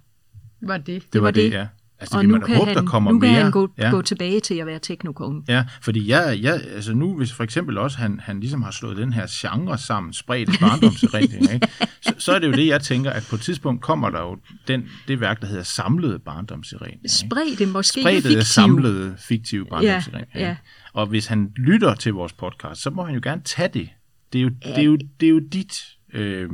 Var 0.60 0.76
det? 0.78 0.86
Det, 1.12 1.20
var 1.20 1.26
var 1.26 1.30
det, 1.30 1.52
det. 1.52 1.58
ja. 1.58 1.66
Altså, 2.00 2.18
det 2.18 2.26
og 2.26 2.32
vil 2.32 2.40
nu 2.40 2.46
kan, 2.46 2.56
håbe, 2.56 2.66
han, 2.66 2.76
der 2.76 2.82
kommer 2.90 3.12
nu 3.12 3.20
kan 3.20 3.30
mere. 3.30 3.42
han 3.42 3.52
gå, 3.52 3.68
ja. 3.78 3.90
gå 3.90 4.02
tilbage 4.02 4.40
til 4.40 4.54
at 4.54 4.66
være 4.66 4.78
teknokongen. 4.78 5.44
Ja, 5.48 5.64
fordi 5.82 6.08
jeg, 6.08 6.38
jeg, 6.42 6.60
altså 6.74 6.94
nu, 6.94 7.16
hvis 7.16 7.32
for 7.32 7.44
eksempel 7.44 7.78
også 7.78 7.98
han, 7.98 8.20
han 8.20 8.40
ligesom 8.40 8.62
har 8.62 8.70
slået 8.70 8.96
den 8.96 9.12
her 9.12 9.26
genre 9.30 9.78
sammen, 9.78 10.12
spredt 10.12 10.60
barndomserindring, 10.60 11.50
ikke? 11.54 11.68
Så, 12.00 12.14
så 12.18 12.32
er 12.32 12.38
det 12.38 12.46
jo 12.46 12.52
det, 12.52 12.66
jeg 12.66 12.80
tænker, 12.80 13.10
at 13.10 13.26
på 13.30 13.36
et 13.36 13.42
tidspunkt 13.42 13.82
kommer 13.82 14.10
der 14.10 14.20
jo 14.20 14.38
den, 14.68 14.88
det 15.08 15.20
værk, 15.20 15.40
der 15.40 15.46
hedder 15.46 15.62
samlede 15.62 16.18
barndomserindring. 16.18 16.94
ikke? 17.04 17.14
Spredte 17.14 17.66
måske 17.66 18.00
Spredte 18.00 18.22
fiktiv. 18.22 18.42
samlede 18.42 19.14
fiktive 19.18 19.66
barndomserindring. 19.66 20.26
Ja, 20.34 20.40
ja. 20.40 20.56
Og 20.92 21.06
hvis 21.06 21.26
han 21.26 21.50
lytter 21.56 21.94
til 21.94 22.12
vores 22.12 22.32
podcast, 22.32 22.82
så 22.82 22.90
må 22.90 23.04
han 23.04 23.14
jo 23.14 23.20
gerne 23.22 23.42
tage 23.44 23.68
det. 23.74 23.88
Det 24.32 24.38
er 24.38 24.42
jo, 24.42 24.48
det 24.48 24.78
er 24.78 24.82
jo, 24.82 24.96
det 25.20 25.26
er 25.26 25.30
jo 25.30 25.38
dit, 25.38 25.84
øh, 26.12 26.50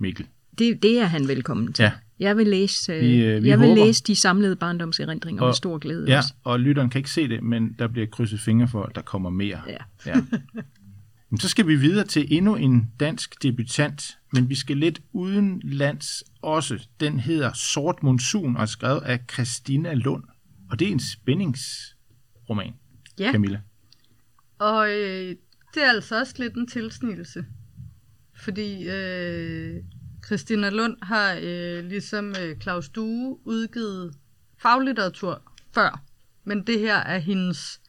Mikkel. 0.00 0.26
Det, 0.58 0.82
det 0.82 0.98
er 1.00 1.04
han 1.04 1.28
velkommen 1.28 1.72
til. 1.72 1.82
Ja. 1.82 1.90
Jeg 2.18 2.36
vil 2.36 2.46
læse, 2.46 2.92
øh, 2.92 3.00
Vi, 3.00 3.24
øh, 3.24 3.42
vi 3.42 3.48
jeg 3.48 3.58
vil 3.60 3.68
håber. 3.68 3.84
læse 3.84 4.02
de 4.04 4.14
samlede 4.16 4.56
barndomserindringer 4.56 5.44
med 5.46 5.54
stor 5.54 5.78
glæde 5.78 6.04
Ja, 6.08 6.16
også. 6.18 6.34
og 6.44 6.60
lytteren 6.60 6.90
kan 6.90 6.98
ikke 6.98 7.10
se 7.10 7.28
det, 7.28 7.42
men 7.42 7.72
der 7.78 7.88
bliver 7.88 8.06
krydset 8.06 8.40
fingre 8.40 8.68
for, 8.68 8.82
at 8.82 8.94
der 8.94 9.02
kommer 9.02 9.30
mere. 9.30 9.60
Ja. 9.68 9.76
ja. 10.06 10.20
Men 11.30 11.38
så 11.38 11.48
skal 11.48 11.66
vi 11.66 11.76
videre 11.76 12.06
til 12.06 12.26
endnu 12.36 12.56
en 12.56 12.90
dansk 13.00 13.42
debutant, 13.42 14.18
men 14.32 14.48
vi 14.48 14.54
skal 14.54 14.76
lidt 14.76 15.02
uden 15.12 15.60
lands 15.64 16.24
også. 16.42 16.86
Den 17.00 17.20
hedder 17.20 17.52
Sort 17.52 18.02
Monsun 18.02 18.56
og 18.56 18.62
er 18.62 18.66
skrevet 18.66 19.00
af 19.02 19.20
Christina 19.32 19.94
Lund. 19.94 20.24
Og 20.70 20.78
det 20.78 20.88
er 20.88 20.92
en 20.92 21.00
spændingsroman, 21.00 22.72
Ja. 23.18 23.32
Camilla. 23.32 23.60
Og 24.58 24.90
øh, 24.90 25.36
det 25.74 25.82
er 25.84 25.90
altså 25.90 26.20
også 26.20 26.34
lidt 26.38 26.54
en 26.54 26.66
tilsnigelse. 26.66 27.44
Fordi 28.36 28.88
øh, 28.88 29.76
Christina 30.26 30.70
Lund 30.70 30.96
har 31.02 31.38
øh, 31.42 31.84
ligesom 31.84 32.34
øh, 32.42 32.56
Claus 32.62 32.88
Due 32.88 33.38
udgivet 33.44 34.14
faglitteratur 34.62 35.42
før. 35.74 36.00
Men 36.44 36.62
det 36.62 36.78
her 36.78 36.96
er 36.96 37.18
hendes 37.18 37.80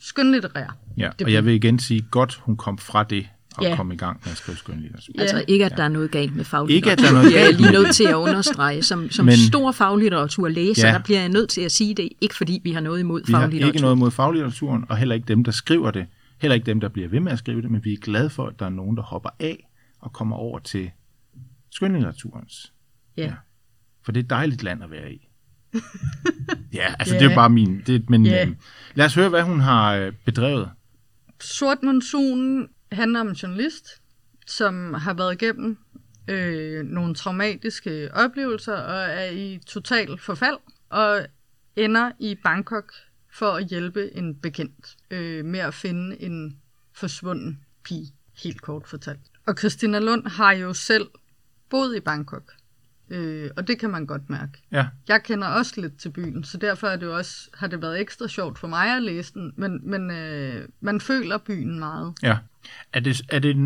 skønlitterære. 0.00 0.70
Ja, 0.96 1.10
Det 1.18 1.24
og 1.26 1.32
jeg 1.32 1.44
vil 1.44 1.54
igen 1.54 1.78
sige, 1.78 2.06
godt 2.10 2.34
hun 2.34 2.56
kom 2.56 2.78
fra 2.78 3.04
det 3.04 3.26
og 3.56 3.64
Ja. 3.64 3.76
kom 3.76 3.92
i 3.92 3.96
gang 3.96 4.20
med 4.24 4.32
at 4.32 4.36
skrive 4.38 4.56
skønlitteratur. 4.56 5.12
Ja. 5.16 5.20
Altså 5.20 5.44
ikke, 5.48 5.64
at 5.64 5.76
der 5.76 5.82
er 5.82 5.88
noget 5.88 6.10
galt 6.10 6.36
med 6.36 6.44
faglitteratur. 6.44 6.76
Ikke, 6.76 6.90
at 6.92 6.98
der 6.98 7.08
er 7.08 7.12
noget 7.12 7.26
Det 7.32 7.36
er 7.36 7.40
jeg 7.44 7.46
galt 7.48 7.60
lige 7.60 7.72
nødt 7.72 7.94
til 7.94 8.04
at 8.04 8.14
understrege. 8.14 8.82
Som, 8.82 9.10
som 9.10 9.24
Men- 9.26 9.36
stor 9.36 9.72
faglitteraturlæser, 9.72 10.88
Ja. 10.88 10.92
der 10.94 11.00
bliver 11.02 11.20
jeg 11.20 11.28
nødt 11.28 11.50
til 11.50 11.60
at 11.60 11.72
sige 11.72 11.94
det. 11.94 12.08
Ikke 12.20 12.34
fordi 12.36 12.60
vi 12.64 12.72
har 12.72 12.80
noget 12.80 13.00
imod 13.00 13.22
Vi 13.26 13.32
har 13.32 13.40
faglitteratur. 13.40 13.72
ikke 13.72 13.80
noget 13.82 13.98
mod 13.98 14.10
faglitteraturen, 14.10 14.84
og 14.88 14.96
heller 14.96 15.14
ikke 15.14 15.28
dem, 15.28 15.44
der 15.44 15.52
skriver 15.52 15.90
det. 15.90 16.06
Heller 16.38 16.54
ikke 16.54 16.66
dem, 16.66 16.80
der 16.80 16.88
bliver 16.88 17.08
ved 17.08 17.20
med 17.20 17.32
at 17.32 17.38
skrive 17.38 17.62
det, 17.62 17.70
men 17.70 17.84
vi 17.84 17.92
er 17.92 17.96
glade 17.96 18.30
for, 18.30 18.46
at 18.46 18.58
der 18.58 18.66
er 18.66 18.70
nogen, 18.70 18.96
der 18.96 19.02
hopper 19.02 19.30
af 19.40 19.68
og 20.00 20.12
kommer 20.12 20.36
over 20.36 20.58
til 20.58 20.90
skønlitteraturens. 21.72 22.72
Ja. 23.16 23.34
For 24.04 24.12
det 24.12 24.20
er 24.20 24.24
et 24.24 24.30
dejligt 24.30 24.62
land 24.62 24.84
at 24.84 24.90
være 24.90 25.12
i. 25.12 25.28
ja, 26.72 26.94
altså 26.98 27.14
Ja. 27.14 27.20
det 27.20 27.26
er 27.26 27.30
jo 27.30 27.34
bare 27.36 27.50
min... 27.50 27.82
Det, 27.86 28.10
men 28.10 28.26
Ja. 28.26 28.46
øh, 28.46 28.54
lad 28.94 29.06
os 29.06 29.14
høre, 29.14 29.28
hvad 29.28 29.42
hun 29.42 29.60
har 29.60 29.94
øh, 29.94 30.12
bedrevet. 30.24 30.70
Sort 31.40 31.78
Monsun 31.82 32.68
handler 32.92 33.20
om 33.20 33.28
en 33.28 33.34
journalist, 33.34 33.86
som 34.46 34.94
har 34.94 35.14
været 35.14 35.42
igennem 35.42 35.78
øh, 36.28 36.84
nogle 36.84 37.14
traumatiske 37.14 38.08
oplevelser 38.14 38.72
og 38.76 39.02
er 39.02 39.30
i 39.30 39.58
total 39.66 40.18
forfald 40.18 40.56
og 40.90 41.26
ender 41.76 42.10
i 42.18 42.34
Bangkok 42.44 42.92
for 43.32 43.46
at 43.50 43.66
hjælpe 43.66 44.16
en 44.16 44.34
bekendt 44.34 44.96
øh, 45.10 45.44
med 45.44 45.60
at 45.60 45.74
finde 45.74 46.22
en 46.22 46.58
forsvunden 46.94 47.60
pige, 47.84 48.12
helt 48.42 48.62
kort 48.62 48.86
fortalt. 48.88 49.20
Og 49.46 49.54
Christina 49.58 49.98
Lund 49.98 50.26
har 50.26 50.52
jo 50.52 50.74
selv 50.74 51.06
boet 51.72 51.96
i 51.96 52.00
Bangkok, 52.00 52.52
øh, 53.10 53.50
og 53.56 53.68
det 53.68 53.78
kan 53.78 53.90
man 53.90 54.06
godt 54.06 54.30
mærke. 54.30 54.52
Ja, 54.72 54.86
Jeg 55.08 55.22
kender 55.22 55.48
også 55.48 55.80
lidt 55.80 55.96
til 55.98 56.10
byen, 56.10 56.44
så 56.44 56.58
derfor 56.58 56.86
er 56.86 56.96
det 56.96 57.08
også, 57.08 57.50
har 57.54 57.66
det 57.66 57.82
været 57.82 58.00
ekstra 58.00 58.28
sjovt 58.28 58.58
for 58.58 58.68
mig 58.68 58.96
at 58.96 59.02
læse 59.02 59.34
den, 59.34 59.52
men, 59.56 59.80
men 59.90 60.10
øh, 60.10 60.68
man 60.80 61.00
føler 61.00 61.38
byen 61.38 61.78
meget. 61.78 62.14
ja. 62.22 62.38
Er, 62.92 63.00
det, 63.00 63.22
er, 63.30 63.38
det, 63.38 63.56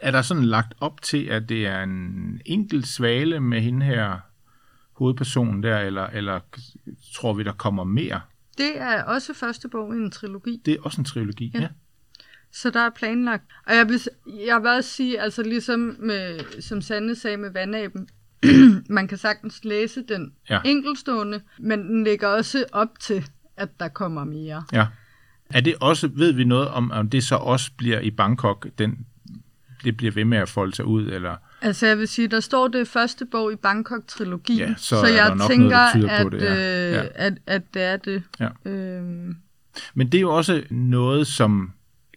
er 0.00 0.10
der 0.10 0.22
sådan 0.22 0.44
lagt 0.44 0.74
op 0.80 1.02
til, 1.02 1.24
at 1.24 1.48
det 1.48 1.66
er 1.66 1.82
en 1.82 2.40
enkelt 2.46 2.86
svale 2.86 3.40
med 3.40 3.60
hende 3.60 3.86
her 3.86 4.18
hovedpersonen 4.92 5.62
der, 5.62 5.78
eller, 5.78 6.06
eller 6.06 6.40
tror 7.14 7.32
vi, 7.32 7.42
der 7.42 7.52
kommer 7.52 7.84
mere? 7.84 8.20
Det 8.58 8.80
er 8.80 9.02
også 9.02 9.34
første 9.34 9.68
bog 9.68 9.94
i 9.94 9.98
en 9.98 10.10
trilogi, 10.10 10.62
Det 10.64 10.74
er 10.74 10.78
også 10.82 11.00
en 11.00 11.04
trilogi, 11.04 11.50
ja. 11.54 11.60
Ja. 11.60 11.68
Så 12.52 12.70
der 12.70 12.80
er 12.80 12.90
planlagt. 12.90 13.44
Og 13.66 13.74
jeg 13.76 13.88
vil, 13.88 14.00
jeg 14.46 14.62
vil 14.62 14.70
også 14.70 14.90
sige, 14.90 15.20
altså 15.20 15.42
ligesom 15.42 15.96
med, 15.98 16.40
som 16.62 16.80
Sande 16.82 17.14
sagde 17.16 17.36
med 17.36 17.50
vandaben, 17.50 18.08
man 18.88 19.08
kan 19.08 19.18
sagtens 19.18 19.64
læse 19.64 20.02
den 20.08 20.32
Ja. 20.50 20.60
enkeltstående, 20.64 21.40
men 21.58 21.78
den 21.88 22.04
ligger 22.04 22.28
også 22.28 22.64
op 22.72 22.98
til, 23.00 23.26
at 23.56 23.68
der 23.80 23.88
kommer 23.88 24.24
mere. 24.24 24.62
Ja. 24.72 24.86
Er 25.50 25.60
det 25.60 25.74
også, 25.80 26.08
ved 26.08 26.32
vi 26.32 26.44
noget 26.44 26.68
om, 26.68 26.90
om 26.90 27.10
det 27.10 27.24
så 27.24 27.34
også 27.36 27.70
bliver 27.76 28.00
i 28.00 28.10
Bangkok, 28.10 28.66
den, 28.78 29.06
det 29.84 29.96
bliver 29.96 30.12
ved 30.12 30.24
med 30.24 30.38
at 30.38 30.48
folde 30.48 30.76
sig 30.76 30.84
ud, 30.84 31.06
eller? 31.06 31.36
Altså 31.62 31.86
jeg 31.86 31.98
vil 31.98 32.08
sige, 32.08 32.28
der 32.28 32.40
står 32.40 32.68
det 32.68 32.88
første 32.88 33.24
bog 33.26 33.52
i 33.52 33.56
Bangkok-trilogien, 33.56 34.58
Ja, 34.58 34.74
så 34.78 35.00
så 35.00 35.06
jeg 35.06 35.36
tænker, 35.48 35.96
noget, 35.98 36.10
at, 36.10 36.32
det, 36.32 36.40
ja. 36.42 36.86
øh, 36.88 36.92
Ja. 36.92 37.04
At, 37.14 37.32
at 37.46 37.62
det 37.74 37.82
er 37.82 37.96
det. 37.96 38.22
Ja. 38.40 38.48
Øhm, 38.64 39.36
Men 39.94 40.06
det 40.12 40.18
er 40.18 40.22
jo 40.22 40.36
også 40.36 40.62
noget, 40.70 41.26
som 41.26 41.72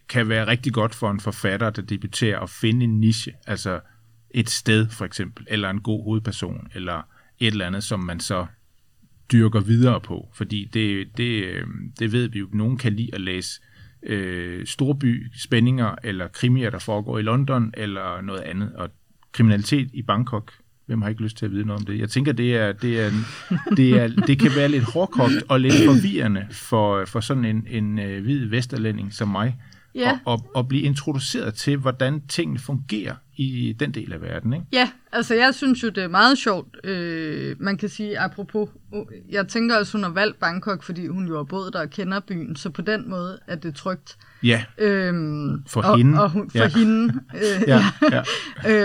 kan 0.08 0.28
være 0.28 0.46
rigtig 0.46 0.72
godt 0.72 0.94
for 0.94 1.10
en 1.10 1.20
forfatter, 1.20 1.70
der 1.70 1.82
debuterer 1.82 2.40
at 2.40 2.50
finde 2.50 2.84
en 2.84 3.00
niche, 3.00 3.32
altså 3.46 3.80
et 4.30 4.50
sted 4.50 4.88
for 4.88 5.04
eksempel, 5.04 5.46
eller 5.48 5.70
en 5.70 5.80
god 5.80 6.04
hovedperson, 6.04 6.68
eller 6.74 7.02
et 7.40 7.46
eller 7.46 7.66
andet, 7.66 7.84
som 7.84 8.00
man 8.00 8.20
så 8.20 8.46
dyrker 9.32 9.60
videre 9.60 10.00
på. 10.00 10.28
Fordi 10.34 10.70
det, 10.72 11.16
det, 11.16 11.44
øh, 11.44 11.66
det 11.98 12.12
ved 12.12 12.28
vi 12.28 12.38
jo, 12.38 12.48
nogen 12.52 12.78
kan 12.78 12.92
lide 12.92 13.10
at 13.14 13.20
læse 13.20 13.60
øh, 14.02 14.66
storby 14.66 15.26
spændinger, 15.36 15.94
eller 16.04 16.28
krimier, 16.28 16.70
der 16.70 16.78
foregår 16.78 17.18
i 17.18 17.22
London, 17.22 17.74
eller 17.76 18.20
noget 18.20 18.40
andet. 18.40 18.72
Og 18.72 18.90
kriminalitet 19.32 19.90
i 19.92 20.02
Bangkok, 20.02 20.52
hvem 20.86 21.02
har 21.02 21.08
ikke 21.08 21.22
lyst 21.22 21.36
til 21.36 21.46
at 21.46 21.52
vide 21.52 21.64
noget 21.64 21.80
om 21.80 21.86
det? 21.86 21.98
Jeg 21.98 22.10
tænker, 22.10 22.32
det, 22.32 22.56
er, 22.56 22.72
det, 22.72 23.00
er, 23.00 23.10
det, 23.76 23.90
er, 23.90 24.08
det 24.26 24.38
kan 24.38 24.50
være 24.56 24.68
lidt 24.68 24.84
hårdkogt 24.84 25.42
og 25.48 25.60
lidt 25.60 25.74
forvirrende 25.86 26.46
for, 26.50 27.04
for 27.04 27.20
sådan 27.20 27.44
en, 27.44 27.66
en 27.68 27.98
øh, 27.98 28.22
hvid 28.22 28.46
vesterlænding 28.46 29.12
som 29.12 29.28
mig, 29.28 29.56
Ja. 29.94 30.18
og, 30.24 30.32
og, 30.32 30.46
og 30.54 30.68
blive 30.68 30.82
introduceret 30.82 31.54
til, 31.54 31.76
hvordan 31.76 32.26
tingene 32.28 32.58
fungerer 32.58 33.14
i 33.36 33.76
den 33.80 33.90
del 33.94 34.12
af 34.12 34.22
verden. 34.22 34.52
Ikke? 34.52 34.66
Ja, 34.72 34.90
altså 35.12 35.34
jeg 35.34 35.54
synes 35.54 35.82
jo, 35.82 35.88
det 35.88 36.04
er 36.04 36.08
meget 36.08 36.38
sjovt. 36.38 36.76
Øh, 36.84 37.56
man 37.58 37.76
kan 37.76 37.88
sige, 37.88 38.18
apropos, 38.18 38.68
uh, 38.92 39.06
jeg 39.30 39.48
tænker 39.48 39.76
også, 39.76 39.92
hun 39.98 40.02
har 40.02 40.10
valgt 40.10 40.38
Bangkok, 40.40 40.82
fordi 40.82 41.06
hun 41.06 41.28
jo 41.28 41.36
har 41.36 41.44
boet 41.44 41.72
der 41.72 41.80
og 41.80 41.90
kender 41.90 42.20
byen, 42.20 42.56
så 42.56 42.70
på 42.70 42.82
den 42.82 43.10
måde 43.10 43.38
er 43.46 43.54
det 43.56 43.74
trygt. 43.74 44.16
Ja, 44.42 44.64
Øhm, 44.78 45.64
For 45.66 45.82
og, 45.82 45.96
hende. 45.98 46.22
Og 46.22 46.30
hun, 46.30 46.50
for 46.50 46.58
Ja. 46.58 46.68
hende. 46.68 47.14
Øh, 47.34 47.62
ja, 47.68 47.84
ja. 48.12 48.22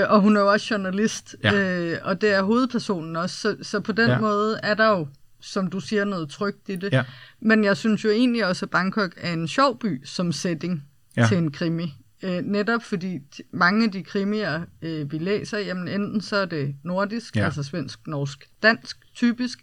øh, 0.02 0.12
og 0.14 0.22
hun 0.22 0.36
er 0.38 0.42
jo 0.42 0.52
også 0.52 0.68
journalist, 0.72 1.36
Ja. 1.44 1.54
øh, 1.92 1.98
og 2.04 2.22
det 2.22 2.34
er 2.34 2.42
hovedpersonen 2.44 3.16
også, 3.16 3.36
så, 3.36 3.56
så 3.62 3.80
på 3.80 3.92
den 3.92 4.10
ja. 4.10 4.20
måde 4.20 4.60
er 4.64 4.74
der 4.74 4.88
jo, 4.90 5.08
som 5.42 5.68
du 5.68 5.80
siger, 5.80 6.06
noget 6.06 6.30
trygt 6.30 6.70
i 6.70 6.76
det. 6.76 6.94
Ja. 6.94 7.04
Men 7.42 7.64
jeg 7.64 7.78
synes 7.78 8.04
jo 8.06 8.10
egentlig 8.10 8.46
også, 8.46 8.66
at 8.66 8.70
Bangkok 8.70 9.12
er 9.18 9.34
en 9.34 9.48
sjov 9.48 9.80
by 9.80 10.02
som 10.06 10.32
setting 10.32 10.84
Ja. 11.18 11.26
til 11.28 11.38
en 11.38 11.52
krimi. 11.52 11.94
Øh, 12.24 12.42
netop 12.42 12.84
fordi 12.84 13.20
mange 13.52 13.86
af 13.86 13.92
de 13.92 14.04
krimier, 14.04 14.62
øh, 14.82 15.12
vi 15.12 15.18
læser, 15.18 15.58
jamen 15.58 15.88
enten 15.88 16.22
så 16.22 16.36
er 16.36 16.46
det 16.46 16.76
nordisk, 16.84 17.36
Ja. 17.36 17.46
altså 17.46 17.64
svensk, 17.64 18.08
norsk, 18.08 18.50
dansk 18.64 18.98
typisk, 19.16 19.60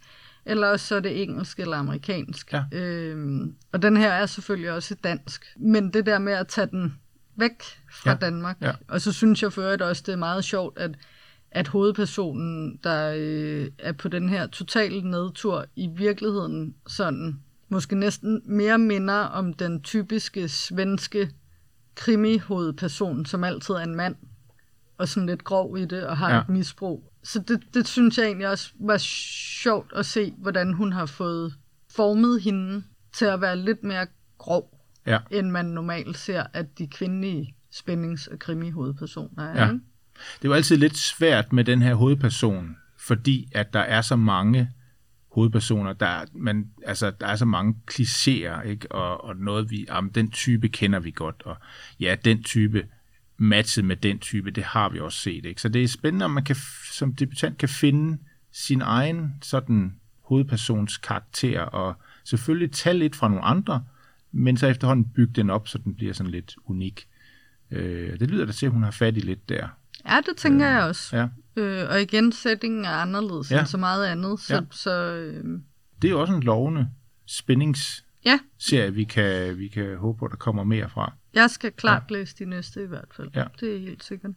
eller 0.46 0.66
også 0.66 0.86
så 0.86 0.96
er 0.96 1.00
det 1.00 1.22
engelsk 1.22 1.60
eller 1.60 1.76
amerikansk. 1.76 2.52
Ja. 2.52 2.62
Øhm, 2.72 3.54
og 3.72 3.82
den 3.82 3.96
her 3.96 4.10
er 4.12 4.26
selvfølgelig 4.26 4.72
også 4.72 4.94
dansk. 5.04 5.44
Men 5.56 5.90
det 5.92 6.06
der 6.06 6.18
med 6.18 6.32
at 6.32 6.48
tage 6.48 6.66
den 6.66 6.94
væk 7.36 7.62
fra 7.92 8.10
ja. 8.10 8.16
Danmark. 8.16 8.56
Ja. 8.60 8.72
Og 8.88 9.00
så 9.00 9.12
synes 9.12 9.42
jeg 9.42 9.52
for 9.52 9.62
øvrigt 9.62 9.82
også, 9.82 10.02
det 10.06 10.12
er 10.12 10.16
meget 10.16 10.44
sjovt, 10.44 10.78
at, 10.78 10.90
at 11.50 11.68
hovedpersonen, 11.68 12.78
der 12.84 13.14
øh, 13.16 13.68
er 13.78 13.92
på 13.92 14.08
den 14.08 14.28
her 14.28 14.46
totale 14.46 15.10
nedtur, 15.10 15.66
i 15.76 15.88
virkeligheden 15.96 16.74
sådan, 16.86 17.40
måske 17.68 17.96
næsten 17.96 18.42
mere 18.44 18.78
minder 18.78 19.14
om 19.14 19.52
den 19.54 19.82
typiske 19.82 20.48
svenske 20.48 21.30
krimi-hovedperson, 21.94 23.26
som 23.26 23.44
altid 23.44 23.74
er 23.74 23.78
en 23.82 23.94
mand, 23.94 24.16
og 24.98 25.08
sådan 25.08 25.26
lidt 25.26 25.44
grov 25.44 25.78
i 25.78 25.84
det, 25.84 26.06
og 26.06 26.16
har 26.16 26.34
Ja. 26.34 26.40
et 26.40 26.48
misbrug. 26.48 27.12
Så 27.22 27.38
det, 27.38 27.60
det 27.74 27.88
synes 27.88 28.18
jeg 28.18 28.26
egentlig 28.26 28.48
også 28.48 28.70
var 28.80 28.96
sjovt 29.62 29.92
at 29.96 30.06
se, 30.06 30.34
hvordan 30.38 30.72
hun 30.72 30.92
har 30.92 31.06
fået 31.06 31.54
formet 31.90 32.42
hende 32.42 32.82
til 33.14 33.24
at 33.24 33.40
være 33.40 33.56
lidt 33.56 33.82
mere 33.84 34.06
grov, 34.38 34.80
Ja. 35.06 35.18
end 35.30 35.50
man 35.50 35.64
normalt 35.64 36.18
ser, 36.18 36.44
at 36.52 36.78
de 36.78 36.86
kvindelige 36.86 37.54
spændings- 37.70 38.32
og 38.32 38.38
krimi-hovedpersoner 38.38 39.42
er. 39.44 39.60
Ja. 39.64 39.72
ikke? 39.72 39.80
Det 40.38 40.44
er 40.44 40.48
jo 40.48 40.52
altid 40.52 40.76
lidt 40.76 40.96
svært 40.96 41.52
med 41.52 41.64
den 41.64 41.82
her 41.82 41.94
hovedperson, 41.94 42.76
fordi 42.98 43.48
at 43.54 43.72
der 43.72 43.80
er 43.80 44.02
så 44.02 44.16
mange 44.16 44.70
hovedpersoner, 45.36 45.92
der, 45.92 46.06
er- 46.06 46.26
man, 46.34 46.70
altså, 46.84 47.10
der 47.20 47.26
er 47.26 47.36
så 47.36 47.44
mange 47.44 47.74
klichéer, 47.90 48.62
ikke? 48.62 48.92
Og, 48.92 49.24
og 49.24 49.36
noget, 49.36 49.70
vi, 49.70 49.86
jamen, 49.88 50.10
den 50.10 50.30
type 50.30 50.68
kender 50.68 50.98
vi 51.00 51.10
godt, 51.10 51.42
og 51.44 51.56
ja, 52.00 52.16
den 52.24 52.42
type 52.42 52.86
matchet 53.38 53.84
med 53.84 53.96
den 53.96 54.18
type, 54.18 54.50
det 54.50 54.64
har 54.64 54.88
vi 54.88 55.00
også 55.00 55.18
set, 55.18 55.44
ikke? 55.44 55.60
Så 55.60 55.68
det 55.68 55.82
er 55.82 55.88
spændende, 55.88 56.24
om 56.24 56.30
man 56.30 56.44
kan, 56.44 56.56
som 56.92 57.14
debutant 57.14 57.58
kan 57.58 57.68
finde 57.68 58.18
sin 58.52 58.80
egen 58.80 59.34
sådan 59.42 59.96
hovedpersons 60.22 60.96
karakter, 60.96 61.60
og 61.60 61.94
selvfølgelig 62.24 62.72
tage 62.72 62.98
lidt 62.98 63.16
fra 63.16 63.28
nogle 63.28 63.44
andre, 63.44 63.84
men 64.32 64.56
så 64.56 64.66
efterhånden 64.66 65.04
bygge 65.14 65.32
den 65.32 65.50
op, 65.50 65.68
så 65.68 65.78
den 65.78 65.94
bliver 65.94 66.12
sådan 66.12 66.32
lidt 66.32 66.56
unik. 66.64 67.08
Øh, 67.70 68.20
det 68.20 68.30
lyder 68.30 68.44
da 68.46 68.52
til, 68.52 68.66
at 68.66 68.72
hun 68.72 68.82
har 68.82 68.90
fat 68.90 69.16
i 69.16 69.20
lidt 69.20 69.48
der. 69.48 69.68
Ja, 70.08 70.20
det 70.26 70.36
tænker 70.36 70.66
jeg 70.66 70.82
også. 70.82 71.16
Ja. 71.16 71.28
Øh, 71.62 71.90
og 71.90 72.02
igen, 72.02 72.32
settingen 72.32 72.84
er 72.84 72.90
anderledes 72.90 73.50
Ja. 73.50 73.58
end 73.58 73.66
så 73.66 73.76
meget 73.78 74.06
andet. 74.06 74.40
Så, 74.40 74.54
Ja. 74.54 74.60
så 74.70 74.90
øh, 75.14 75.44
Det 76.02 76.08
er 76.08 76.12
jo 76.12 76.20
også 76.20 76.34
en 76.34 76.42
lovende 76.42 76.88
spændingsserie, 77.26 78.38
ja, 78.72 78.88
vi 78.90 79.04
kan, 79.04 79.58
vi 79.58 79.68
kan 79.68 79.96
håbe 79.96 80.18
på, 80.18 80.28
der 80.28 80.36
kommer 80.36 80.64
mere 80.64 80.88
fra. 80.88 81.12
jeg 81.34 81.50
skal 81.50 81.72
klart 81.72 82.02
ja. 82.10 82.14
læse 82.16 82.36
de 82.38 82.44
næste 82.44 82.82
i 82.82 82.86
hvert 82.86 83.08
fald. 83.16 83.28
Ja. 83.34 83.44
Det 83.60 83.76
er 83.76 83.80
helt 83.80 84.04
sikkert. 84.04 84.32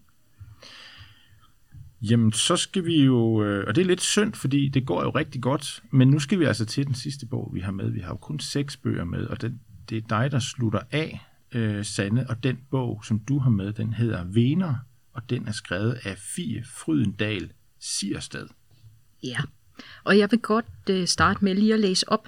Jamen, 2.01 2.31
så 2.31 2.57
skal 2.57 2.85
vi 2.85 3.03
jo, 3.05 3.43
øh, 3.43 3.67
og 3.67 3.75
det 3.75 3.81
er 3.81 3.85
lidt 3.85 4.01
synd, 4.01 4.33
fordi 4.33 4.69
det 4.69 4.85
går 4.85 5.03
jo 5.03 5.09
rigtig 5.09 5.41
godt, 5.41 5.83
men 5.91 6.07
nu 6.07 6.19
skal 6.19 6.39
vi 6.39 6.45
altså 6.45 6.65
til 6.65 6.85
den 6.87 6.93
sidste 6.95 7.25
bog, 7.25 7.51
vi 7.53 7.59
har 7.59 7.71
med. 7.71 7.89
Vi 7.89 7.99
har 7.99 8.09
jo 8.09 8.15
kun 8.17 8.39
seks 8.39 8.77
bøger 8.77 9.03
med, 9.03 9.25
og 9.25 9.41
det, 9.41 9.53
det 9.89 9.97
er 9.97 10.07
dig, 10.09 10.31
der 10.31 10.39
slutter 10.39 10.79
af, 10.91 11.25
øh, 11.51 11.85
Sanne, 11.85 12.29
og 12.29 12.43
den 12.43 12.57
bog, 12.71 13.01
som 13.05 13.19
du 13.19 13.39
har 13.39 13.49
med, 13.49 13.73
den 13.73 13.93
hedder 13.93 14.23
Vener, 14.23 14.75
og 15.19 15.29
den 15.29 15.47
er 15.47 15.51
skrevet 15.51 15.99
af 16.03 16.17
Fie 16.17 16.63
Frydendal 16.77 17.51
Siersted. 17.79 18.47
Ja, 19.23 19.37
og 20.03 20.17
jeg 20.17 20.31
vil 20.31 20.39
godt 20.39 20.65
øh, 20.89 21.07
starte 21.07 21.45
med 21.45 21.55
lige 21.55 21.73
at 21.73 21.79
læse 21.79 22.09
op 22.09 22.27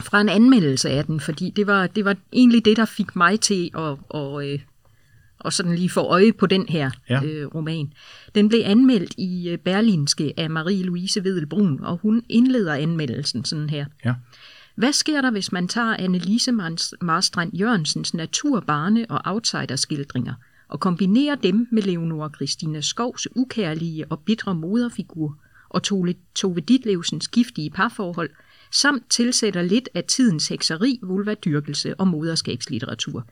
fra 0.00 0.20
en 0.20 0.28
anmeldelse 0.28 0.90
af 0.90 1.04
den, 1.04 1.20
fordi 1.20 1.50
det 1.56 1.66
var, 1.66 1.86
det 1.86 2.04
var 2.04 2.16
egentlig 2.32 2.64
det, 2.64 2.76
der 2.76 2.84
fik 2.84 3.16
mig 3.16 3.40
til 3.40 3.70
at, 3.74 3.96
og, 4.08 4.48
øh, 4.48 4.58
og 5.38 5.52
sådan 5.52 5.74
lige 5.74 5.90
få 5.90 6.00
øje 6.00 6.32
på 6.32 6.46
den 6.46 6.66
her 6.68 6.90
Ja. 7.08 7.22
øh, 7.24 7.46
roman. 7.46 7.92
Den 8.34 8.48
blev 8.48 8.60
anmeldt 8.64 9.14
i 9.18 9.48
øh, 9.48 9.58
Berlinske 9.58 10.34
af 10.36 10.46
Marie-Louise 10.48 11.24
Vedelbrun, 11.24 11.80
og 11.84 11.96
hun 11.96 12.24
indleder 12.28 12.74
anmeldelsen 12.74 13.44
sådan 13.44 13.70
her. 13.70 13.86
Ja. 14.04 14.14
Hvad 14.74 14.92
sker 14.92 15.20
der, 15.20 15.30
hvis 15.30 15.52
man 15.52 15.68
tager 15.68 15.96
Annelise 15.96 16.52
Mars- 16.52 16.92
Marstrand 17.00 17.56
Jørgensens 17.56 18.14
naturbarne- 18.14 19.06
og 19.08 19.20
outsiderskildringer 19.24 20.34
og 20.72 20.80
kombinerer 20.80 21.34
dem 21.34 21.68
med 21.70 21.82
Leonora 21.82 22.30
Christina 22.34 22.80
Skovs 22.80 23.28
ukærlige 23.36 24.06
og 24.12 24.18
bitre 24.18 24.54
moderfigur 24.54 25.36
og 25.68 25.82
Tove, 25.82 26.14
Tove 26.34 26.60
Ditlevsens 26.60 27.28
giftige 27.28 27.70
parforhold, 27.70 28.30
samt 28.72 29.10
tilsætter 29.10 29.62
lidt 29.62 29.88
af 29.94 30.04
tidens 30.04 30.48
hekseri, 30.48 30.98
vulvadyrkelse 31.02 32.00
og 32.00 32.08
moderskabslitteratur? 32.08 33.26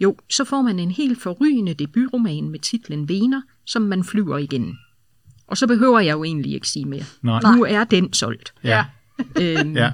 Jo, 0.00 0.16
så 0.30 0.44
får 0.44 0.62
man 0.62 0.78
en 0.78 0.90
helt 0.90 1.22
forrygende 1.22 1.74
debutroman 1.74 2.48
med 2.48 2.58
titlen 2.60 3.08
Vener, 3.08 3.42
som 3.64 3.82
man 3.82 4.04
flyver 4.04 4.38
igennem. 4.38 4.74
Og 5.46 5.56
så 5.56 5.66
behøver 5.66 6.00
jeg 6.00 6.12
jo 6.12 6.24
egentlig 6.24 6.52
ikke 6.54 6.68
sige 6.68 6.84
mere. 6.84 7.04
Nej. 7.22 7.56
Nu 7.56 7.64
er 7.64 7.84
den 7.84 8.12
solgt. 8.12 8.54
Ja. 8.64 8.84
Øhm, 9.40 9.76
Ja. 9.76 9.92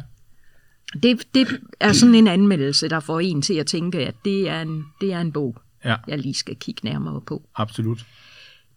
det, 1.02 1.22
det 1.34 1.60
er 1.80 1.92
sådan 1.92 2.14
en 2.14 2.26
anmeldelse, 2.26 2.88
der 2.88 3.00
får 3.00 3.20
en 3.20 3.42
til 3.42 3.54
at 3.54 3.66
tænke, 3.66 3.98
at 4.06 4.14
det 4.24 4.48
er 4.48 4.62
en, 4.62 4.84
det 5.00 5.12
er 5.12 5.20
en 5.20 5.32
bog, 5.32 5.56
Ja, 5.84 5.96
jeg 6.08 6.18
lige 6.18 6.34
skal 6.34 6.56
kigge 6.56 6.80
nærmere 6.84 7.20
på. 7.20 7.42
absolut. 7.54 8.06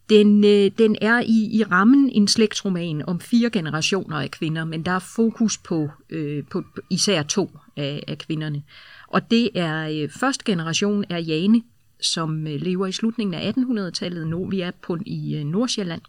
Den, 0.09 0.43
øh, 0.43 0.71
den 0.77 0.95
er 1.01 1.21
i, 1.21 1.49
i 1.53 1.63
rammen 1.63 2.09
en 2.09 2.27
slægtsroman 2.27 3.09
om 3.09 3.19
fire 3.19 3.49
generationer 3.49 4.17
af 4.17 4.31
kvinder, 4.31 4.65
men 4.65 4.85
der 4.85 4.91
er 4.91 4.99
fokus 4.99 5.57
på, 5.57 5.89
øh, 6.09 6.43
på 6.49 6.63
især 6.89 7.23
to 7.23 7.57
af, 7.77 8.03
af 8.07 8.17
kvinderne. 8.17 8.63
Og 9.07 9.31
det 9.31 9.49
er 9.55 9.89
øh, 10.03 10.09
første 10.09 10.43
generation 10.45 11.05
er 11.09 11.17
Jane, 11.17 11.61
som 12.01 12.47
øh, 12.47 12.61
lever 12.61 12.87
i 12.87 12.91
slutningen 12.91 13.33
af 13.33 13.51
1800-tallet. 13.51 14.27
Nu 14.27 14.49
vi 14.49 14.61
er 14.61 14.71
på 14.81 14.97
i 15.05 15.35
øh, 15.35 15.43
Nordsjælland. 15.45 16.01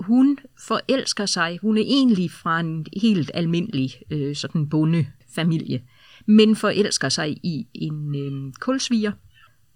Hun 0.00 0.38
forelsker 0.66 1.26
sig. 1.26 1.58
Hun 1.62 1.78
er 1.78 1.82
egentlig 1.82 2.30
fra 2.30 2.60
en 2.60 2.86
helt 3.02 3.30
almindelig 3.34 3.94
øh, 4.10 4.36
sådan 4.36 4.68
bondefamilie, 4.68 5.82
men 6.26 6.56
forelsker 6.56 7.08
sig 7.08 7.30
i 7.42 7.66
en 7.74 8.14
øh, 8.14 8.52
kulsviger 8.60 9.12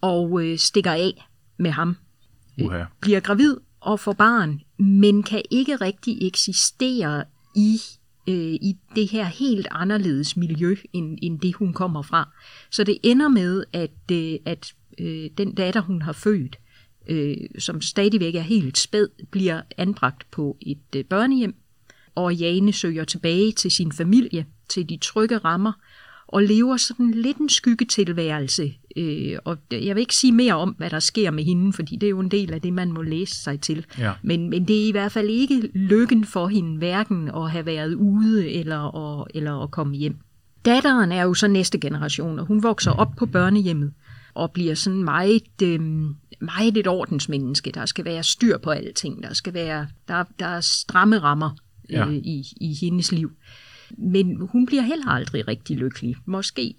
og 0.00 0.44
øh, 0.44 0.58
stikker 0.58 0.92
af 0.92 1.28
med 1.58 1.70
ham 1.70 1.96
Uha. 2.62 2.84
bliver 3.00 3.20
gravid 3.20 3.56
og 3.80 4.00
får 4.00 4.12
barn, 4.12 4.60
men 4.78 5.22
kan 5.22 5.42
ikke 5.50 5.76
rigtig 5.76 6.26
eksistere 6.26 7.24
i, 7.56 7.80
øh, 8.28 8.54
i 8.54 8.76
det 8.94 9.08
her 9.10 9.24
helt 9.24 9.68
anderledes 9.70 10.36
miljø, 10.36 10.76
end, 10.92 11.18
end 11.22 11.40
det 11.40 11.54
hun 11.54 11.72
kommer 11.72 12.02
fra. 12.02 12.28
Så 12.70 12.84
det 12.84 12.98
ender 13.02 13.28
med, 13.28 13.64
at, 13.72 14.12
øh, 14.12 14.38
at 14.44 14.74
øh, 14.98 15.30
den 15.38 15.54
datter, 15.54 15.80
hun 15.80 16.02
har 16.02 16.12
født, 16.12 16.58
øh, 17.08 17.36
som 17.58 17.80
stadigvæk 17.80 18.34
er 18.34 18.40
helt 18.40 18.78
spæd, 18.78 19.08
bliver 19.30 19.62
anbragt 19.78 20.30
på 20.30 20.56
et 20.60 20.96
øh, 20.96 21.04
børnehjem, 21.04 21.54
og 22.14 22.34
Jane 22.34 22.72
søger 22.72 23.04
tilbage 23.04 23.52
til 23.52 23.70
sin 23.70 23.92
familie, 23.92 24.46
til 24.68 24.88
de 24.88 24.96
trygge 24.96 25.38
rammer, 25.38 25.72
og 26.28 26.42
lever 26.42 26.76
sådan 26.76 27.10
lidt 27.10 27.36
en 27.36 27.48
skyggetilværelse. 27.48 28.74
Øh, 28.96 29.38
og 29.44 29.58
jeg 29.70 29.94
vil 29.94 30.00
ikke 30.00 30.14
sige 30.14 30.32
mere 30.32 30.54
om, 30.54 30.70
hvad 30.78 30.90
der 30.90 30.98
sker 31.00 31.30
med 31.30 31.44
hende, 31.44 31.72
fordi 31.72 31.96
det 31.96 32.06
er 32.06 32.10
jo 32.10 32.20
en 32.20 32.30
del 32.30 32.52
af 32.52 32.60
det, 32.62 32.72
man 32.72 32.92
må 32.92 33.02
læse 33.02 33.34
sig 33.34 33.60
til. 33.60 33.86
Ja. 33.98 34.12
Men, 34.22 34.50
men 34.50 34.68
det 34.68 34.84
er 34.84 34.88
i 34.88 34.90
hvert 34.90 35.12
fald 35.12 35.28
ikke 35.28 35.70
lykken 35.74 36.24
for 36.24 36.46
hende, 36.48 36.78
hverken 36.78 37.30
at 37.34 37.50
have 37.50 37.66
været 37.66 37.94
ude 37.94 38.50
eller 38.50 38.96
at, 39.20 39.26
eller 39.34 39.62
at 39.62 39.70
komme 39.70 39.96
hjem. 39.96 40.16
Datteren 40.64 41.12
er 41.12 41.22
jo 41.22 41.34
så 41.34 41.48
næste 41.48 41.78
generation, 41.78 42.38
og 42.38 42.46
hun 42.46 42.62
vokser 42.62 42.90
op 42.90 43.10
på 43.18 43.26
børnehjemmet 43.26 43.92
og 44.34 44.50
bliver 44.52 44.74
sådan 44.74 45.04
meget, 45.04 45.42
øh, 45.62 45.80
meget 46.40 46.76
et 46.76 46.86
ordensmenneske. 46.86 47.70
Der 47.70 47.86
skal 47.86 48.04
være 48.04 48.22
styr 48.22 48.58
på 48.58 48.70
alting. 48.70 49.22
Der 49.22 49.34
skal 49.34 49.54
være 49.54 49.86
der, 50.08 50.24
der 50.38 50.46
er 50.46 50.60
stramme 50.60 51.18
rammer 51.18 51.50
øh, 51.50 51.56
Ja. 51.90 52.06
i, 52.10 52.44
i 52.60 52.74
hendes 52.80 53.12
liv. 53.12 53.32
Men 53.98 54.40
hun 54.40 54.66
bliver 54.66 54.82
heller 54.82 55.08
aldrig 55.08 55.48
rigtig 55.48 55.76
lykkelig. 55.76 56.16
Måske 56.24 56.74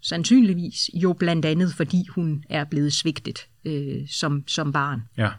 sandsynligvis 0.00 0.90
jo 0.94 1.12
blandt 1.12 1.44
andet, 1.44 1.74
fordi 1.74 2.06
hun 2.06 2.44
er 2.48 2.64
blevet 2.64 2.92
svigtet 2.92 3.38
øh, 3.64 4.08
som, 4.08 4.44
som 4.46 4.72
barn. 4.72 5.02
Ja. 5.16 5.30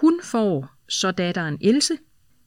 Hun 0.00 0.20
får 0.24 0.70
så 0.88 1.10
datteren 1.10 1.58
Else, 1.60 1.94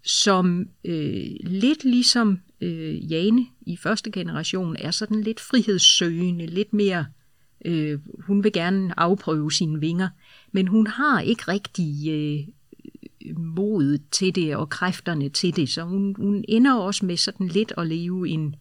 som 0.03 0.69
øh, 0.85 1.25
lidt 1.43 1.83
ligesom 1.83 2.39
øh, 2.61 3.11
Jane 3.11 3.45
i 3.61 3.77
første 3.77 4.11
generation 4.11 4.75
er 4.79 4.91
sådan 4.91 5.21
lidt 5.21 5.39
frihedssøgende, 5.39 6.45
lidt 6.45 6.73
mere, 6.73 7.05
øh, 7.65 7.99
hun 8.19 8.43
vil 8.43 8.53
gerne 8.53 8.99
afprøve 8.99 9.51
sine 9.51 9.79
vinger, 9.79 10.09
men 10.51 10.67
hun 10.67 10.87
har 10.87 11.21
ikke 11.21 11.43
rigtig 11.47 12.09
øh, 12.09 12.53
modet 13.37 14.01
til 14.11 14.35
det 14.35 14.55
og 14.55 14.69
kræfterne 14.69 15.29
til 15.29 15.55
det, 15.55 15.69
så 15.69 15.83
hun, 15.83 16.15
hun 16.17 16.45
ender 16.47 16.73
også 16.73 17.05
med 17.05 17.17
sådan 17.17 17.47
lidt 17.47 17.73
at 17.77 17.87
leve 17.87 18.29
en 18.29 18.55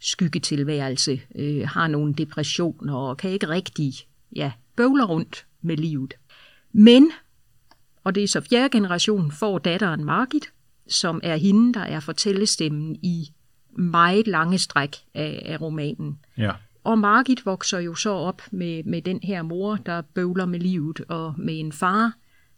skyggetilværelse, 0.00 1.20
øh, 1.34 1.68
har 1.68 1.88
nogle 1.88 2.14
depressioner 2.14 2.94
og 2.94 3.16
kan 3.16 3.30
ikke 3.30 3.48
rigtig 3.48 3.92
ja, 4.36 4.52
bøvler 4.76 5.04
rundt 5.04 5.46
med 5.62 5.76
livet. 5.76 6.14
Men 6.72 7.10
og 8.06 8.14
det 8.14 8.22
er 8.22 8.28
så 8.28 8.40
fjerde 8.40 8.68
generation, 8.68 9.32
får 9.32 9.58
datteren 9.58 10.04
Margit, 10.04 10.52
som 10.88 11.20
er 11.22 11.36
hende, 11.36 11.74
der 11.74 11.80
er 11.80 12.00
fortællestemmen 12.00 12.96
i 13.02 13.32
meget 13.70 14.26
lange 14.26 14.58
stræk 14.58 14.96
af, 15.14 15.42
af 15.44 15.60
romanen. 15.60 16.18
Ja. 16.38 16.52
Og 16.84 16.98
Margit 16.98 17.46
vokser 17.46 17.78
jo 17.78 17.94
så 17.94 18.10
op 18.10 18.42
med, 18.50 18.84
med 18.84 19.02
den 19.02 19.20
her 19.22 19.42
mor, 19.42 19.76
der 19.76 20.00
bøvler 20.00 20.46
med 20.46 20.60
livet, 20.60 21.00
og 21.08 21.34
med 21.38 21.60
en 21.60 21.72
far, 21.72 22.12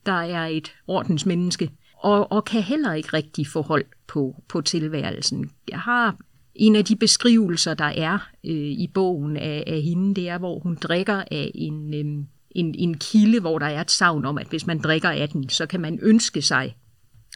der 0.09 0.22
er 0.22 0.46
et 0.46 0.72
ordensmenneske, 0.86 1.70
og, 1.98 2.32
og 2.32 2.44
kan 2.44 2.62
heller 2.62 2.92
ikke 2.92 3.09
rigtig 3.12 3.46
få 3.46 3.62
hold 3.62 3.84
på, 4.06 4.42
på 4.48 4.61
tilværelsen. 4.61 5.50
Jeg 5.68 5.80
har 5.80 6.16
en 6.54 6.76
af 6.76 6.84
de 6.84 6.96
beskrivelser, 6.96 7.74
der 7.74 7.84
er 7.84 8.28
øh, 8.44 8.54
i 8.54 8.90
bogen 8.94 9.36
af, 9.36 9.64
af 9.66 9.82
hende, 9.82 10.14
det 10.14 10.28
er, 10.28 10.38
hvor 10.38 10.59
hun 10.59 10.74
drikker 10.74 11.24
af 11.30 11.50
en, 11.54 11.94
øh, 11.94 12.24
en, 12.50 12.74
en 12.74 12.98
kilde, 12.98 13.40
hvor 13.40 13.59
der 13.59 13.66
er 13.66 13.80
et 13.80 13.90
savn 13.90 14.24
om, 14.24 14.38
at 14.38 14.46
hvis 14.46 14.66
man 14.66 14.78
drikker 14.78 15.11
af 15.11 15.28
den, 15.28 15.48
så 15.48 15.66
kan 15.66 15.80
man 15.80 15.98
ønske 16.02 16.42
sig. 16.42 16.76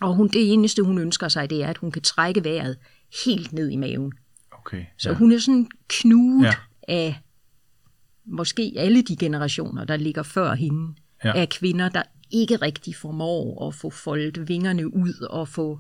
Og 0.00 0.14
hun, 0.14 0.28
det 0.28 0.52
eneste, 0.52 0.82
hun 0.82 0.98
ønsker 0.98 1.28
sig, 1.28 1.50
det 1.50 1.62
er, 1.62 1.68
at 1.68 1.78
hun 1.78 1.90
kan 1.90 2.02
trække 2.02 2.44
vejret 2.44 2.76
helt 3.24 3.52
ned 3.52 3.70
i 3.70 3.76
maven. 3.76 4.12
Okay. 4.52 4.84
Så 4.98 5.08
ja. 5.08 5.12
ja. 5.12 5.18
hun 5.18 5.32
er 5.32 5.38
sådan 5.38 5.68
knudet 5.88 6.44
Ja. 6.44 6.54
af 6.88 7.20
måske 8.24 8.72
alle 8.76 9.02
de 9.02 9.16
generationer, 9.16 9.84
der 9.84 9.96
ligger 9.96 10.22
før 10.22 10.54
hende, 10.54 10.94
ja. 11.24 11.32
af 11.36 11.48
kvinder, 11.48 11.88
der 11.88 12.02
ikke 12.32 12.56
rigtig 12.56 12.96
formår 12.96 13.68
at 13.68 13.74
få 13.74 13.90
foldet 13.90 14.48
vingerne 14.48 14.94
ud 14.94 15.26
og 15.30 15.48
få 15.48 15.78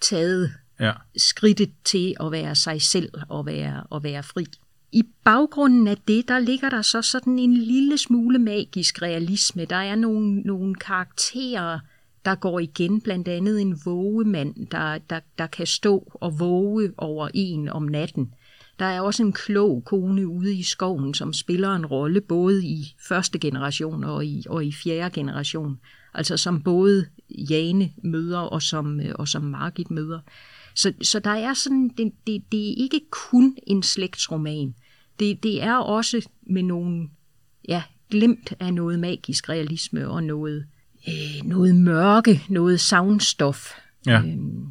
taget 0.00 0.52
Ja. 0.80 0.92
skridtet 1.16 1.70
til 1.84 2.14
at 2.20 2.32
være 2.32 2.54
sig 2.54 2.82
selv 2.82 3.12
og 3.28 3.46
være, 3.46 3.84
og 3.90 4.02
være 4.02 4.22
fri. 4.22 4.46
I 4.92 5.02
baggrunden 5.24 5.86
af 5.86 5.96
det, 6.08 6.28
der 6.28 6.38
ligger 6.38 6.70
der 6.70 6.82
så 6.82 7.02
sådan 7.02 7.38
en 7.38 7.56
lille 7.56 7.98
smule 7.98 8.38
magisk 8.38 9.02
realisme. 9.02 9.64
Der 9.64 9.76
er 9.76 9.94
nogle, 9.94 10.40
nogle 10.40 10.74
karakterer, 10.74 11.78
der 12.24 12.34
går 12.34 12.58
igen, 12.60 13.00
blandt 13.00 13.28
andet 13.28 13.60
en 13.60 13.80
vågemand, 13.84 14.66
der, 14.66 14.98
der, 14.98 15.20
der 15.38 15.46
kan 15.46 15.66
stå 15.66 16.12
og 16.14 16.40
våge 16.40 16.92
over 16.96 17.28
en 17.34 17.68
om 17.68 17.82
natten. 17.82 18.34
Der 18.80 18.86
er 18.86 19.00
også 19.00 19.22
en 19.22 19.32
klog 19.32 19.82
kone 19.84 20.28
ude 20.28 20.54
i 20.54 20.62
skoven, 20.62 21.14
som 21.14 21.32
spiller 21.32 21.74
en 21.74 21.86
rolle 21.86 22.20
både 22.20 22.64
i 22.64 22.94
første 23.08 23.38
generation 23.38 24.04
og 24.04 24.26
i, 24.26 24.44
og 24.48 24.64
i 24.64 24.72
fjerde 24.72 25.14
generation. 25.14 25.80
Altså 26.14 26.36
som 26.36 26.62
både 26.62 27.06
Jane 27.50 27.90
møder 28.02 28.38
og 28.38 28.62
som, 28.62 29.00
og 29.14 29.28
som 29.28 29.42
Margit 29.42 29.90
møder. 29.90 30.20
Så, 30.74 30.92
så 31.02 31.18
der 31.18 31.30
er 31.30 31.54
sådan, 31.54 31.88
det, 31.88 32.12
det, 32.26 32.42
det 32.52 32.70
er 32.70 32.74
ikke 32.76 33.00
kun 33.10 33.56
en 33.66 33.82
slægtsroman. 33.82 34.74
Det, 35.20 35.42
det 35.42 35.62
er 35.62 35.74
også 35.74 36.28
med 36.46 36.62
nogle, 36.62 37.08
ja, 37.68 37.82
glemt 38.10 38.54
af 38.60 38.74
noget 38.74 38.98
magisk 38.98 39.48
realisme 39.48 40.08
og 40.08 40.24
noget, 40.24 40.66
øh, 41.08 41.44
noget 41.44 41.74
mørke, 41.74 42.42
noget 42.48 42.80
soundstof. 42.80 43.70
Ja. 44.06 44.22
Øhm, 44.22 44.66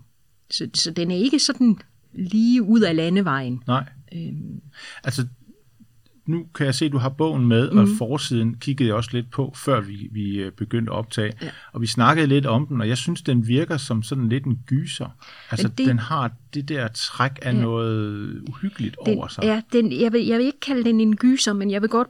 så, 0.51 0.69
så 0.73 0.91
den 0.91 1.11
er 1.11 1.15
ikke 1.15 1.39
sådan 1.39 1.77
lige 2.13 2.63
ud 2.63 2.81
af 2.81 2.95
landevejen. 2.95 3.63
Nej. 3.67 3.85
Øhm, 4.15 4.61
Altså, 5.03 5.27
nu 6.25 6.45
kan 6.55 6.65
jeg 6.65 6.75
se, 6.75 6.85
at 6.85 6.91
du 6.91 6.97
har 6.97 7.09
bogen 7.09 7.47
med, 7.47 7.71
mm. 7.71 7.77
og 7.77 7.87
forsiden 7.97 8.55
kiggede 8.55 8.87
jeg 8.87 8.95
også 8.95 9.09
lidt 9.13 9.31
på, 9.31 9.53
før 9.55 9.81
vi, 9.81 10.09
vi 10.11 10.35
øh, 10.39 10.51
begyndte 10.51 10.91
at 10.91 10.95
optage. 10.97 11.33
Ja. 11.41 11.49
Og 11.73 11.81
vi 11.81 11.87
snakkede 11.87 12.27
lidt 12.27 12.45
om 12.45 12.67
den, 12.67 12.81
og 12.81 12.87
jeg 12.89 12.97
synes, 12.97 13.21
den 13.21 13.47
virker 13.47 13.77
som 13.77 14.03
sådan 14.03 14.29
lidt 14.29 14.45
en 14.45 14.59
gyser. 14.65 15.17
Altså, 15.51 15.67
det, 15.67 15.77
det- 15.77 15.87
den 15.87 15.99
har 15.99 16.31
det 16.53 16.69
der 16.69 16.87
træk 16.87 17.31
af. 17.41 17.53
Ja. 17.53 17.61
noget 17.61 18.41
uhyggeligt 18.49 18.95
den, 19.05 19.17
over 19.17 19.27
sig. 19.27 19.43
ja, 19.43 19.61
den, 19.73 20.01
jeg, 20.01 20.13
vil, 20.13 20.25
jeg 20.25 20.37
vil 20.37 20.45
ikke 20.45 20.59
kalde 20.59 20.83
den 20.83 20.99
en 21.01 21.15
gyser, 21.15 21.53
men 21.53 21.71
jeg 21.71 21.81
vil 21.81 21.89
godt 21.89 22.07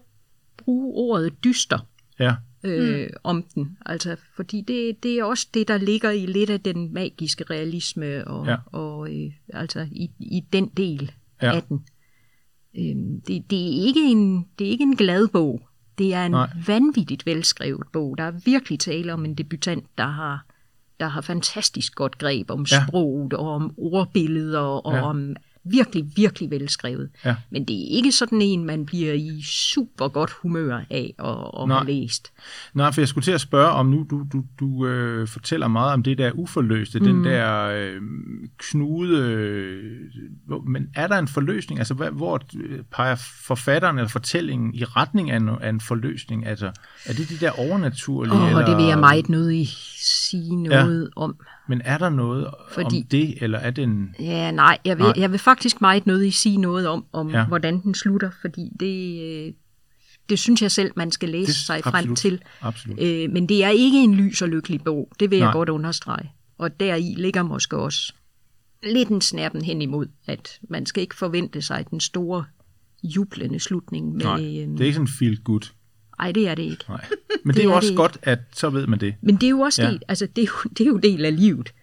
bruge 0.58 0.94
ordet 0.96 1.44
dyster. 1.44 1.80
Ja. 2.20 2.36
øh, 2.64 3.02
mm. 3.06 3.14
om 3.24 3.44
den. 3.56 3.78
Altså, 3.86 4.16
fordi 4.36 4.62
det, 4.62 5.04
det 5.04 5.20
er 5.20 5.24
også 5.24 5.48
det, 5.54 5.68
der 5.68 5.78
ligger 5.78 6.12
i 6.12 6.26
lidt 6.26 6.50
af 6.50 6.60
den 6.62 6.94
magiske 6.94 7.44
realisme, 7.50 8.28
og, 8.28 8.46
Ja. 8.48 8.56
og 8.66 9.16
øh, 9.16 9.32
altså 9.54 9.88
i, 9.92 10.10
i 10.20 10.42
den 10.54 10.70
del 10.78 11.12
Ja. 11.42 11.56
af 11.56 11.64
den. 11.64 11.86
Øhm, 12.78 13.22
det, 13.22 13.50
det, 13.50 13.60
er 13.60 13.86
ikke 13.88 14.02
en, 14.12 14.46
det 14.60 14.68
er 14.68 14.72
ikke 14.72 14.84
en 14.84 14.96
glad 14.96 15.28
bog. 15.28 15.62
Det 15.98 16.14
er 16.14 16.26
en 16.26 16.32
Nej. 16.32 16.50
Vanvittigt 16.68 17.26
velskrevet 17.26 17.88
bog. 17.94 18.18
Der 18.18 18.24
er 18.24 18.32
virkelig 18.46 18.80
tale 18.80 19.14
om 19.14 19.26
en 19.26 19.36
debutant, 19.36 19.86
der 19.98 20.08
har, 20.08 20.46
der 21.00 21.08
har 21.08 21.22
fantastisk 21.22 21.96
godt 21.96 22.18
greb 22.18 22.52
om 22.52 22.66
Ja. 22.72 22.84
sproget 22.88 23.34
og 23.34 23.50
om 23.50 23.74
ordbilleder 23.78 24.60
og 24.60 24.94
ja. 24.94 25.02
om 25.02 25.36
virkelig, 25.72 26.06
virkelig 26.16 26.52
velskrevet. 26.52 27.10
Ja. 27.26 27.36
Men 27.52 27.66
det 27.66 27.76
er 27.76 27.96
ikke 27.96 28.12
sådan 28.12 28.42
en, 28.42 28.66
man 28.66 28.86
bliver 28.86 29.14
i 29.14 29.42
super 29.46 30.08
godt 30.08 30.32
humør 30.42 30.82
af 30.90 31.14
at, 31.20 31.62
at 31.62 31.68
Nej. 31.68 31.78
have 31.78 31.88
læst. 31.92 32.32
Nej, 32.74 32.92
for 32.92 33.02
jeg 33.02 33.08
skulle 33.08 33.26
til 33.26 33.32
at 33.32 33.42
spørge 33.42 33.70
om 33.72 33.86
nu, 33.86 34.06
du, 34.10 34.26
du, 34.34 34.44
du 34.60 34.86
øh, 34.88 35.28
fortæller 35.28 35.68
meget 35.68 35.94
om 35.94 36.04
det 36.04 36.18
der 36.18 36.32
uforløste, 36.32 37.00
mm. 37.00 37.06
den 37.06 37.24
der 37.24 37.64
øh, 37.66 38.02
knude, 38.58 39.20
øh, 39.20 39.94
hvor- 40.48 40.62
men 40.62 40.88
er 40.96 41.08
der 41.08 41.18
en 41.18 41.28
forløsning? 41.28 41.80
Altså, 41.80 41.94
hvad, 41.94 42.12
hvor 42.12 42.42
øh, 42.64 42.80
peger 42.92 43.16
forfatteren 43.46 43.98
eller 43.98 44.10
fortællingen 44.10 44.74
i 44.74 44.84
retning 44.84 45.32
af 45.32 45.38
en, 45.38 45.50
af 45.50 45.70
en 45.70 45.82
forløsning? 45.82 46.46
Altså, 46.48 46.72
er 47.06 47.14
det 47.14 47.30
de 47.30 47.38
der 47.38 47.52
overnaturlige? 47.52 48.34
Og 48.34 48.48
eller, 48.50 48.66
det 48.66 48.78
vil 48.78 48.86
jeg 48.86 49.00
meget 49.00 49.30
nødig 49.30 49.68
sige 49.98 50.56
noget 50.64 51.02
ja. 51.16 51.22
om. 51.22 51.36
Men 51.70 51.82
er 51.86 51.98
der 51.98 52.10
noget 52.10 52.48
Fordi- 52.72 52.98
om 52.98 53.04
det, 53.12 53.44
eller 53.44 53.60
er 53.60 53.72
det 53.72 53.84
en... 53.84 54.16
Ja, 54.20 54.52
nej, 54.52 54.78
jeg 54.86 54.98
vil, 54.98 55.04
Nej. 55.04 55.14
jeg 55.18 55.32
vil 55.32 55.40
faktisk 55.40 55.82
meget 55.82 56.08
nødig 56.08 56.34
sige 56.34 56.58
noget 56.58 56.88
om, 56.88 57.06
om 57.14 57.30
Ja. 57.30 57.46
hvordan 57.48 57.82
den 57.82 57.96
slutter, 57.96 58.30
fordi 58.42 58.70
det, 58.80 59.22
øh, 59.48 59.54
det 60.30 60.40
synes 60.40 60.62
jeg 60.62 60.72
selv, 60.72 60.92
man 60.96 61.12
skal 61.12 61.30
læse 61.30 61.48
Det- 61.48 61.56
sig 61.56 61.82
frem 61.84 61.96
absolut. 61.96 62.18
til. 62.18 62.42
Absolut. 62.62 63.00
Øh, 63.00 63.30
men 63.32 63.50
det 63.50 63.64
er 63.64 63.70
ikke 63.70 64.04
en 64.04 64.16
lys 64.16 64.42
og 64.42 64.50
lykkelig 64.50 64.82
bog, 64.84 65.12
det 65.20 65.32
vil 65.32 65.40
Nej. 65.40 65.46
jeg 65.48 65.54
godt 65.54 65.70
understrege. 65.70 66.32
Og 66.58 66.80
deri 66.80 67.14
ligger 67.18 67.44
måske 67.44 67.78
også 67.78 68.14
lidt 68.84 69.10
en 69.10 69.22
snærpen 69.22 69.62
hen 69.62 69.82
imod, 69.82 70.08
at 70.26 70.60
man 70.70 70.86
skal 70.86 71.02
ikke 71.04 71.16
forvente 71.16 71.62
sig 71.62 71.86
den 71.92 72.00
store 72.00 72.44
jublende 73.04 73.60
slutning. 73.60 74.16
Med, 74.16 74.26
Nej, 74.26 74.60
øhm, 74.62 74.72
det 74.72 74.82
er 74.82 74.86
ikke 74.86 74.94
sådan 74.96 75.08
feel 75.20 75.38
good. 75.44 75.62
Ej, 76.20 76.32
det 76.32 76.48
er 76.48 76.56
det 76.56 76.64
ikke. 76.64 76.86
Nej. 76.90 77.06
Men 77.44 77.48
det, 77.48 77.56
Det 77.56 77.60
er 77.60 77.64
jo 77.64 77.72
er 77.72 77.76
også 77.76 77.94
godt, 77.94 78.18
at 78.24 78.40
så 78.54 78.70
ved 78.70 78.88
man 78.88 79.00
det. 79.00 79.16
Men 79.22 79.36
det 79.36 79.44
er 79.44 79.50
jo 79.50 79.60
også 79.60 79.82
Ja. 79.84 79.90
del, 79.90 80.02
altså 80.08 80.28
det 80.36 80.42
er 80.42 80.46
jo, 80.46 80.70
det 80.70 80.82
er 80.82 80.88
jo 80.88 80.98
del 80.98 81.26
af 81.26 81.36
livet. 81.36 81.74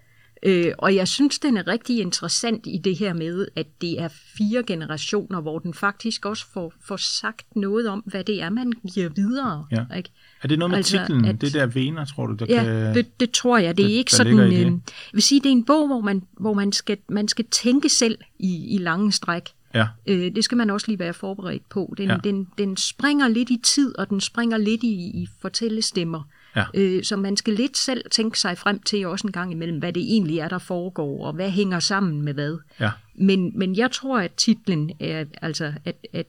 Øh, 0.42 0.72
og 0.78 0.94
jeg 0.94 1.08
synes, 1.08 1.38
den 1.38 1.56
er 1.56 1.66
rigtig 1.68 2.00
interessant 2.00 2.62
i 2.66 2.78
det 2.84 2.96
her 2.98 3.12
med, 3.12 3.46
at 3.56 3.66
det 3.80 4.00
er 4.00 4.08
fire 4.38 4.62
generationer, 4.62 5.40
hvor 5.40 5.58
den 5.58 5.74
faktisk 5.74 6.24
også 6.26 6.46
får, 6.52 6.72
får 6.84 6.96
sagt 6.96 7.56
noget 7.56 7.88
om, 7.88 8.02
hvad 8.06 8.24
det 8.24 8.42
er, 8.42 8.50
man 8.50 8.72
giver 8.94 9.08
videre. 9.08 9.66
Ja. 9.72 9.84
Ikke? 9.96 10.10
Er 10.42 10.48
det 10.48 10.58
noget 10.58 10.70
med 10.70 10.76
Altså, 10.76 10.98
titlen? 10.98 11.24
at- 11.24 11.40
det 11.40 11.52
der 11.54 11.66
vener, 11.66 12.04
tror 12.04 12.26
du, 12.26 12.34
der 12.34 12.46
Ja, 12.48 12.62
kan... 12.64 12.94
det, 12.94 13.20
det 13.20 13.30
tror 13.30 13.58
jeg. 13.58 13.76
Det 13.76 13.82
er 13.84 13.88
der- 13.88 13.94
ikke 13.94 14.10
der 14.10 14.16
sådan... 14.16 14.38
Øh, 14.38 14.52
jeg 14.60 14.72
vil 15.12 15.22
sige, 15.22 15.40
det 15.40 15.46
er 15.48 15.52
en 15.52 15.64
bog, 15.64 15.86
hvor 15.86 16.00
man, 16.00 16.22
hvor 16.40 16.54
man, 16.54 16.72
skal, 16.72 16.96
man 17.08 17.28
skal 17.28 17.44
tænke 17.50 17.88
selv 17.88 18.18
i, 18.38 18.74
i 18.74 18.78
lange 18.78 19.12
stræk. 19.12 19.42
Ja, 19.76 19.86
Øh, 20.06 20.34
det 20.34 20.44
skal 20.44 20.58
man 20.58 20.70
også 20.70 20.86
lige 20.88 20.98
være 20.98 21.14
forberedt 21.14 21.68
på. 21.68 21.94
Den, 21.98 22.08
Ja. 22.08 22.16
den, 22.24 22.48
den 22.58 22.76
springer 22.76 23.28
lidt 23.28 23.50
i 23.50 23.60
tid, 23.64 23.98
og 23.98 24.08
den 24.10 24.20
springer 24.20 24.56
lidt 24.58 24.82
i, 24.82 24.94
i 24.94 25.28
fortællestemmer. 25.40 26.22
Ja. 26.56 26.64
Øh, 26.74 27.04
så 27.04 27.16
man 27.16 27.36
skal 27.36 27.54
lidt 27.54 27.76
selv 27.76 28.02
tænke 28.10 28.40
sig 28.40 28.58
frem 28.58 28.78
til 28.82 29.06
også 29.06 29.26
en 29.26 29.32
gang 29.32 29.52
imellem, 29.52 29.78
hvad 29.78 29.92
det 29.92 30.02
egentlig 30.02 30.38
er, 30.38 30.48
der 30.48 30.58
foregår, 30.58 31.26
og 31.26 31.32
hvad 31.32 31.50
hænger 31.50 31.80
sammen 31.80 32.22
med 32.22 32.34
hvad. 32.34 32.58
ja. 32.80 32.90
Men, 33.14 33.58
men 33.58 33.76
jeg 33.76 33.90
tror, 33.90 34.18
at 34.18 34.32
titlen 34.32 34.90
er, 35.00 35.24
altså, 35.42 35.72
at, 35.84 35.96
at 36.12 36.26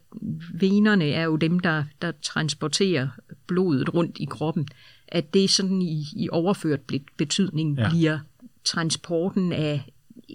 venerne 0.53 1.05
er 1.09 1.23
jo 1.23 1.35
dem, 1.35 1.59
der, 1.59 1.83
der 2.01 2.11
transporterer 2.21 3.07
blodet 3.47 3.93
rundt 3.93 4.17
i 4.19 4.25
kroppen. 4.25 4.67
At 5.07 5.33
det 5.33 5.49
sådan 5.49 5.81
i, 5.81 6.05
i 6.15 6.29
overført 6.31 6.81
be- 6.81 6.99
betydning 7.17 7.77
ja. 7.77 7.89
bliver 7.89 8.19
transporten 8.65 9.51
af 9.53 9.85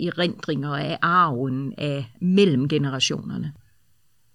erindringer, 0.07 0.71
af 0.71 0.99
arven, 1.03 1.75
af 1.79 2.13
mellem 2.21 2.69
generationerne. 2.69 3.53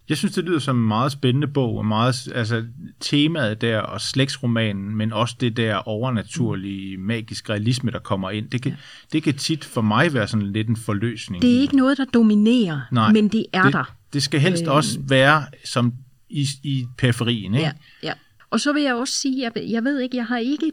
Jeg 0.09 0.17
synes, 0.17 0.35
det 0.35 0.43
lyder 0.43 0.59
som 0.59 0.77
en 0.77 0.87
meget 0.87 1.11
spændende 1.11 1.47
bog, 1.47 1.77
og 1.77 1.85
meget, 1.85 2.31
altså 2.35 2.65
temaet 2.99 3.61
der, 3.61 3.79
og 3.79 4.01
slægtsromanen, 4.01 4.95
men 4.95 5.13
også 5.13 5.35
det 5.39 5.57
der 5.57 5.75
overnaturlige, 5.75 6.97
magiske 6.97 7.49
realisme, 7.49 7.91
der 7.91 7.99
kommer 7.99 8.29
ind. 8.29 8.49
Det 8.49 8.61
kan, 8.61 8.71
ja. 8.71 8.77
det 9.13 9.23
kan 9.23 9.33
tit 9.33 9.65
for 9.65 9.81
mig 9.81 10.13
være 10.13 10.27
sådan 10.27 10.51
lidt 10.51 10.67
en 10.67 10.75
forløsning. 10.75 11.41
Det 11.41 11.57
er 11.57 11.61
ikke 11.61 11.75
noget, 11.75 11.97
der 11.97 12.05
dominerer, 12.05 12.81
Nej, 12.91 13.11
men 13.11 13.27
det 13.27 13.45
er 13.53 13.63
det, 13.63 13.73
der. 13.73 13.95
Det 14.13 14.23
skal 14.23 14.39
helst 14.39 14.63
øh. 14.63 14.73
også 14.73 14.99
være 15.07 15.45
som 15.65 15.93
i, 16.29 16.47
i 16.63 16.85
periferien, 16.97 17.53
ikke? 17.53 17.65
Ja, 17.65 17.71
ja. 18.03 18.13
Og 18.49 18.59
så 18.59 18.73
vil 18.73 18.83
jeg 18.83 18.95
også 18.95 19.13
sige, 19.13 19.41
jeg, 19.41 19.51
jeg 19.69 19.83
ved 19.83 19.99
ikke, 19.99 20.17
jeg 20.17 20.25
har 20.25 20.37
ikke 20.37 20.71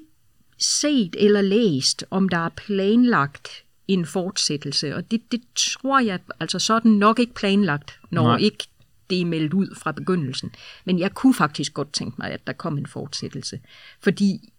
set 0.58 1.16
eller 1.18 1.42
læst, 1.42 2.04
om 2.10 2.28
der 2.28 2.38
er 2.38 2.48
planlagt 2.48 3.63
en 3.88 4.06
fortsættelse, 4.06 4.96
og 4.96 5.10
det, 5.10 5.32
det 5.32 5.42
tror 5.56 6.00
jeg, 6.00 6.18
altså 6.40 6.58
så 6.58 6.78
den 6.78 6.98
nok 6.98 7.18
ikke 7.18 7.34
planlagt, 7.34 8.00
når 8.10 8.22
Nej. 8.22 8.36
Ikke 8.38 8.64
det 9.10 9.20
er 9.20 9.24
meldt 9.24 9.54
ud 9.54 9.74
fra 9.76 9.92
begyndelsen. 9.92 10.50
Men 10.84 10.98
jeg 10.98 11.14
kunne 11.14 11.34
faktisk 11.34 11.74
godt 11.74 11.92
tænke 11.92 12.14
mig, 12.18 12.30
at 12.30 12.46
der 12.46 12.52
kom 12.52 12.78
en 12.78 12.86
fortsættelse. 12.86 13.60
Fordi 14.00 14.52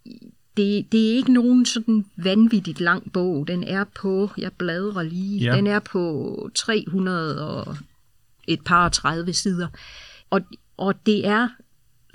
det, 0.57 0.91
det 0.91 1.11
er 1.11 1.15
ikke 1.15 1.33
nogen 1.33 1.65
sådan 1.65 2.05
vanvittigt 2.17 2.79
lang 2.81 3.11
bog. 3.11 3.47
Den 3.47 3.63
er 3.63 3.83
på, 3.83 4.29
jeg 4.37 4.51
bladrer 4.53 5.03
lige, 5.03 5.39
Ja. 5.39 5.51
ja. 5.51 5.55
den 5.57 5.67
er 5.67 5.79
på 5.79 6.49
300 6.55 7.47
og 7.47 7.77
et 8.47 8.61
par 8.65 8.85
og 8.85 8.91
30 8.91 9.33
sider. 9.33 9.67
Og, 10.29 10.41
og 10.77 11.05
det 11.05 11.27
er, 11.27 11.49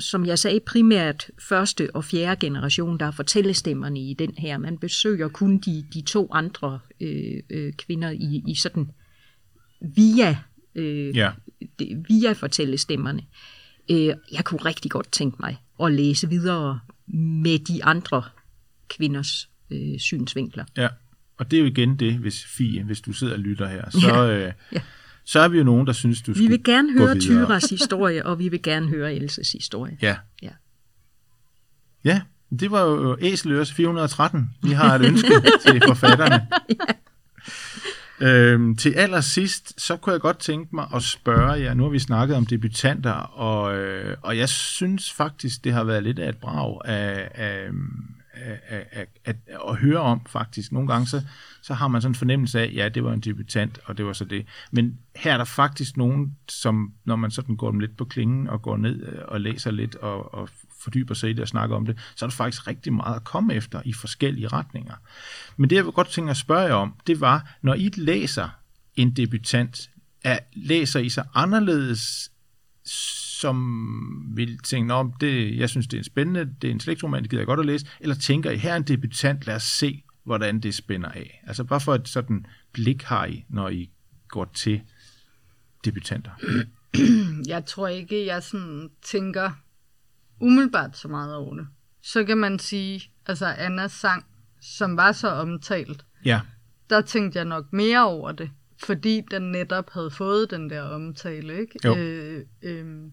som 0.00 0.26
jeg 0.26 0.38
sagde, 0.38 0.60
primært 0.66 1.30
første 1.48 1.96
og 1.96 2.04
fjerde 2.04 2.46
generation, 2.46 2.98
der 3.00 3.06
er 3.06 3.10
fortællestemmerne 3.10 4.00
i 4.00 4.14
den 4.14 4.34
her. 4.38 4.58
Man 4.58 4.78
besøger 4.78 5.28
kun 5.28 5.58
de, 5.58 5.84
de 5.94 6.00
to 6.00 6.28
andre 6.32 6.78
øh, 7.00 7.42
øh, 7.50 7.72
kvinder 7.72 8.10
i, 8.10 8.42
i 8.48 8.54
sådan 8.54 8.90
via, 9.96 10.38
øh, 10.74 11.16
Ja. 11.16 11.30
det, 11.78 12.04
via 12.08 12.32
fortællestemmerne. 12.32 13.22
Øh, 13.90 14.14
jeg 14.32 14.44
kunne 14.44 14.64
rigtig 14.64 14.90
godt 14.90 15.12
tænke 15.12 15.36
mig 15.40 15.56
at 15.82 15.92
læse 15.92 16.28
videre 16.28 16.80
med 17.42 17.58
de 17.58 17.84
andre 17.84 18.22
kvinders 18.88 19.48
øh, 19.70 19.98
synsvinkler. 19.98 20.64
Ja, 20.76 20.88
og 21.38 21.50
det 21.50 21.56
er 21.56 21.60
jo 21.60 21.66
igen 21.66 21.96
det, 21.96 22.14
hvis 22.14 22.44
Fie, 22.44 22.82
hvis 22.82 23.00
du 23.00 23.12
sidder 23.12 23.32
og 23.32 23.38
lytter 23.38 23.68
her, 23.68 23.90
så, 23.90 23.98
Ja, 24.06 24.30
øh, 24.46 24.52
ja. 24.72 24.80
Så 25.30 25.40
er 25.40 25.48
vi 25.48 25.58
jo 25.58 25.64
nogen, 25.64 25.86
der 25.86 25.92
synes, 25.92 26.22
du 26.22 26.32
Vi 26.32 26.38
skulle 26.38 26.50
vil 26.50 26.64
gerne 26.64 26.92
høre. 26.92 27.18
Tyras 27.20 27.64
historie, 27.64 28.26
og 28.26 28.38
vi 28.38 28.48
vil 28.48 28.62
gerne 28.62 28.88
høre 28.88 29.14
Elses 29.14 29.52
historie. 29.52 29.98
Ja. 30.02 30.16
Ja. 30.42 30.50
Ja, 32.04 32.20
det 32.60 32.70
var 32.70 32.82
jo 32.82 33.16
Æseløres 33.20 33.72
413. 33.72 34.50
Vi 34.62 34.70
har 34.70 34.94
et 34.94 35.04
ønske 35.04 35.28
til 35.66 35.82
forfatterne. 35.86 36.46
Øhm, 38.20 38.76
til 38.76 38.92
allersidst, 38.92 39.80
så 39.80 39.96
kunne 39.96 40.12
jeg 40.12 40.20
godt 40.20 40.38
tænke 40.38 40.74
mig 40.76 40.86
at 40.94 41.02
spørge 41.02 41.52
jer, 41.52 41.74
nu 41.74 41.82
har 41.82 41.90
vi 41.90 41.98
snakket 41.98 42.36
om 42.36 42.46
debutanter, 42.46 43.12
og, 43.12 43.78
øh, 43.78 44.16
og 44.22 44.38
jeg 44.38 44.48
synes 44.48 45.12
faktisk, 45.12 45.64
det 45.64 45.72
har 45.72 45.84
været 45.84 46.02
lidt 46.02 46.18
af 46.18 46.28
et 46.28 46.36
brag 46.36 46.78
af, 46.84 47.30
af, 47.34 47.68
at, 48.40 48.86
at, 48.92 49.08
at, 49.24 49.36
at 49.68 49.76
høre 49.76 49.98
om 49.98 50.26
faktisk. 50.26 50.72
Nogle 50.72 50.88
gange 50.88 51.06
så, 51.06 51.22
så 51.62 51.74
har 51.74 51.88
man 51.88 52.02
sådan 52.02 52.10
en 52.10 52.14
fornemmelse 52.14 52.60
af, 52.60 52.72
ja, 52.74 52.88
det 52.88 53.04
var 53.04 53.12
en 53.12 53.20
debutant, 53.20 53.78
og 53.84 53.98
det 53.98 54.06
var 54.06 54.12
så 54.12 54.24
det. 54.24 54.46
Men 54.70 54.98
her 55.16 55.32
er 55.32 55.36
der 55.36 55.44
faktisk 55.44 55.96
nogen, 55.96 56.36
som 56.48 56.92
når 57.04 57.16
man 57.16 57.30
sådan 57.30 57.56
går 57.56 57.70
dem 57.70 57.80
lidt 57.80 57.96
på 57.96 58.04
klingen 58.04 58.48
og 58.48 58.62
går 58.62 58.76
ned 58.76 59.06
øh, 59.06 59.18
og 59.28 59.40
læser 59.40 59.70
lidt 59.70 59.94
og, 59.94 60.34
og 60.34 60.48
fordyber 60.82 61.14
sig 61.14 61.30
i 61.30 61.32
det 61.32 61.40
og 61.40 61.48
snakker 61.48 61.76
om 61.76 61.86
det, 61.86 61.98
så 62.16 62.24
er 62.24 62.28
der 62.28 62.36
faktisk 62.36 62.66
rigtig 62.66 62.92
meget 62.92 63.16
at 63.16 63.24
komme 63.24 63.54
efter 63.54 63.82
i 63.84 63.92
forskellige 63.92 64.48
retninger. 64.48 64.94
Men 65.56 65.70
det, 65.70 65.76
jeg 65.76 65.84
vil 65.84 65.92
godt 65.92 66.08
tænke 66.08 66.30
at 66.30 66.36
spørge 66.36 66.62
jer 66.62 66.74
om, 66.74 66.94
det 67.06 67.20
var, 67.20 67.56
når 67.62 67.74
I 67.74 67.90
læser 67.96 68.48
en 68.96 69.10
debutant, 69.10 69.90
er, 70.24 70.38
læser 70.52 71.00
I 71.00 71.08
så 71.08 71.24
anderledes, 71.34 72.30
som 73.40 74.36
vil 74.36 74.58
tænke, 74.58 74.94
om 74.94 75.12
det, 75.12 75.58
jeg 75.58 75.70
synes, 75.70 75.86
det 75.86 75.96
er 75.96 76.00
en 76.00 76.04
spændende, 76.04 76.54
det 76.62 76.68
er 76.68 76.72
en 76.72 76.80
slægtsroman, 76.80 77.22
det 77.22 77.30
gider 77.30 77.40
jeg 77.40 77.46
godt 77.46 77.60
at 77.60 77.66
læse, 77.66 77.86
eller 78.00 78.16
tænker 78.16 78.50
I, 78.50 78.56
her 78.56 78.72
er 78.72 78.76
en 78.76 78.82
debutant, 78.82 79.46
lad 79.46 79.54
os 79.54 79.62
se, 79.62 80.02
hvordan 80.24 80.60
det 80.60 80.74
spænder 80.74 81.08
af. 81.08 81.42
Altså 81.46 81.64
bare 81.64 81.80
for 81.80 81.94
et 81.94 82.08
sådan 82.08 82.46
blik 82.72 83.02
har 83.02 83.26
I, 83.26 83.44
når 83.48 83.68
I 83.68 83.90
går 84.28 84.50
til 84.54 84.82
debutanter. 85.84 86.30
Jeg 87.46 87.66
tror 87.66 87.88
ikke, 87.88 88.26
jeg 88.26 88.42
sådan 88.42 88.90
tænker 89.02 89.50
umiddelbart 90.40 90.96
så 90.96 91.08
meget 91.08 91.36
over 91.36 91.54
det. 91.54 91.66
Så 92.02 92.24
kan 92.24 92.38
man 92.38 92.58
sige, 92.58 93.02
altså 93.26 93.46
Annas 93.46 93.92
sang, 93.92 94.24
som 94.60 94.96
var 94.96 95.12
så 95.12 95.28
omtalt, 95.28 96.04
Ja, 96.24 96.40
der 96.90 97.00
tænkte 97.00 97.38
jeg 97.38 97.44
nok 97.44 97.72
mere 97.72 98.06
over 98.06 98.32
det, 98.32 98.50
fordi 98.78 99.22
den 99.30 99.42
netop 99.42 99.90
havde 99.90 100.10
fået 100.10 100.50
den 100.50 100.70
der 100.70 100.82
omtale, 100.82 101.60
ikke? 101.60 101.78
Jo. 101.84 101.96
Øh, 101.96 102.46
øh, 102.62 103.10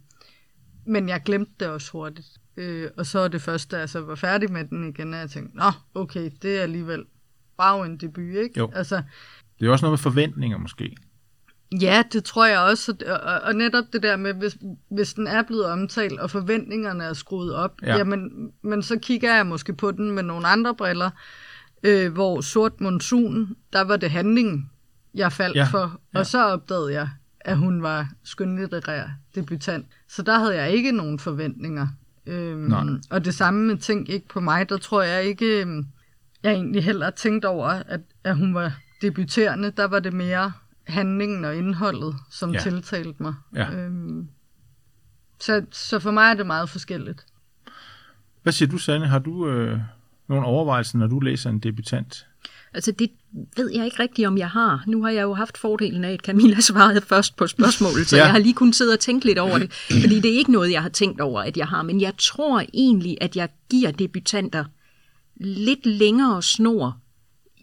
men 0.88 1.10
jeg 1.10 1.22
glemte 1.26 1.52
det 1.60 1.68
også 1.68 1.92
hurtigt. 1.92 2.28
Øh, 2.58 2.90
og 2.98 3.06
så 3.06 3.20
er 3.20 3.28
det 3.28 3.42
første, 3.42 3.78
altså 3.78 4.02
var 4.02 4.16
færdig 4.16 4.52
med 4.52 4.66
den 4.66 4.90
igen, 4.90 5.14
og 5.14 5.20
jeg 5.20 5.30
tænkte, 5.30 5.58
nå, 5.58 5.72
okay, 5.96 6.32
det 6.42 6.58
er 6.58 6.62
alligevel 6.62 7.06
wow 7.62 7.84
en 7.84 7.98
debut, 7.98 8.36
ikke? 8.36 8.54
Jo. 8.58 8.72
Altså, 8.76 9.02
det 9.60 9.68
er 9.68 9.72
også 9.72 9.86
noget 9.86 9.92
med 9.92 9.98
forventninger 9.98 10.58
måske. 10.58 10.98
Ja, 11.82 12.04
det 12.14 12.24
tror 12.24 12.46
jeg 12.46 12.60
også. 12.60 12.96
Og, 13.08 13.42
og, 13.42 13.56
netop 13.56 13.84
det 13.94 14.04
der 14.04 14.16
med, 14.16 14.34
hvis, 14.34 14.58
hvis 14.90 15.14
den 15.14 15.28
er 15.28 15.44
blevet 15.44 15.66
omtalt, 15.66 16.20
og 16.20 16.32
forventningerne 16.32 17.04
er 17.04 17.14
skruet 17.14 17.56
op, 17.56 17.82
Ja. 17.82 17.88
ja. 17.88 17.98
jamen, 17.98 18.52
men 18.62 18.84
så 18.84 19.00
kigger 19.00 19.36
jeg 19.36 19.46
måske 19.46 19.74
på 19.74 19.92
den 19.92 20.12
med 20.12 20.24
nogle 20.24 20.48
andre 20.48 20.76
briller, 20.76 21.10
øh, 21.84 22.14
hvor 22.14 22.42
Sort 22.42 22.82
Monsun, 22.82 23.56
der 23.74 23.82
var 23.82 23.98
det 23.98 24.12
handlingen, 24.12 24.70
jeg 25.14 25.32
faldt 25.32 25.58
ja. 25.58 25.68
for. 25.72 25.82
Og 26.14 26.20
ja. 26.20 26.24
så 26.24 26.44
opdagede 26.44 26.94
jeg, 26.94 27.10
at 27.48 27.58
hun 27.58 27.82
var 27.84 28.10
skønlitterær 28.24 29.08
debutant. 29.36 29.86
Så 30.08 30.22
der 30.22 30.40
havde 30.40 30.56
jeg 30.56 30.72
ikke 30.72 30.92
nogen 30.92 31.20
forventninger. 31.20 31.88
Øhm, 32.26 32.60
Nej. 32.60 32.84
og 33.10 33.26
det 33.26 33.34
samme 33.34 33.68
med 33.68 33.78
Tænk 33.78 34.10
ikke 34.10 34.28
på 34.28 34.40
mig, 34.40 34.70
der 34.70 34.78
tror 34.78 35.02
jeg 35.02 35.24
ikke, 35.24 35.62
øhm, 35.62 35.86
jeg 36.44 36.52
egentlig 36.54 36.84
heller 36.84 37.10
tænkt 37.10 37.46
over, 37.46 37.68
at, 37.68 38.02
at 38.24 38.38
hun 38.38 38.54
var 38.54 38.78
debuterende. 39.02 39.72
Der 39.72 39.86
var 39.86 40.00
det 40.00 40.14
mere 40.14 40.52
handlingen 40.88 41.46
og 41.46 41.56
indholdet, 41.56 42.16
som 42.32 42.50
Ja. 42.52 42.56
ja. 42.56 42.62
tiltalte 42.70 43.24
mig. 43.24 43.34
Ja. 43.56 43.72
Øhm, 43.72 44.28
så, 45.40 45.66
så 45.72 46.00
for 46.00 46.12
mig 46.12 46.30
er 46.30 46.34
det 46.34 46.46
meget 46.48 46.70
forskelligt. 46.70 47.26
Hvad 48.44 48.54
siger 48.54 48.70
du, 48.70 48.78
Sanne? 48.78 49.08
Har 49.08 49.20
du 49.20 49.50
øh, 49.50 49.80
nogle 50.28 50.46
overvejelser, 50.46 50.98
når 50.98 51.08
du 51.08 51.20
læser 51.20 51.50
en 51.50 51.60
debutant? 51.60 52.28
Altså 52.78 52.92
det 52.92 53.10
ved 53.58 53.72
jeg 53.76 53.86
ikke 53.86 54.00
rigtigt, 54.00 54.28
om 54.28 54.38
jeg 54.38 54.50
har. 54.50 54.84
Nu 54.88 55.04
har 55.04 55.10
jeg 55.10 55.22
jo 55.22 55.34
haft 55.34 55.58
fordelen 55.58 56.04
af, 56.04 56.12
at 56.12 56.20
Camilla 56.20 56.60
svarede 56.70 57.02
først 57.02 57.36
på 57.36 57.48
spørgsmålet, 57.48 58.08
så 58.08 58.16
Ja. 58.18 58.24
jeg 58.24 58.32
har 58.32 58.40
lige 58.40 58.54
kunnet 58.54 58.76
sidde 58.76 58.94
og 58.94 59.00
tænke 59.00 59.26
lidt 59.26 59.38
over 59.40 59.58
det. 59.58 59.74
Fordi 59.74 60.20
det 60.20 60.34
er 60.34 60.38
ikke 60.38 60.52
noget, 60.52 60.72
jeg 60.72 60.82
har 60.82 60.90
tænkt 60.90 61.22
over, 61.22 61.42
at 61.42 61.58
jeg 61.58 61.68
har. 61.68 61.82
Men 61.84 62.02
jeg 62.02 62.14
tror 62.18 62.64
egentlig, 62.74 63.18
at 63.22 63.36
jeg 63.36 63.50
giver 63.70 63.92
debutanter 63.92 64.66
lidt 65.42 65.86
længere 65.86 66.42
snor 66.44 66.98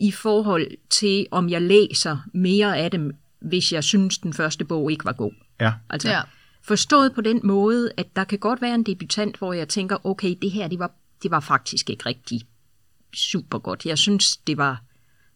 i 0.01 0.11
forhold 0.11 0.67
til, 0.91 1.27
om 1.31 1.49
jeg 1.49 1.62
læser 1.62 2.17
mere 2.35 2.79
af 2.79 2.91
dem, 2.91 3.12
hvis 3.41 3.73
jeg 3.73 3.85
synes, 3.85 4.19
den 4.19 4.33
første 4.33 4.65
bog 4.65 4.91
ikke 4.93 5.05
var 5.05 5.12
god. 5.12 5.33
Ja, 5.61 5.73
Altså, 5.91 6.09
Ja. 6.09 6.15
ja. 6.17 6.23
Forstået 6.62 7.12
på 7.15 7.21
den 7.21 7.41
måde, 7.45 7.91
at 7.97 8.07
der 8.17 8.25
kan 8.25 8.39
godt 8.39 8.62
være 8.62 8.75
en 8.75 8.83
debutant, 8.83 9.37
hvor 9.39 9.53
jeg 9.53 9.69
tænker, 9.69 10.07
okay, 10.07 10.35
det 10.43 10.51
her, 10.51 10.69
det 10.69 10.79
var, 10.79 10.91
det 11.23 11.31
var 11.31 11.41
faktisk 11.41 11.91
ikke 11.91 12.07
rigtig 12.07 12.41
super 13.15 13.59
godt. 13.59 13.87
Jeg 13.87 13.99
synes, 13.99 14.37
det 14.37 14.57
var 14.57 14.83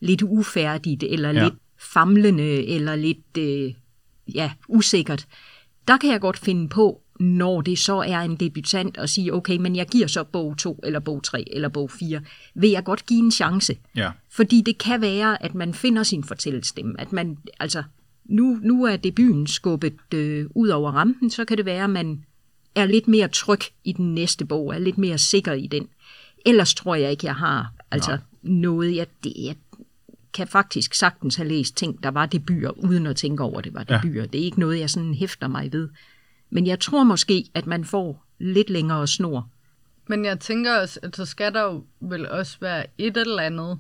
lidt 0.01 0.23
ufærdigt, 0.23 1.03
eller 1.03 1.29
Ja. 1.33 1.39
ja. 1.39 1.45
lidt 1.45 1.55
famlende, 1.79 2.67
eller 2.67 2.97
lidt 2.97 3.37
øh, 3.39 3.75
ja, 4.35 4.53
usikkert. 4.69 5.27
Der 5.89 5.97
kan 5.97 6.11
jeg 6.11 6.21
godt 6.21 6.39
finde 6.39 6.69
på, 6.69 7.03
når 7.21 7.61
det 7.61 7.79
så 7.79 7.97
er 7.97 8.19
en 8.19 8.37
debutant, 8.37 8.97
og 8.99 9.09
sige, 9.09 9.35
okay, 9.35 9.57
men 9.57 9.77
jeg 9.77 9.87
giver 9.89 10.07
så 10.07 10.25
bog 10.25 10.59
2, 10.59 10.81
eller 10.83 11.01
bog 11.01 11.23
3, 11.23 11.45
eller 11.55 11.69
bog 11.69 11.91
4. 11.91 12.21
Vil 12.55 12.71
jeg 12.71 12.85
godt 12.85 13.07
give 13.07 13.21
en 13.21 13.31
chance? 13.31 13.77
ja, 13.97 14.11
Fordi 14.31 14.61
det 14.67 14.79
kan 14.79 15.01
være, 15.01 15.43
at 15.43 15.55
man 15.55 15.75
finder 15.75 16.03
sin 16.03 16.25
fortællestemme. 16.25 17.01
At 17.01 17.13
man, 17.13 17.39
altså, 17.61 17.83
nu, 18.25 18.59
nu 18.63 18.85
er 18.85 18.97
debuten 18.97 19.47
skubbet 19.47 20.15
øh, 20.15 20.47
ud 20.55 20.69
over 20.69 20.91
rampen, 20.93 21.31
så 21.31 21.45
kan 21.45 21.57
det 21.57 21.65
være, 21.65 21.85
at 21.85 21.91
man 21.91 22.25
er 22.75 22.85
lidt 22.87 23.09
mere 23.09 23.29
tryg 23.29 23.61
i 23.85 23.93
den 23.93 24.15
næste 24.15 24.45
bog, 24.45 24.75
er 24.75 24.79
lidt 24.79 24.99
mere 24.99 25.19
sikker 25.19 25.53
i 25.53 25.67
den. 25.67 25.89
Ellers 26.47 26.75
tror 26.75 26.95
jeg 26.95 27.11
ikke, 27.11 27.27
jeg 27.27 27.35
har 27.35 27.73
altså, 27.91 28.11
Nej. 28.11 28.21
noget, 28.43 28.97
jeg, 28.97 29.07
det, 29.25 29.33
jeg 29.37 29.55
kan 30.35 30.49
faktisk 30.49 30.95
sagtens 30.95 31.37
have 31.37 31.49
læst 31.49 31.77
ting, 31.77 32.03
der 32.03 32.11
var 32.11 32.27
debuter, 32.27 32.71
uden 32.71 33.07
at 33.07 33.17
tænke 33.17 33.43
over, 33.43 33.59
at 33.59 33.65
det 33.65 33.75
var 33.75 33.85
Ja. 33.89 33.95
debuter. 34.03 34.27
Det 34.27 34.41
er 34.41 34.45
ikke 34.45 34.61
noget, 34.61 34.81
jeg 34.81 34.91
sådan 34.91 35.15
hæfter 35.15 35.49
mig 35.49 35.73
ved. 35.73 35.89
Men 36.51 36.67
jeg 36.67 36.81
tror 36.81 37.05
måske, 37.05 37.45
at 37.55 37.67
man 37.67 37.85
får 37.85 38.25
lidt 38.39 38.71
længere 38.71 39.07
snor. 39.07 39.49
Men 40.09 40.25
jeg 40.25 40.41
tænker 40.41 40.81
også, 40.81 41.01
at 41.03 41.17
så 41.17 41.25
skal 41.25 41.53
der 41.55 41.63
jo 41.63 41.85
vel 42.01 42.29
også 42.29 42.57
være 42.61 42.87
et 42.99 43.17
eller 43.17 43.43
andet 43.43 43.79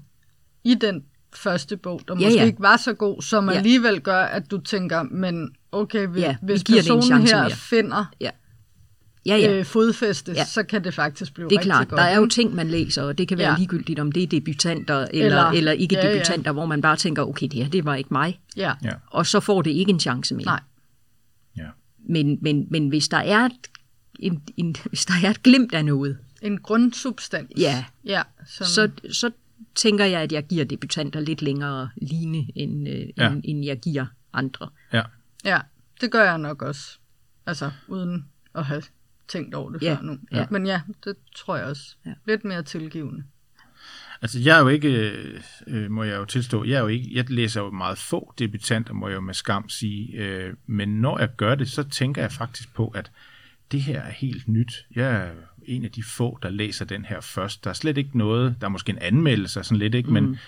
i 0.65 0.75
den 0.75 1.05
første 1.35 1.77
bog, 1.77 2.01
der 2.09 2.15
Ja, 2.21 2.27
måske 2.27 2.39
ja. 2.39 2.45
ikke 2.45 2.61
var 2.61 2.77
så 2.77 2.93
god, 2.95 3.23
som 3.23 3.49
Ja. 3.51 3.57
alligevel 3.57 4.01
gør, 4.01 4.23
at 4.23 4.51
du 4.51 4.59
tænker, 4.61 5.03
men 5.03 5.55
okay, 5.73 6.07
hvis, 6.07 6.23
Ja, 6.23 6.37
vi 6.43 6.53
hvis 6.53 6.65
giver 6.65 6.83
det 6.83 6.91
en 6.91 6.97
personen 6.97 7.27
her 7.27 7.43
mere. 7.43 7.51
finder 7.51 8.05
Ja, 8.21 8.31
ja. 9.37 9.37
ja. 9.37 9.59
øh, 9.59 9.65
fodfæste, 9.65 10.33
Ja. 10.33 10.45
så 10.45 10.63
kan 10.63 10.85
det 10.85 10.95
faktisk 10.95 11.35
blive 11.35 11.49
Det 11.49 11.55
er 11.55 11.59
rigtig 11.59 11.69
klart, 11.69 11.89
godt. 11.89 11.99
der 11.99 12.05
er 12.05 12.17
jo 12.19 12.27
ting, 12.27 12.55
man 12.55 12.69
læser, 12.69 13.03
og 13.03 13.19
det 13.19 13.29
kan 13.29 13.39
være 13.39 13.47
Ja. 13.47 13.53
ja. 13.53 13.59
ligegyldigt, 13.59 13.99
om 14.01 14.13
det 14.13 14.23
er 14.23 14.27
debutanter 14.27 14.95
eller, 15.13 15.25
Eller- 15.27 15.45
eller, 15.51 15.73
ikke 15.73 15.95
ja, 15.97 16.07
ja. 16.07 16.13
debutanter, 16.15 16.53
hvor 16.53 16.67
man 16.67 16.81
bare 16.81 16.97
tænker, 16.97 17.23
okay, 17.23 17.47
det 17.47 17.65
her, 17.65 17.69
det 17.71 17.85
var 17.85 17.95
ikke 17.95 18.09
mig, 18.13 18.41
Ja. 18.57 18.73
ja, 18.85 18.93
og 19.07 19.27
så 19.27 19.41
får 19.41 19.63
det 19.63 19.71
ikke 19.71 19.91
en 19.91 20.01
chance 20.01 20.35
mere. 20.35 20.45
Nej. 20.45 20.61
ja. 21.57 21.67
Men, 22.09 22.39
men, 22.43 22.67
men 22.71 22.89
hvis 22.89 23.09
der 23.09 23.17
er 23.19 23.45
et, 23.45 23.53
en, 24.19 24.43
en, 24.57 24.77
hvis 24.85 25.07
der 25.07 25.15
er 25.25 25.31
et 25.31 25.43
glimt 25.43 25.75
af 25.75 25.85
noget, 25.85 26.19
En 26.43 26.59
grundsubstans. 26.59 27.51
Ja. 27.59 27.85
Ja, 28.05 28.23
som, 28.47 28.67
så, 28.67 28.91
så 29.13 29.31
tænker 29.75 30.05
jeg, 30.05 30.21
at 30.21 30.33
jeg 30.33 30.47
giver 30.47 30.65
debutanter 30.65 31.21
lidt 31.21 31.43
længere 31.43 31.89
line, 32.03 32.47
end, 32.55 32.89
øh, 32.89 32.95
Ja. 32.95 33.05
ja. 33.17 33.31
end, 33.31 33.41
end 33.45 33.65
jeg 33.65 33.79
giver 33.81 34.07
andre. 34.33 34.69
ja. 34.93 35.03
ja, 35.45 35.59
det 36.01 36.11
gør 36.13 36.23
jeg 36.25 36.39
nok 36.39 36.63
også. 36.63 36.99
Altså, 37.47 37.71
uden 37.89 38.25
at 38.55 38.65
have 38.65 38.83
tænkt 39.29 39.55
over 39.55 39.71
det 39.71 39.83
Ja, 39.83 39.95
før 39.95 40.03
nu. 40.03 40.19
ja. 40.33 40.47
Men 40.51 40.67
ja, 40.67 40.81
det 41.05 41.17
tror 41.37 41.57
jeg 41.57 41.67
også. 41.67 41.97
Ja. 42.07 42.13
Lidt 42.27 42.45
mere 42.45 42.63
tilgivende. 42.63 43.25
Altså, 44.23 44.39
jeg 44.41 44.57
er 44.57 44.61
jo 44.63 44.69
ikke, 44.69 45.13
øh, 45.67 45.91
må 45.91 46.03
jeg 46.03 46.17
jo 46.17 46.25
tilstå, 46.25 46.65
jeg 46.65 46.75
er 46.77 46.81
jo 46.81 46.87
ikke, 46.87 47.11
jeg 47.13 47.31
læser 47.31 47.61
jo 47.61 47.71
meget 47.71 47.99
få 47.99 48.35
debutanter, 48.39 48.95
må 48.95 49.09
jeg 49.09 49.15
jo 49.15 49.21
med 49.21 49.35
skam 49.35 49.69
sige, 49.69 50.13
øh, 50.17 50.55
men 50.67 50.89
når 50.89 51.19
jeg 51.19 51.29
gør 51.37 51.55
det, 51.55 51.71
så 51.71 51.83
tænker 51.83 52.23
jeg 52.23 52.33
faktisk 52.33 52.75
på, 52.75 52.89
at 52.89 53.11
det 53.73 53.83
her 53.83 54.01
er 54.01 54.11
helt 54.11 54.49
nyt. 54.49 54.87
Jeg 54.95 55.11
er 55.15 55.31
en 55.65 55.85
af 55.85 55.91
de 55.91 56.03
få, 56.03 56.39
der 56.43 56.51
læser 56.51 56.85
den 56.85 57.05
her 57.05 57.21
først. 57.21 57.65
Der 57.65 57.71
er 57.71 57.75
slet 57.75 57.99
ikke 57.99 58.19
noget, 58.19 58.57
der 58.61 58.67
er 58.67 58.71
måske 58.71 58.91
en 58.91 58.99
anmeldelse 58.99 59.63
sådan 59.65 59.79
lidt, 59.79 59.95
ikke? 59.95 60.11
men, 60.11 60.39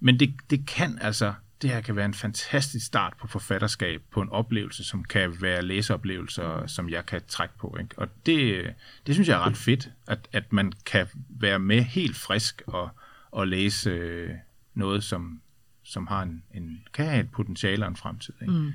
men 0.00 0.20
det, 0.20 0.34
det 0.50 0.66
kan 0.66 0.98
altså, 1.00 1.32
det 1.62 1.70
her 1.70 1.80
kan 1.80 1.96
være 1.96 2.04
en 2.04 2.14
fantastisk 2.14 2.86
start 2.86 3.14
på 3.20 3.26
forfatterskab, 3.26 4.02
på 4.10 4.20
en 4.20 4.28
oplevelse, 4.28 4.84
som 4.84 5.04
kan 5.04 5.42
være 5.42 5.62
læseoplevelser, 5.62 6.66
som 6.66 6.90
jeg 6.90 7.06
kan 7.06 7.20
trække 7.28 7.54
på. 7.58 7.76
Ikke? 7.80 7.98
Og 7.98 8.08
det, 8.26 8.74
det 9.06 9.14
synes 9.14 9.28
jeg 9.28 9.34
er 9.34 9.46
ret 9.46 9.56
fedt, 9.56 9.90
at, 10.06 10.28
at 10.32 10.52
man 10.52 10.72
kan 10.86 11.06
være 11.28 11.58
med 11.58 11.82
helt 11.82 12.16
frisk 12.16 12.62
og, 12.66 12.90
og 13.30 13.48
læse 13.48 13.90
øh, 13.90 14.30
noget, 14.74 15.04
som, 15.04 15.40
som 15.82 16.06
har 16.06 16.22
en, 16.22 16.42
en, 16.54 16.82
kan 16.94 17.06
have 17.06 17.20
et 17.20 17.30
potentiale 17.30 17.84
og 17.84 17.88
en 17.88 17.96
fremtid. 17.96 18.34
Ikke? 18.42 18.54
Mm. 18.54 18.72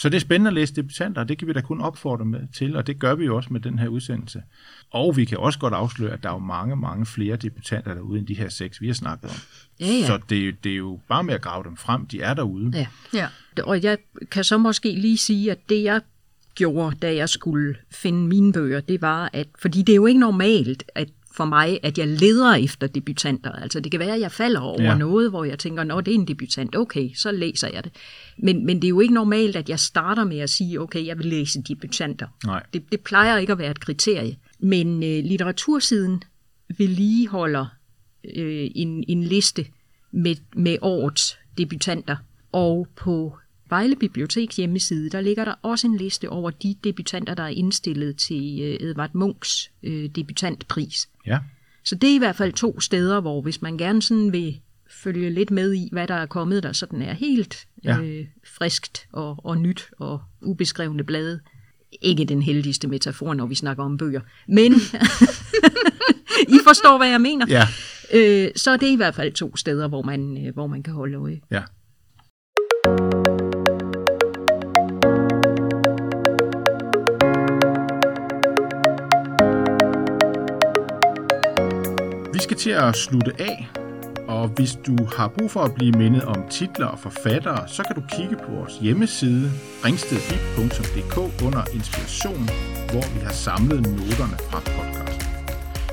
Så 0.00 0.08
det 0.08 0.16
er 0.16 0.20
spændende 0.20 0.48
at 0.48 0.54
læse 0.54 0.74
debutanter, 0.74 1.20
og 1.20 1.28
det 1.28 1.38
kan 1.38 1.48
vi 1.48 1.52
da 1.52 1.60
kun 1.60 1.80
opfordre 1.80 2.24
med 2.24 2.40
til, 2.54 2.76
og 2.76 2.86
det 2.86 2.98
gør 2.98 3.14
vi 3.14 3.24
jo 3.24 3.36
også 3.36 3.52
med 3.52 3.60
den 3.60 3.78
her 3.78 3.88
udsendelse. 3.88 4.42
Og 4.90 5.16
vi 5.16 5.24
kan 5.24 5.38
også 5.38 5.58
godt 5.58 5.74
afsløre, 5.74 6.12
at 6.12 6.22
der 6.22 6.28
er 6.28 6.32
jo 6.32 6.38
mange, 6.38 6.76
mange 6.76 7.06
flere 7.06 7.36
debutanter 7.36 7.94
derude 7.94 8.18
end 8.18 8.26
de 8.26 8.34
her 8.34 8.48
seks, 8.48 8.80
vi 8.80 8.86
har 8.86 8.94
snakket 8.94 9.30
om. 9.30 9.36
Ja, 9.80 9.86
ja. 9.86 10.06
Så 10.06 10.18
det, 10.28 10.38
er 10.38 10.46
jo- 10.46 10.52
det 10.64 10.72
er 10.72 10.76
jo 10.76 11.00
bare 11.08 11.24
med 11.24 11.34
at 11.34 11.40
grave 11.42 11.64
dem 11.64 11.76
frem, 11.76 12.06
de 12.06 12.20
er 12.20 12.34
derude. 12.34 12.70
Ja. 12.74 12.86
Ja. 13.14 13.26
Og 13.62 13.82
jeg 13.82 13.98
kan 14.30 14.44
så 14.44 14.58
måske 14.58 14.92
lige 14.92 15.18
sige, 15.18 15.50
at 15.50 15.58
det 15.68 15.82
jeg 15.82 16.00
gjorde, 16.54 16.96
da 17.02 17.14
jeg 17.14 17.28
skulle 17.28 17.76
finde 17.90 18.28
mine 18.28 18.52
bøger, 18.52 18.80
det 18.80 19.02
var, 19.02 19.30
at, 19.32 19.46
fordi 19.58 19.82
det 19.82 19.92
er 19.92 19.96
jo 19.96 20.06
ikke 20.06 20.20
normalt 20.20 20.84
at 20.94 21.08
for 21.36 21.44
mig, 21.44 21.78
at 21.82 21.98
jeg 21.98 22.08
leder 22.08 22.54
efter 22.54 22.86
debutanter. 22.86 23.52
Altså 23.52 23.80
det 23.80 23.90
kan 23.90 24.00
være, 24.00 24.14
at 24.14 24.20
jeg 24.20 24.32
falder 24.32 24.60
over 24.60 24.82
Ja. 24.82 24.94
noget, 24.98 25.30
hvor 25.30 25.44
jeg 25.44 25.58
tænker, 25.58 25.84
når 25.84 26.00
det 26.00 26.10
er 26.10 26.18
en 26.18 26.28
debutant, 26.28 26.76
okay, 26.76 27.10
så 27.14 27.32
læser 27.32 27.68
jeg 27.72 27.84
det. 27.84 27.92
Men, 28.38 28.66
men 28.66 28.76
det 28.76 28.84
er 28.84 28.88
jo 28.88 29.00
ikke 29.00 29.14
normalt, 29.14 29.56
at 29.56 29.68
jeg 29.68 29.78
starter 29.80 30.24
med 30.24 30.38
at 30.38 30.50
sige, 30.50 30.80
okay, 30.80 31.06
jeg 31.06 31.18
vil 31.18 31.26
læse 31.26 31.62
debutanter. 31.62 32.26
Nej. 32.44 32.62
Det, 32.74 32.82
det 32.92 33.00
plejer 33.00 33.38
ikke 33.38 33.52
at 33.52 33.58
være 33.58 33.70
et 33.70 33.80
kriterie. 33.80 34.36
Men 34.58 35.02
øh, 35.02 35.24
litteratursiden 35.24 36.22
vedligeholder 36.78 37.66
øh, 38.36 38.70
en, 38.74 39.04
en 39.08 39.24
liste 39.24 39.66
med, 40.12 40.36
med 40.56 40.76
årets 40.82 41.38
debutanter. 41.58 42.16
Og 42.52 42.88
på 42.96 43.36
Vejle 43.68 43.96
Biblioteks 43.96 44.56
hjemmeside, 44.56 45.10
der 45.10 45.20
ligger 45.20 45.44
der 45.44 45.54
også 45.62 45.86
en 45.86 45.96
liste 45.96 46.28
over 46.28 46.50
de 46.50 46.74
debutanter, 46.84 47.34
der 47.34 47.42
er 47.42 47.48
indstillet 47.48 48.16
til 48.16 48.58
øh, 48.62 48.88
Edvard 48.88 49.10
Munchs 49.14 49.70
øh, 49.82 50.04
debutantpris. 50.16 51.08
Ja. 51.26 51.38
Så 51.84 51.94
det 51.94 52.10
er 52.10 52.14
i 52.14 52.18
hvert 52.18 52.36
fald 52.36 52.52
to 52.52 52.80
steder, 52.80 53.20
hvor 53.20 53.42
hvis 53.42 53.62
man 53.62 53.78
gerne 53.78 54.02
sådan 54.02 54.32
vil 54.32 54.60
følge 54.90 55.30
lidt 55.30 55.50
med 55.50 55.74
i, 55.74 55.88
hvad 55.92 56.08
der 56.08 56.14
er 56.14 56.26
kommet, 56.26 56.62
der 56.62 56.72
sådan 56.72 57.02
er 57.02 57.12
helt 57.12 57.66
Ja. 57.84 57.98
øh, 57.98 58.26
friskt 58.58 59.06
og, 59.12 59.36
og 59.46 59.58
nyt 59.58 59.90
og 59.98 60.20
ubeskrevne 60.42 61.04
blade. 61.04 61.40
Ikke 62.02 62.24
den 62.24 62.42
heldigste 62.42 62.88
metafor, 62.88 63.34
når 63.34 63.46
vi 63.46 63.54
snakker 63.54 63.84
om 63.84 63.96
bøger, 63.98 64.20
men 64.48 64.72
I 66.56 66.58
forstår, 66.66 66.98
hvad 66.98 67.08
jeg 67.08 67.20
mener. 67.20 67.46
Ja. 67.48 67.66
Øh, 68.14 68.50
så 68.56 68.70
er 68.70 68.76
det 68.76 68.86
i 68.86 68.96
hvert 68.96 69.14
fald 69.14 69.32
to 69.32 69.56
steder, 69.56 69.88
hvor 69.88 70.02
man, 70.02 70.46
øh, 70.46 70.54
hvor 70.54 70.66
man 70.66 70.82
kan 70.82 70.94
holde 70.94 71.16
øje. 71.16 71.40
Ja. 71.50 71.62
Skal 82.50 82.58
til 82.58 82.70
at 82.70 82.96
slutte 82.96 83.32
af, 83.38 83.68
og 84.28 84.48
hvis 84.48 84.78
du 84.86 84.96
har 85.16 85.28
brug 85.28 85.50
for 85.50 85.60
at 85.60 85.74
blive 85.74 85.92
mindet 85.92 86.24
om 86.24 86.48
titler 86.50 86.86
og 86.86 86.98
forfattere, 86.98 87.68
så 87.68 87.82
kan 87.82 87.94
du 87.96 88.02
kigge 88.16 88.36
på 88.36 88.50
vores 88.50 88.78
hjemmeside 88.78 89.50
ringstedbib.dk 89.84 91.16
under 91.46 91.62
inspiration, 91.74 92.44
hvor 92.92 93.04
vi 93.14 93.20
har 93.24 93.32
samlet 93.32 93.80
noterne 93.82 94.36
fra 94.48 94.60
podcasten. 94.76 95.26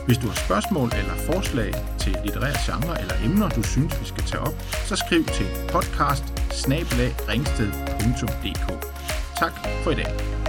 Hvis 0.05 0.17
du 0.17 0.27
har 0.27 0.35
spørgsmål 0.45 0.89
eller 0.99 1.15
forslag 1.31 1.71
til 1.99 2.15
litterære 2.23 2.57
genre 2.65 3.01
eller 3.01 3.15
emner, 3.25 3.49
du 3.49 3.63
synes, 3.63 4.01
vi 4.01 4.05
skal 4.05 4.23
tage 4.23 4.41
op, 4.41 4.55
så 4.89 4.95
skriv 4.95 5.23
til 5.23 5.47
podcast 5.73 6.25
Tak 9.39 9.53
for 9.83 9.91
i 9.91 9.95
dag. 9.95 10.46